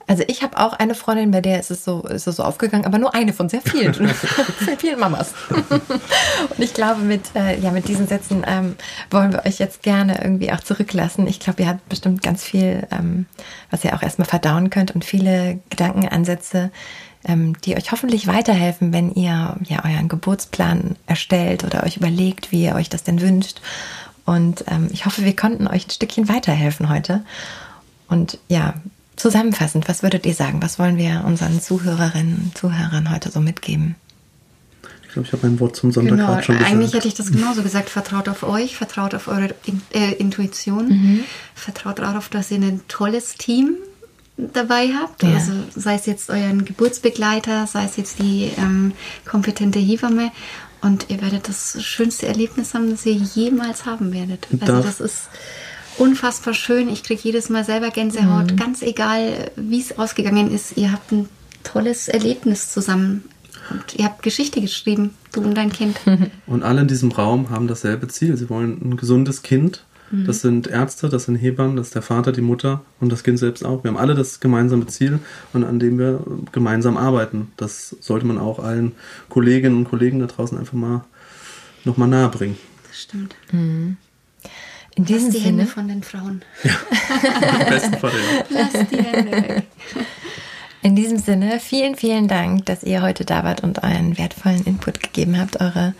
Also 0.09 0.23
ich 0.25 0.41
habe 0.41 0.57
auch 0.57 0.73
eine 0.73 0.95
Freundin, 0.95 1.29
bei 1.29 1.39
der 1.39 1.59
ist 1.59 1.69
es 1.69 1.83
so, 1.83 2.01
ist 2.01 2.25
es 2.25 2.37
so 2.37 2.43
aufgegangen, 2.43 2.87
aber 2.87 2.97
nur 2.97 3.13
eine 3.13 3.31
von 3.31 3.47
sehr 3.47 3.61
vielen, 3.61 3.93
sehr 4.65 4.75
vielen 4.79 4.99
Mamas. 4.99 5.35
Und 5.49 6.57
ich 6.57 6.73
glaube, 6.73 7.01
mit, 7.01 7.35
äh, 7.35 7.59
ja, 7.59 7.69
mit 7.69 7.87
diesen 7.87 8.07
Sätzen 8.07 8.43
ähm, 8.47 8.75
wollen 9.11 9.31
wir 9.31 9.45
euch 9.45 9.59
jetzt 9.59 9.83
gerne 9.83 10.19
irgendwie 10.23 10.51
auch 10.51 10.61
zurücklassen. 10.61 11.27
Ich 11.27 11.39
glaube, 11.39 11.61
ihr 11.61 11.69
habt 11.69 11.87
bestimmt 11.89 12.23
ganz 12.23 12.43
viel, 12.43 12.87
ähm, 12.89 13.27
was 13.69 13.83
ihr 13.83 13.93
auch 13.93 14.01
erstmal 14.01 14.27
verdauen 14.27 14.71
könnt 14.71 14.95
und 14.95 15.05
viele 15.05 15.59
Gedankenansätze, 15.69 16.71
ähm, 17.23 17.53
die 17.61 17.77
euch 17.77 17.91
hoffentlich 17.91 18.25
weiterhelfen, 18.25 18.91
wenn 18.91 19.13
ihr 19.13 19.57
ja 19.63 19.85
euren 19.85 20.09
Geburtsplan 20.09 20.95
erstellt 21.05 21.63
oder 21.63 21.83
euch 21.83 21.97
überlegt, 21.97 22.51
wie 22.51 22.63
ihr 22.63 22.73
euch 22.73 22.89
das 22.89 23.03
denn 23.03 23.21
wünscht. 23.21 23.61
Und 24.25 24.63
ähm, 24.71 24.89
ich 24.91 25.05
hoffe, 25.05 25.23
wir 25.23 25.35
konnten 25.35 25.67
euch 25.67 25.85
ein 25.85 25.91
Stückchen 25.91 26.27
weiterhelfen 26.29 26.89
heute. 26.89 27.21
Und 28.07 28.39
ja, 28.47 28.73
zusammenfassend, 29.19 29.87
was 29.87 30.03
würdet 30.03 30.25
ihr 30.25 30.33
sagen? 30.33 30.61
Was 30.61 30.79
wollen 30.79 30.97
wir 30.97 31.23
unseren 31.25 31.61
Zuhörerinnen 31.61 32.37
und 32.45 32.57
Zuhörern 32.57 33.11
heute 33.11 33.31
so 33.31 33.39
mitgeben? 33.41 33.95
Ich 35.03 35.13
glaube, 35.13 35.27
ich 35.27 35.33
habe 35.33 35.47
mein 35.47 35.59
Wort 35.59 35.75
zum 35.75 35.91
Sonntag 35.91 36.11
Genau, 36.17 36.27
gerade 36.27 36.43
schon 36.43 36.55
gesagt. 36.57 36.71
eigentlich 36.71 36.93
hätte 36.93 37.07
ich 37.07 37.15
das 37.15 37.31
genauso 37.31 37.63
gesagt. 37.63 37.89
Vertraut 37.89 38.29
auf 38.29 38.43
euch, 38.43 38.75
vertraut 38.75 39.15
auf 39.15 39.27
eure 39.27 39.55
äh, 39.93 40.13
Intuition, 40.13 40.87
Mhm. 40.89 41.19
vertraut 41.55 41.97
darauf, 41.99 42.29
dass 42.29 42.51
ihr 42.51 42.57
ein 42.59 42.81
tolles 42.87 43.33
Team 43.35 43.75
dabei 44.37 44.89
habt. 45.01 45.23
Ja. 45.23 45.33
Also 45.33 45.51
sei 45.75 45.95
es 45.95 46.05
jetzt 46.05 46.29
euren 46.29 46.63
Geburtsbegleiter, 46.63 47.65
sei 47.67 47.85
es 47.85 47.97
jetzt 47.97 48.19
die 48.19 48.51
ähm, 48.57 48.93
kompetente 49.25 49.79
Hebamme. 49.79 50.31
Und 50.81 51.07
ihr 51.09 51.21
werdet 51.21 51.49
das 51.49 51.83
schönste 51.83 52.27
Erlebnis 52.27 52.73
haben, 52.73 52.89
das 52.91 53.05
ihr 53.05 53.13
jemals 53.15 53.85
haben 53.85 54.13
werdet. 54.13 54.47
Also 54.61 54.65
Darf- 54.73 54.85
das 54.85 55.01
ist 55.01 55.23
unfassbar 55.99 56.53
schön. 56.53 56.89
Ich 56.89 57.03
kriege 57.03 57.21
jedes 57.23 57.49
Mal 57.49 57.63
selber 57.63 57.89
Gänsehaut. 57.89 58.51
Mhm. 58.51 58.55
Ganz 58.55 58.81
egal, 58.81 59.51
wie 59.55 59.79
es 59.79 59.97
ausgegangen 59.97 60.51
ist. 60.53 60.77
Ihr 60.77 60.91
habt 60.91 61.11
ein 61.11 61.29
tolles 61.63 62.07
Erlebnis 62.07 62.71
zusammen. 62.71 63.23
Und 63.69 63.95
ihr 63.95 64.05
habt 64.05 64.23
Geschichte 64.23 64.61
geschrieben, 64.61 65.13
du 65.31 65.41
und 65.41 65.55
dein 65.55 65.71
Kind. 65.71 65.99
Und 66.47 66.63
alle 66.63 66.81
in 66.81 66.87
diesem 66.87 67.11
Raum 67.11 67.51
haben 67.51 67.67
dasselbe 67.67 68.07
Ziel. 68.07 68.35
Sie 68.35 68.49
wollen 68.49 68.79
ein 68.81 68.97
gesundes 68.97 69.43
Kind. 69.43 69.85
Das 70.11 70.41
sind 70.41 70.65
Ärzte, 70.65 71.07
das 71.07 71.25
sind 71.25 71.35
Hebammen, 71.35 71.75
das 71.75 71.87
ist 71.87 71.95
der 71.95 72.01
Vater, 72.01 72.31
die 72.31 72.41
Mutter 72.41 72.81
und 72.99 73.11
das 73.11 73.23
Kind 73.23 73.37
selbst 73.37 73.63
auch. 73.63 73.83
Wir 73.83 73.91
haben 73.91 73.97
alle 73.97 74.15
das 74.15 74.39
gemeinsame 74.39 74.87
Ziel 74.87 75.19
und 75.53 75.63
an 75.63 75.79
dem 75.79 75.99
wir 75.99 76.23
gemeinsam 76.51 76.97
arbeiten. 76.97 77.51
Das 77.57 77.95
sollte 77.99 78.25
man 78.25 78.39
auch 78.39 78.57
allen 78.57 78.93
Kolleginnen 79.29 79.77
und 79.77 79.85
Kollegen 79.85 80.19
da 80.19 80.25
draußen 80.25 80.57
einfach 80.57 80.73
mal 80.73 81.05
nochmal 81.85 82.07
nahe 82.07 82.29
bringen. 82.29 82.57
Das 82.87 83.01
stimmt. 83.01 83.35
In 84.99 85.05
Lass 85.05 85.15
diesem 85.15 85.31
die 85.31 85.39
Hände 85.39 85.63
Sinne, 85.63 85.71
von 85.71 85.87
den 85.87 86.03
Frauen. 86.03 86.41
Besten 87.69 87.93
ja. 87.93 88.09
Lass 88.49 88.73
die 88.91 89.01
Hände 89.01 89.31
weg. 89.31 89.63
in 90.81 90.97
diesem 90.97 91.17
Sinne, 91.19 91.61
vielen, 91.61 91.95
vielen 91.95 92.27
Dank, 92.27 92.65
dass 92.65 92.83
ihr 92.83 93.01
heute 93.01 93.23
da 93.23 93.45
wart 93.45 93.63
und 93.63 93.81
euren 93.81 94.17
wertvollen 94.17 94.65
Input 94.65 95.01
gegeben 95.01 95.39
habt, 95.39 95.61
eure 95.61 95.93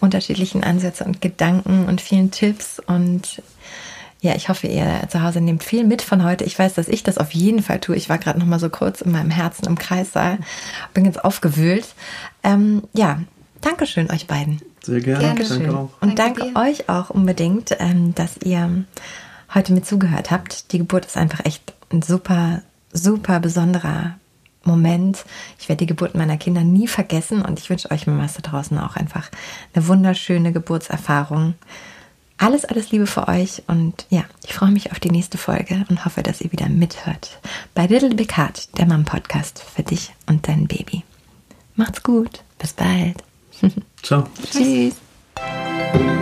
unterschiedlichen 0.00 0.64
Ansätze 0.64 1.04
und 1.04 1.20
Gedanken 1.20 1.84
und 1.84 2.00
vielen 2.00 2.30
Tipps 2.30 2.80
und 2.86 3.42
ja, 4.22 4.34
ich 4.34 4.48
hoffe, 4.48 4.66
ihr 4.66 5.02
zu 5.10 5.22
Hause 5.22 5.42
nehmt 5.42 5.62
viel 5.62 5.84
mit 5.84 6.00
von 6.00 6.24
heute. 6.24 6.44
Ich 6.44 6.58
weiß, 6.58 6.72
dass 6.72 6.88
ich 6.88 7.02
das 7.02 7.18
auf 7.18 7.32
jeden 7.32 7.62
Fall 7.62 7.80
tue. 7.80 7.96
Ich 7.96 8.08
war 8.08 8.16
gerade 8.16 8.38
noch 8.38 8.46
mal 8.46 8.58
so 8.58 8.70
kurz 8.70 9.02
in 9.02 9.12
meinem 9.12 9.30
Herzen 9.30 9.66
im 9.66 9.76
Kreissaal, 9.76 10.38
bin 10.94 11.04
ganz 11.04 11.18
aufgewühlt. 11.18 11.86
Ähm, 12.42 12.82
ja, 12.94 13.20
Dankeschön 13.60 14.10
euch 14.10 14.26
beiden. 14.26 14.62
Sehr 14.88 15.00
gerne. 15.00 15.34
Gerne. 15.34 15.44
Danke 15.44 15.76
auch. 15.76 15.90
Und 16.00 16.18
Danke 16.18 16.40
danke 16.40 16.58
euch 16.58 16.88
auch 16.88 17.10
unbedingt, 17.10 17.76
ähm, 17.78 18.14
dass 18.14 18.38
ihr 18.42 18.84
heute 19.54 19.74
mit 19.74 19.84
zugehört 19.84 20.30
habt. 20.30 20.72
Die 20.72 20.78
Geburt 20.78 21.04
ist 21.04 21.18
einfach 21.18 21.44
echt 21.44 21.74
ein 21.92 22.00
super, 22.00 22.62
super 22.90 23.38
besonderer 23.38 24.14
Moment. 24.64 25.26
Ich 25.58 25.68
werde 25.68 25.80
die 25.80 25.86
Geburt 25.86 26.14
meiner 26.14 26.38
Kinder 26.38 26.62
nie 26.62 26.88
vergessen 26.88 27.42
und 27.42 27.58
ich 27.58 27.68
wünsche 27.68 27.90
euch 27.90 28.06
Mamas 28.06 28.34
da 28.34 28.40
draußen 28.40 28.78
auch 28.78 28.96
einfach 28.96 29.30
eine 29.74 29.86
wunderschöne 29.88 30.52
Geburtserfahrung. 30.52 31.54
Alles, 32.38 32.64
alles 32.64 32.90
Liebe 32.90 33.06
für 33.06 33.28
euch 33.28 33.64
und 33.66 34.06
ja, 34.08 34.24
ich 34.46 34.54
freue 34.54 34.70
mich 34.70 34.90
auf 34.92 35.00
die 35.00 35.10
nächste 35.10 35.36
Folge 35.36 35.84
und 35.90 36.06
hoffe, 36.06 36.22
dass 36.22 36.40
ihr 36.40 36.50
wieder 36.50 36.70
mithört 36.70 37.40
bei 37.74 37.86
Little 37.86 38.14
Big 38.14 38.38
Heart, 38.38 38.78
der 38.78 38.86
Mom 38.86 39.04
Podcast 39.04 39.62
für 39.62 39.82
dich 39.82 40.14
und 40.26 40.48
dein 40.48 40.66
Baby. 40.66 41.02
Macht's 41.74 42.02
gut, 42.02 42.42
bis 42.58 42.72
bald. 42.72 43.27
Ciao. 44.02 44.26
Tschüss. 44.50 44.94
Tschüss. 45.34 46.14